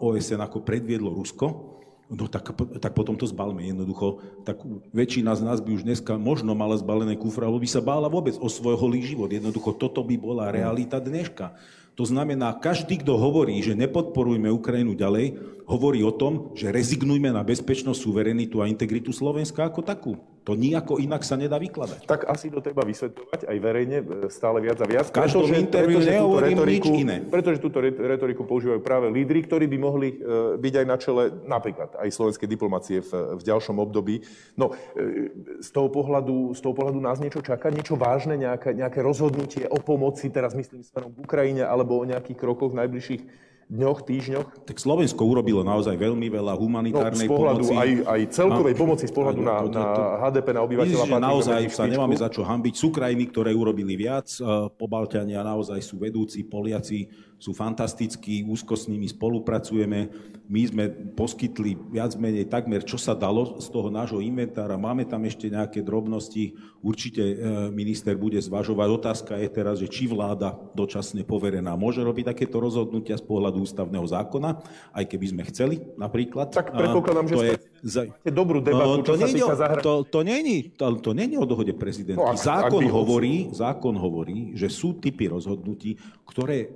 OSN, 0.04 0.44
ako 0.44 0.62
predviedlo 0.62 1.16
Rusko, 1.16 1.78
no 2.12 2.28
tak, 2.28 2.56
tak 2.80 2.96
potom 2.96 3.16
to 3.16 3.28
zbalme 3.28 3.64
jednoducho. 3.64 4.20
Tak 4.44 4.64
väčšina 4.92 5.36
z 5.36 5.42
nás 5.44 5.60
by 5.60 5.76
už 5.76 5.84
dneska 5.88 6.16
možno 6.20 6.56
mala 6.56 6.80
zbalené 6.80 7.16
kufra, 7.20 7.48
lebo 7.48 7.60
by 7.60 7.70
sa 7.72 7.84
bála 7.84 8.08
vôbec 8.12 8.36
o 8.40 8.48
svoj 8.48 8.80
holý 8.80 9.04
život. 9.04 9.32
Jednoducho 9.32 9.76
toto 9.76 10.04
by 10.04 10.16
bola 10.16 10.52
realita 10.52 11.00
dneška. 11.00 11.56
To 11.98 12.06
znamená, 12.06 12.54
každý, 12.62 13.02
kto 13.02 13.18
hovorí, 13.18 13.58
že 13.66 13.74
nepodporujme 13.74 14.54
Ukrajinu 14.54 14.94
ďalej, 14.94 15.57
hovorí 15.68 16.00
o 16.02 16.16
tom, 16.16 16.56
že 16.56 16.72
rezignujme 16.72 17.28
na 17.30 17.44
bezpečnosť, 17.44 18.00
suverenitu 18.00 18.64
a 18.64 18.72
integritu 18.72 19.12
Slovenska 19.12 19.68
ako 19.68 19.84
takú. 19.84 20.16
To 20.48 20.56
nijako 20.56 20.96
inak 21.04 21.28
sa 21.28 21.36
nedá 21.36 21.60
vykladať. 21.60 22.08
Tak 22.08 22.24
asi 22.24 22.48
to 22.48 22.64
treba 22.64 22.88
vysvetľovať 22.88 23.52
aj 23.52 23.58
verejne 23.60 23.98
e, 24.00 24.06
stále 24.32 24.64
viac 24.64 24.80
a 24.80 24.88
viac. 24.88 25.12
V 25.12 25.20
každom 25.20 25.44
pretože, 25.44 25.60
interviu 25.60 26.00
pretože 26.00 26.16
nehovorím 26.16 26.56
retoriku, 26.56 26.88
nič 26.88 27.04
iné. 27.04 27.18
Pretože 27.20 27.60
túto 27.60 27.84
retoriku 27.84 28.48
používajú 28.48 28.80
práve 28.80 29.12
lídry, 29.12 29.44
ktorí 29.44 29.68
by 29.68 29.76
mohli 29.76 30.16
e, 30.16 30.56
byť 30.56 30.74
aj 30.80 30.86
na 30.88 30.96
čele 30.96 31.24
napríklad 31.44 32.00
aj 32.00 32.08
slovenskej 32.16 32.48
diplomácie 32.48 33.04
v, 33.04 33.12
v 33.36 33.42
ďalšom 33.44 33.76
období. 33.76 34.24
No, 34.56 34.72
e, 34.96 35.36
z 35.60 35.70
toho, 35.76 35.92
pohľadu, 35.92 36.56
z 36.56 36.64
toho 36.64 36.72
pohľadu 36.72 37.04
nás 37.04 37.20
niečo 37.20 37.44
čaká, 37.44 37.68
niečo 37.68 38.00
vážne, 38.00 38.40
nejaké, 38.40 38.72
nejaké 38.72 39.04
rozhodnutie 39.04 39.68
o 39.68 39.84
pomoci, 39.84 40.32
teraz 40.32 40.56
myslím 40.56 40.80
smerom 40.80 41.12
k 41.12 41.28
Ukrajine, 41.28 41.68
alebo 41.68 42.00
o 42.00 42.08
nejakých 42.08 42.40
krokoch 42.40 42.72
v 42.72 42.88
najbližších 42.88 43.47
dňoch, 43.68 44.00
týždňoch? 44.08 44.48
Tak 44.64 44.78
Slovensko 44.80 45.22
urobilo 45.28 45.60
naozaj 45.62 46.00
veľmi 46.00 46.28
veľa 46.32 46.56
humanitárnej 46.56 47.28
no, 47.28 47.32
z 47.32 47.32
pohľadu 47.32 47.64
pomoci. 47.68 47.76
Aj, 47.76 47.90
aj 48.16 48.22
celkovej 48.32 48.74
no, 48.74 48.80
pomoci 48.80 49.06
z 49.06 49.14
pohľadu 49.14 49.42
na, 49.44 49.56
na 49.68 49.86
HDP 50.28 50.48
na 50.56 50.62
obyvateľa. 50.64 51.04
Myslím, 51.04 51.12
že 51.12 51.28
naozaj 51.28 51.62
sa 51.76 51.84
nemáme 51.86 52.16
za 52.16 52.30
čo 52.32 52.42
hambiť. 52.48 52.74
Sú 52.80 52.88
krajiny, 52.96 53.28
ktoré 53.28 53.52
urobili 53.52 54.00
viac. 54.00 54.32
Po 54.76 54.86
Balťania 54.88 55.44
naozaj 55.44 55.84
sú 55.84 56.00
vedúci, 56.00 56.48
Poliaci 56.48 57.12
sú 57.38 57.54
fantastickí, 57.54 58.42
úzko 58.42 58.74
s 58.74 58.90
nimi 58.90 59.06
spolupracujeme. 59.06 60.10
My 60.50 60.62
sme 60.66 60.90
poskytli 61.14 61.78
viac 61.94 62.18
menej 62.18 62.50
takmer, 62.50 62.82
čo 62.82 62.98
sa 62.98 63.14
dalo 63.14 63.62
z 63.62 63.68
toho 63.70 63.94
nášho 63.94 64.18
inventára. 64.26 64.74
Máme 64.74 65.06
tam 65.06 65.22
ešte 65.22 65.46
nejaké 65.54 65.86
drobnosti. 65.86 66.58
Určite 66.82 67.22
e, 67.22 67.36
minister 67.70 68.18
bude 68.18 68.42
zvažovať. 68.42 68.88
Otázka 68.90 69.34
je 69.38 69.50
teraz, 69.54 69.78
že 69.78 69.86
či 69.86 70.10
vláda 70.10 70.58
dočasne 70.74 71.22
poverená 71.22 71.78
môže 71.78 72.02
robiť 72.02 72.34
takéto 72.34 72.58
rozhodnutia 72.58 73.22
z 73.22 73.24
pohľadu 73.28 73.62
ústavného 73.62 74.08
zákona, 74.08 74.58
aj 74.98 75.06
keby 75.06 75.26
sme 75.30 75.44
chceli 75.54 75.76
napríklad. 75.94 76.58
Tak 76.58 76.74
predpokladám, 76.74 77.28
že 77.30 77.36
to 77.38 77.44
je, 77.44 77.54
za... 77.86 78.02
dobrú 78.26 78.66
debatu, 78.66 78.98
no, 78.98 79.06
to 79.06 79.14
čo 79.14 79.54
sa. 79.54 79.78
To, 79.78 80.02
to, 80.08 80.26
není, 80.26 80.74
to, 80.74 80.90
to 80.98 81.14
není 81.14 81.38
o 81.38 81.46
dohode 81.46 81.78
prezidentky. 81.78 82.18
No, 82.18 82.34
ak, 82.34 82.42
zákon, 82.42 82.82
ak 82.82 82.90
hovorí, 82.90 83.54
zákon 83.54 83.94
hovorí, 83.94 84.58
že 84.58 84.74
sú 84.74 84.98
typy 84.98 85.30
rozhodnutí, 85.30 86.02
ktoré 86.26 86.74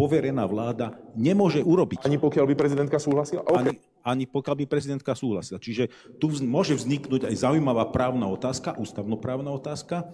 poverená 0.00 0.48
vláda 0.48 0.96
nemôže 1.12 1.60
urobiť. 1.60 2.08
Ani 2.08 2.16
pokiaľ 2.16 2.48
by 2.48 2.54
prezidentka 2.56 2.96
súhlasila? 2.96 3.44
Okay. 3.44 3.60
Ani, 3.60 3.70
ani 4.00 4.24
pokiaľ 4.24 4.64
by 4.64 4.66
prezidentka 4.66 5.12
súhlasila. 5.12 5.60
Čiže 5.60 5.92
tu 6.16 6.32
môže 6.40 6.72
vzniknúť 6.72 7.28
aj 7.28 7.36
zaujímavá 7.36 7.92
právna 7.92 8.24
otázka, 8.32 8.80
ústavnoprávna 8.80 9.52
otázka, 9.52 10.08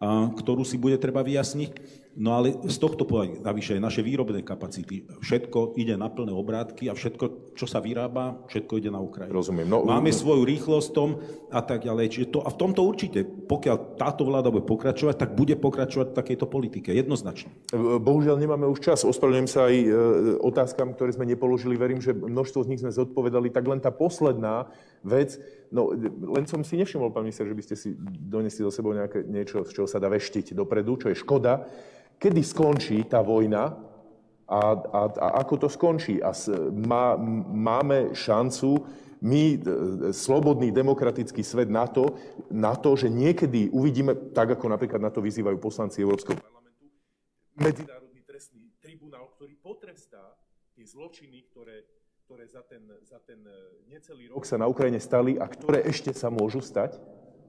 ktorú 0.00 0.64
si 0.64 0.80
bude 0.80 0.96
treba 0.96 1.20
vyjasniť. 1.20 2.00
No 2.18 2.34
ale 2.34 2.58
z 2.66 2.76
tohto 2.82 3.06
pohľadu, 3.06 3.46
navyše 3.46 3.78
aj 3.78 3.86
naše 3.86 4.02
výrobné 4.02 4.42
kapacity, 4.42 5.06
všetko 5.22 5.78
ide 5.78 5.94
na 5.94 6.10
plné 6.10 6.34
obrátky 6.34 6.90
a 6.90 6.96
všetko, 6.98 7.54
čo 7.54 7.70
sa 7.70 7.78
vyrába, 7.78 8.42
všetko 8.50 8.82
ide 8.82 8.90
na 8.90 8.98
Ukrajinu. 8.98 9.30
Rozumiem. 9.30 9.68
No, 9.70 9.86
Máme 9.86 10.10
svoju 10.10 10.42
rýchlosť 10.42 10.88
tom 10.90 11.22
a 11.54 11.62
tak 11.62 11.86
ďalej. 11.86 12.10
Čiže 12.10 12.26
to, 12.34 12.38
a 12.42 12.50
v 12.50 12.58
tomto 12.58 12.82
určite, 12.82 13.22
pokiaľ 13.22 13.94
táto 13.94 14.26
vláda 14.26 14.50
bude 14.50 14.66
pokračovať, 14.66 15.22
tak 15.22 15.38
bude 15.38 15.54
pokračovať 15.54 16.10
v 16.10 16.18
takejto 16.18 16.46
politike, 16.50 16.90
jednoznačne. 16.90 17.54
Bohužiaľ 18.02 18.42
nemáme 18.42 18.66
už 18.66 18.82
čas. 18.82 19.06
Ospravedlňujem 19.06 19.48
sa 19.48 19.70
aj 19.70 19.76
e, 19.78 19.88
otázkam, 20.42 20.90
ktoré 20.98 21.14
sme 21.14 21.30
nepoložili. 21.30 21.78
Verím, 21.78 22.02
že 22.02 22.10
množstvo 22.10 22.66
z 22.66 22.70
nich 22.74 22.82
sme 22.82 22.90
zodpovedali. 22.90 23.54
Tak 23.54 23.64
len 23.70 23.78
tá 23.78 23.94
posledná 23.94 24.66
vec, 25.06 25.40
no 25.72 25.92
len 26.36 26.44
som 26.44 26.60
si 26.60 26.76
nevšimol, 26.76 27.12
pán 27.14 27.24
minister, 27.24 27.48
že 27.48 27.56
by 27.56 27.62
ste 27.64 27.76
si 27.76 27.88
donesli 28.04 28.64
do 28.64 28.72
sebou 28.74 28.92
nejaké, 28.92 29.24
niečo, 29.24 29.64
z 29.64 29.72
čoho 29.72 29.88
sa 29.88 30.02
dá 30.02 30.10
veštiť 30.12 30.52
dopredu, 30.52 31.00
čo 31.00 31.06
je 31.10 31.20
škoda 31.20 31.64
kedy 32.20 32.40
skončí 32.44 33.08
tá 33.08 33.24
vojna 33.24 33.72
a, 34.44 34.60
a, 34.76 35.00
a 35.08 35.26
ako 35.40 35.54
to 35.64 35.68
skončí. 35.72 36.20
A 36.20 36.36
má, 36.84 37.16
máme 37.48 38.12
šancu 38.12 38.84
my, 39.24 39.56
e, 39.56 39.58
slobodný 40.12 40.68
demokratický 40.68 41.40
svet 41.40 41.72
na 41.72 41.88
to, 41.88 42.20
na 42.52 42.76
to, 42.76 42.92
že 42.92 43.08
niekedy 43.08 43.72
uvidíme, 43.72 44.36
tak 44.36 44.60
ako 44.60 44.68
napríklad 44.68 45.00
na 45.00 45.08
to 45.08 45.24
vyzývajú 45.24 45.56
poslanci 45.56 46.04
Európskeho 46.04 46.36
parlamentu, 46.36 46.92
Medzinárodný 47.56 48.20
trestný 48.24 48.72
tribunál, 48.80 49.28
ktorý 49.36 49.56
potrestá 49.60 50.36
tie 50.76 50.84
zločiny, 50.84 51.48
ktoré, 51.52 51.84
ktoré 52.30 52.46
za, 52.46 52.62
ten, 52.62 52.86
za 53.02 53.18
ten 53.26 53.42
e, 53.42 53.90
necelý 53.90 54.30
rok 54.30 54.46
sa 54.46 54.54
na 54.54 54.70
Ukrajine 54.70 55.02
stali 55.02 55.34
a 55.34 55.50
ktoré 55.50 55.82
ešte 55.82 56.14
sa 56.14 56.30
môžu 56.30 56.62
stať. 56.62 56.94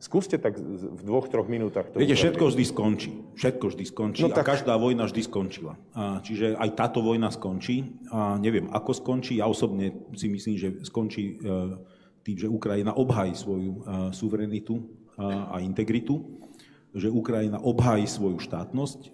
Skúste 0.01 0.41
tak 0.41 0.57
v 0.57 0.97
dvoch, 1.05 1.29
troch 1.29 1.45
minútach 1.45 1.85
to 1.93 2.01
Viete, 2.01 2.17
všetko 2.17 2.49
vždy 2.49 2.65
skončí. 2.65 3.13
Všetko 3.37 3.69
vždy 3.69 3.83
skončí 3.85 4.25
no, 4.25 4.33
tak... 4.33 4.41
a 4.41 4.57
každá 4.57 4.73
vojna 4.81 5.05
vždy 5.05 5.21
skončila. 5.21 5.77
A, 5.93 6.17
čiže 6.25 6.57
aj 6.57 6.73
táto 6.73 7.05
vojna 7.05 7.29
skončí. 7.29 8.01
A 8.09 8.41
neviem, 8.41 8.73
ako 8.73 8.97
skončí. 8.97 9.37
Ja 9.37 9.45
osobne 9.45 9.93
si 10.17 10.25
myslím, 10.33 10.57
že 10.57 10.81
skončí 10.81 11.37
e, 11.37 11.53
tým, 12.25 12.41
že 12.41 12.49
Ukrajina 12.49 12.97
obhají 12.97 13.37
svoju 13.37 13.71
e, 13.77 13.81
suverenitu 14.17 14.81
a 15.21 15.61
integritu 15.61 16.17
že 16.91 17.07
Ukrajina 17.07 17.59
obhájí 17.59 18.03
svoju 18.03 18.43
štátnosť, 18.43 18.99
e, 19.07 19.09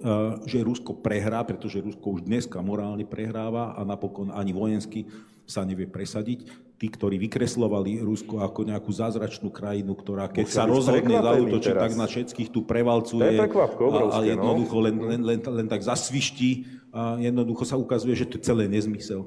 že 0.49 0.65
Rusko 0.65 0.97
prehrá, 0.97 1.45
pretože 1.45 1.81
Rusko 1.81 2.17
už 2.17 2.25
dneska 2.25 2.57
morálne 2.65 3.05
prehráva 3.05 3.77
a 3.77 3.85
napokon 3.85 4.33
ani 4.33 4.49
vojensky 4.49 5.05
sa 5.45 5.63
nevie 5.63 5.87
presadiť 5.87 6.49
tí, 6.77 6.87
ktorí 6.93 7.17
vykreslovali 7.17 8.01
Rusko 8.01 8.41
ako 8.41 8.69
nejakú 8.69 8.91
zázračnú 8.93 9.49
krajinu, 9.49 9.97
ktorá 9.97 10.29
keď 10.29 10.45
Museli 10.45 10.57
sa 10.61 10.69
rozhodne 10.69 11.17
zautočiť, 11.17 11.73
tak 11.73 11.93
na 11.97 12.05
všetkých 12.05 12.49
tu 12.53 12.61
prevalcuje. 12.65 13.33
Obrovské, 13.33 14.13
a, 14.13 14.21
a 14.21 14.29
jednoducho 14.29 14.77
no? 14.77 14.85
len, 14.85 14.95
len, 15.01 15.21
len, 15.25 15.39
len 15.41 15.67
tak 15.67 15.81
zasviští 15.81 16.69
a 16.93 17.17
jednoducho 17.17 17.65
sa 17.65 17.77
ukazuje, 17.81 18.13
že 18.13 18.29
to 18.29 18.37
je 18.37 18.45
celé 18.45 18.69
nezmysel. 18.69 19.25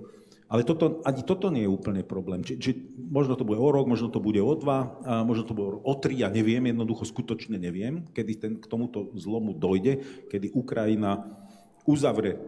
Ale 0.51 0.67
toto, 0.67 0.99
ani 1.07 1.23
toto 1.23 1.47
nie 1.55 1.63
je 1.63 1.71
úplne 1.71 2.03
problém. 2.03 2.43
Či, 2.43 2.59
či, 2.59 2.71
možno 2.99 3.39
to 3.39 3.47
bude 3.47 3.63
o 3.63 3.71
rok, 3.71 3.87
možno 3.87 4.11
to 4.11 4.19
bude 4.19 4.43
o 4.43 4.55
dva, 4.59 4.99
a 5.07 5.23
možno 5.23 5.47
to 5.47 5.55
bude 5.55 5.79
o 5.79 5.95
tri, 5.95 6.19
ja 6.19 6.27
neviem, 6.27 6.67
jednoducho 6.67 7.07
skutočne 7.07 7.55
neviem, 7.55 8.11
kedy 8.11 8.33
ten, 8.35 8.53
k 8.59 8.67
tomuto 8.67 9.15
zlomu 9.15 9.55
dojde, 9.55 10.27
kedy 10.27 10.51
Ukrajina 10.51 11.23
uzavre 11.87 12.43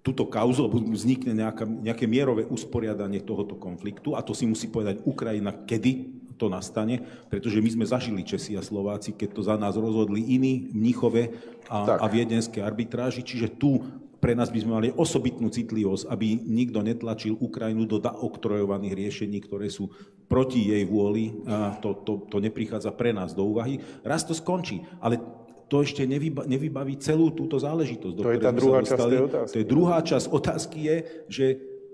túto 0.00 0.24
kauzu, 0.30 0.70
lebo 0.70 0.80
vznikne 0.94 1.34
nejaká, 1.36 1.66
nejaké 1.66 2.06
mierové 2.06 2.46
usporiadanie 2.46 3.20
tohoto 3.20 3.58
konfliktu. 3.58 4.14
A 4.14 4.22
to 4.22 4.32
si 4.32 4.46
musí 4.46 4.70
povedať 4.70 5.02
Ukrajina, 5.04 5.52
kedy 5.52 6.22
to 6.40 6.48
nastane, 6.48 7.04
pretože 7.28 7.60
my 7.60 7.68
sme 7.68 7.84
zažili 7.84 8.24
Česi 8.24 8.56
a 8.56 8.64
Slováci, 8.64 9.12
keď 9.12 9.28
to 9.36 9.42
za 9.44 9.60
nás 9.60 9.76
rozhodli 9.76 10.24
iní 10.24 10.72
v 10.72 10.74
Mnichove 10.78 11.22
a, 11.68 12.00
a 12.00 12.06
viedenské 12.08 12.64
arbitráži, 12.64 13.20
čiže 13.20 13.60
tu 13.60 13.84
pre 14.20 14.36
nás 14.36 14.52
by 14.52 14.60
sme 14.60 14.72
mali 14.76 14.88
osobitnú 14.92 15.48
citlivosť, 15.48 16.12
aby 16.12 16.36
nikto 16.36 16.84
netlačil 16.84 17.40
Ukrajinu 17.40 17.88
do 17.88 17.98
oktrojovaných 18.04 18.94
riešení, 18.94 19.40
ktoré 19.40 19.72
sú 19.72 19.88
proti 20.28 20.68
jej 20.68 20.84
vôli. 20.84 21.32
A 21.48 21.80
to, 21.80 22.04
to, 22.04 22.28
to 22.28 22.36
neprichádza 22.38 22.92
pre 22.92 23.16
nás 23.16 23.32
do 23.32 23.48
úvahy. 23.48 23.80
Raz 24.04 24.28
to 24.28 24.36
skončí, 24.36 24.84
ale 25.00 25.18
to 25.72 25.80
ešte 25.80 26.04
nevyba, 26.04 26.44
nevybaví 26.44 27.00
celú 27.00 27.32
túto 27.32 27.56
záležitosť. 27.56 28.14
To 28.20 28.34
je 28.34 28.42
tá 28.42 28.52
druhá 28.52 28.80
časť 28.84 29.00
tej 29.08 29.20
otázky. 29.24 29.52
To 29.54 29.58
je 29.58 29.66
druhá 29.66 29.98
časť 30.04 30.26
otázky 30.28 30.78
je, 30.84 30.96
že 31.30 31.46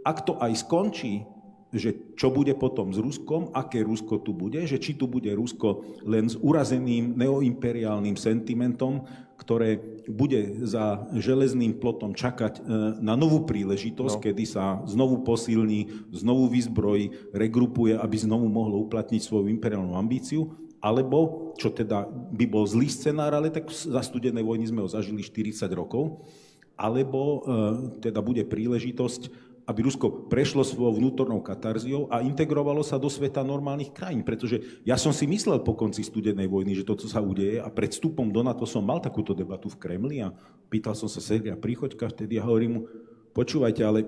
ak 0.03 0.19
to 0.27 0.35
aj 0.43 0.53
skončí, 0.67 1.29
že 1.77 2.17
čo 2.17 2.33
bude 2.33 2.57
potom 2.57 2.95
s 2.95 2.99
Ruskom, 2.99 3.53
aké 3.53 3.85
Rusko 3.85 4.25
tu 4.25 4.33
bude, 4.33 4.65
že 4.65 4.81
či 4.81 4.97
tu 4.97 5.11
bude 5.11 5.29
Rusko 5.35 6.01
len 6.09 6.31
s 6.31 6.39
urazeným 6.41 7.19
neoimperiálnym 7.19 8.17
sentimentom, 8.17 9.05
ktoré 9.47 9.79
bude 10.11 10.67
za 10.67 11.07
železným 11.15 11.79
plotom 11.79 12.19
čakať 12.19 12.59
e, 12.59 12.61
na 12.99 13.15
novú 13.15 13.47
príležitosť, 13.47 14.19
no. 14.19 14.23
kedy 14.27 14.43
sa 14.43 14.83
znovu 14.91 15.23
posilní, 15.23 16.11
znovu 16.11 16.51
vyzbrojí, 16.51 17.31
regrupuje, 17.31 17.95
aby 17.95 18.17
znovu 18.19 18.51
mohlo 18.51 18.83
uplatniť 18.83 19.23
svoju 19.23 19.47
imperiálnu 19.47 19.95
ambíciu, 19.95 20.51
alebo, 20.83 21.55
čo 21.63 21.71
teda 21.71 22.11
by 22.11 22.45
bol 22.51 22.67
zlý 22.67 22.91
scenár, 22.91 23.39
ale 23.39 23.55
tak 23.55 23.71
za 23.71 24.03
studenej 24.03 24.43
vojny 24.43 24.67
sme 24.67 24.83
ho 24.83 24.91
zažili 24.91 25.23
40 25.23 25.63
rokov, 25.71 26.27
alebo 26.75 27.23
e, 27.23 27.39
teda 28.03 28.19
bude 28.27 28.43
príležitosť, 28.43 29.46
aby 29.67 29.83
Rusko 29.83 30.31
prešlo 30.31 30.63
svojou 30.63 30.95
vnútornou 31.03 31.43
katarziou 31.43 32.07
a 32.07 32.23
integrovalo 32.23 32.87
sa 32.87 33.03
do 33.03 33.11
sveta 33.11 33.43
normálnych 33.43 33.91
krajín. 33.91 34.23
Pretože 34.23 34.63
ja 34.87 34.95
som 34.95 35.11
si 35.11 35.27
myslel 35.27 35.59
po 35.67 35.75
konci 35.75 36.07
studenej 36.07 36.47
vojny, 36.47 36.79
že 36.79 36.87
to, 36.87 36.95
čo 36.95 37.11
sa 37.11 37.19
udeje, 37.19 37.59
a 37.59 37.67
pred 37.67 37.91
vstupom 37.91 38.31
do 38.31 38.47
NATO 38.47 38.63
som 38.63 38.87
mal 38.87 39.03
takúto 39.03 39.35
debatu 39.35 39.67
v 39.67 39.79
Kremli 39.83 40.23
a 40.23 40.31
pýtal 40.71 40.95
som 40.95 41.11
sa 41.11 41.19
Sergia 41.19 41.59
Príchoďka 41.59 42.07
vtedy 42.15 42.39
a 42.39 42.47
hovorím 42.47 42.73
mu, 42.79 42.81
počúvajte, 43.35 43.83
ale 43.83 44.07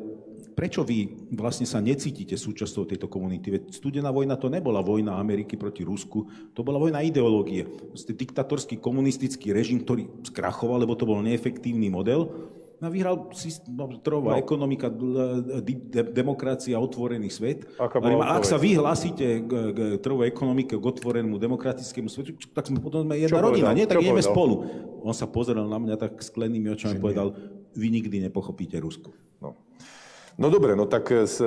prečo 0.54 0.86
vy 0.86 1.26
vlastne 1.34 1.66
sa 1.66 1.82
necítite 1.82 2.38
súčasťou 2.38 2.86
tejto 2.86 3.10
komunity? 3.10 3.50
Veď 3.50 3.62
studená 3.74 4.14
vojna 4.14 4.38
to 4.38 4.46
nebola 4.46 4.78
vojna 4.78 5.18
Ameriky 5.18 5.58
proti 5.58 5.82
Rusku, 5.82 6.30
to 6.54 6.62
bola 6.62 6.78
vojna 6.78 7.02
ideológie. 7.02 7.66
Ste 7.98 8.14
diktatorský 8.14 8.78
komunistický 8.78 9.50
režim, 9.50 9.82
ktorý 9.82 10.06
skrachoval, 10.22 10.86
lebo 10.86 10.94
to 10.94 11.02
bol 11.02 11.18
neefektívny 11.18 11.90
model 11.90 12.30
No, 12.78 12.94
vyhral 12.94 13.26
trhová 14.06 14.34
no. 14.34 14.38
ekonomika, 14.38 14.86
de, 14.86 16.02
demokracia, 16.14 16.78
otvorený 16.78 17.26
svet. 17.26 17.66
Ak 17.74 18.46
sa 18.46 18.54
vy 18.54 18.78
hlasíte 18.78 19.42
k, 19.42 19.52
k 19.74 19.78
trhovej 19.98 20.30
ekonomike, 20.30 20.78
k 20.78 20.84
otvorenému 20.86 21.42
demokratickému 21.42 22.06
svetu, 22.06 22.38
tak 22.54 22.70
sme 22.70 22.78
potom 22.78 23.02
sme 23.02 23.18
jedna 23.18 23.34
Čo 23.34 23.42
rodina, 23.42 23.74
povedal? 23.74 23.78
nie? 23.82 23.90
Tak 23.90 23.98
ideme 23.98 24.22
spolu. 24.22 24.54
On 25.02 25.10
sa 25.10 25.26
pozrel 25.26 25.66
na 25.66 25.78
mňa 25.78 25.98
tak 25.98 26.22
sklenými 26.22 26.70
očami 26.70 26.98
a 26.98 27.02
povedal, 27.02 27.34
vy 27.74 27.86
nikdy 27.90 28.22
nepochopíte 28.30 28.78
Rusko. 28.78 29.10
No. 29.42 29.58
No 30.38 30.46
dobre, 30.54 30.78
no 30.78 30.86
tak 30.86 31.10
s, 31.10 31.42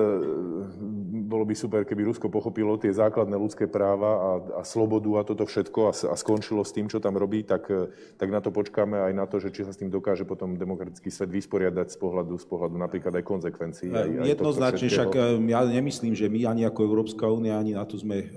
bolo 1.32 1.48
by 1.48 1.56
super, 1.56 1.88
keby 1.88 2.04
Rusko 2.12 2.28
pochopilo 2.28 2.76
tie 2.76 2.92
základné 2.92 3.40
ľudské 3.40 3.72
práva 3.72 4.12
a, 4.12 4.32
a 4.60 4.62
slobodu 4.68 5.08
a 5.16 5.22
toto 5.24 5.48
všetko 5.48 5.80
a, 5.88 5.94
a 6.12 6.16
skončilo 6.20 6.68
s 6.68 6.76
tým, 6.76 6.92
čo 6.92 7.00
tam 7.00 7.16
robí, 7.16 7.48
tak, 7.48 7.72
tak 8.20 8.28
na 8.28 8.44
to 8.44 8.52
počkáme 8.52 9.00
aj 9.00 9.14
na 9.16 9.24
to, 9.24 9.40
že 9.40 9.56
či 9.56 9.64
sa 9.64 9.72
s 9.72 9.80
tým 9.80 9.88
dokáže 9.88 10.28
potom 10.28 10.60
demokratický 10.60 11.08
svet 11.08 11.32
vysporiadať 11.32 11.96
z 11.96 11.98
pohľadu, 11.98 12.36
z 12.36 12.46
pohľadu 12.52 12.76
napríklad 12.76 13.16
aj 13.16 13.24
konsekvencií. 13.24 13.90
Aj, 13.96 14.04
aj 14.04 14.28
Jednoznačne, 14.28 14.88
však 14.92 15.12
eh, 15.16 15.24
ja 15.48 15.62
nemyslím, 15.64 16.14
že 16.18 16.28
my 16.28 16.52
ani 16.52 16.68
ako 16.68 16.84
Európska 16.84 17.32
únia, 17.32 17.56
ani 17.56 17.78
na 17.78 17.88
to 17.88 17.96
sme 17.96 18.28
eh, 18.28 18.32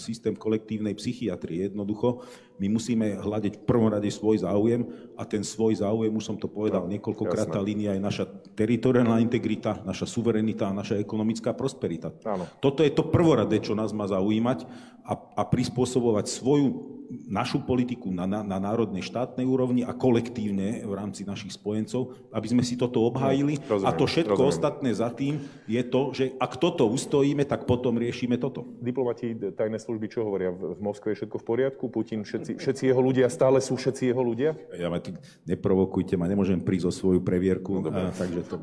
systém 0.00 0.32
kolektívnej 0.32 0.96
psychiatrie. 0.96 1.68
Jednoducho, 1.68 2.24
my 2.60 2.66
musíme 2.68 3.16
hľadiť 3.16 3.60
v 3.60 3.64
prvom 3.64 3.88
rade 3.88 4.12
svoj 4.12 4.44
záujem 4.44 4.84
a 5.16 5.24
ten 5.24 5.40
svoj 5.40 5.80
záujem, 5.80 6.12
už 6.12 6.24
som 6.28 6.36
to 6.36 6.44
povedal 6.44 6.84
no, 6.84 6.92
niekoľkokrát, 6.92 7.48
tá 7.48 7.60
línia 7.60 7.96
je 7.96 8.04
naša 8.04 8.24
teritoriálna 8.52 9.16
integrita, 9.24 9.80
naša 9.88 10.04
suverenita 10.04 10.68
a 10.68 10.76
naša 10.76 11.00
ekonomická 11.00 11.56
prosperita. 11.56 11.89
Áno. 12.22 12.44
Toto 12.62 12.86
je 12.86 12.92
to 12.94 13.08
prvoradé, 13.08 13.58
čo 13.58 13.74
nás 13.74 13.90
má 13.90 14.06
zaujímať 14.06 14.68
a, 15.02 15.16
a 15.16 15.42
prispôsobovať 15.42 16.30
svoju 16.30 16.99
našu 17.10 17.66
politiku 17.66 18.14
na, 18.14 18.22
na, 18.24 18.46
na 18.46 18.62
národnej 18.62 19.02
štátnej 19.02 19.42
úrovni 19.42 19.82
a 19.82 19.90
kolektívne 19.90 20.86
v 20.86 20.92
rámci 20.94 21.26
našich 21.26 21.58
spojencov, 21.58 22.14
aby 22.30 22.46
sme 22.46 22.62
si 22.62 22.78
toto 22.78 23.02
obhájili. 23.02 23.58
Rozumiem, 23.66 23.90
a 23.90 23.98
to 23.98 24.04
všetko 24.06 24.38
rozumiem. 24.38 24.52
ostatné 24.54 24.90
za 24.94 25.10
tým 25.10 25.42
je 25.66 25.82
to, 25.82 26.14
že 26.14 26.24
ak 26.38 26.62
toto 26.62 26.86
ustojíme, 26.86 27.42
tak 27.42 27.66
potom 27.66 27.98
riešime 27.98 28.38
toto. 28.38 28.62
Diplomati 28.78 29.34
tajné 29.34 29.82
služby 29.82 30.06
čo 30.06 30.22
hovoria? 30.22 30.54
V 30.54 30.78
Moskve 30.78 31.12
je 31.12 31.24
všetko 31.24 31.36
v 31.42 31.44
poriadku? 31.44 31.84
Putin, 31.90 32.22
všetci, 32.22 32.62
všetci 32.62 32.82
jeho 32.94 33.02
ľudia, 33.02 33.26
stále 33.26 33.58
sú 33.58 33.74
všetci 33.74 34.14
jeho 34.14 34.22
ľudia? 34.22 34.54
Ja 34.78 34.86
ma 34.86 35.02
tu 35.02 35.14
neprovokujte 35.50 36.14
ma, 36.14 36.30
nemôžem 36.30 36.62
prísť 36.62 36.86
o 36.86 36.92
svoju 36.94 37.20
previerku. 37.26 37.82
No, 37.82 37.90
a, 37.90 38.14
takže 38.14 38.40
to... 38.46 38.56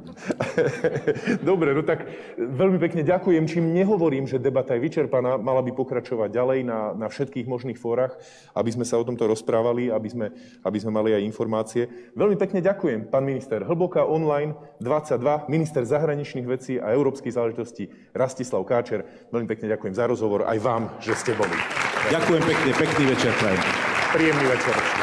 dobre, 1.50 1.76
no 1.76 1.84
tak 1.84 2.08
veľmi 2.38 2.80
pekne 2.80 3.04
ďakujem. 3.04 3.44
Čím 3.44 3.76
nehovorím, 3.76 4.24
že 4.24 4.40
debata 4.40 4.80
je 4.80 4.84
vyčerpaná, 4.88 5.36
mala 5.36 5.60
by 5.60 5.76
pokračovať 5.76 6.30
ďalej 6.32 6.60
na, 6.64 6.80
na 6.96 7.08
všetkých 7.12 7.50
možných 7.50 7.76
fórach 7.76 8.16
aby 8.56 8.70
sme 8.74 8.86
sa 8.86 8.98
o 9.00 9.08
tomto 9.08 9.30
rozprávali, 9.30 9.94
aby 9.94 10.10
sme, 10.10 10.28
aby 10.64 10.78
sme 10.78 10.92
mali 10.92 11.14
aj 11.14 11.26
informácie. 11.28 11.88
Veľmi 12.18 12.36
pekne 12.36 12.60
ďakujem, 12.64 13.08
pán 13.12 13.28
minister. 13.28 13.62
Hlboká 13.64 14.04
online 14.08 14.58
22, 14.82 15.50
minister 15.52 15.84
zahraničných 15.86 16.48
vecí 16.48 16.80
a 16.82 16.92
európskych 16.92 17.36
záležitostí 17.36 17.90
Rastislav 18.14 18.66
Káčer. 18.66 19.06
Veľmi 19.30 19.48
pekne 19.48 19.72
ďakujem 19.76 19.94
za 19.94 20.06
rozhovor 20.10 20.50
aj 20.50 20.58
vám, 20.64 20.84
že 20.98 21.14
ste 21.14 21.38
boli. 21.38 21.56
Ďakujem 22.10 22.44
pekne, 22.44 22.72
pekný 22.76 23.04
večer 23.14 23.32
prajem. 23.38 23.64
Príjemný 24.16 24.46
večer. 24.48 24.97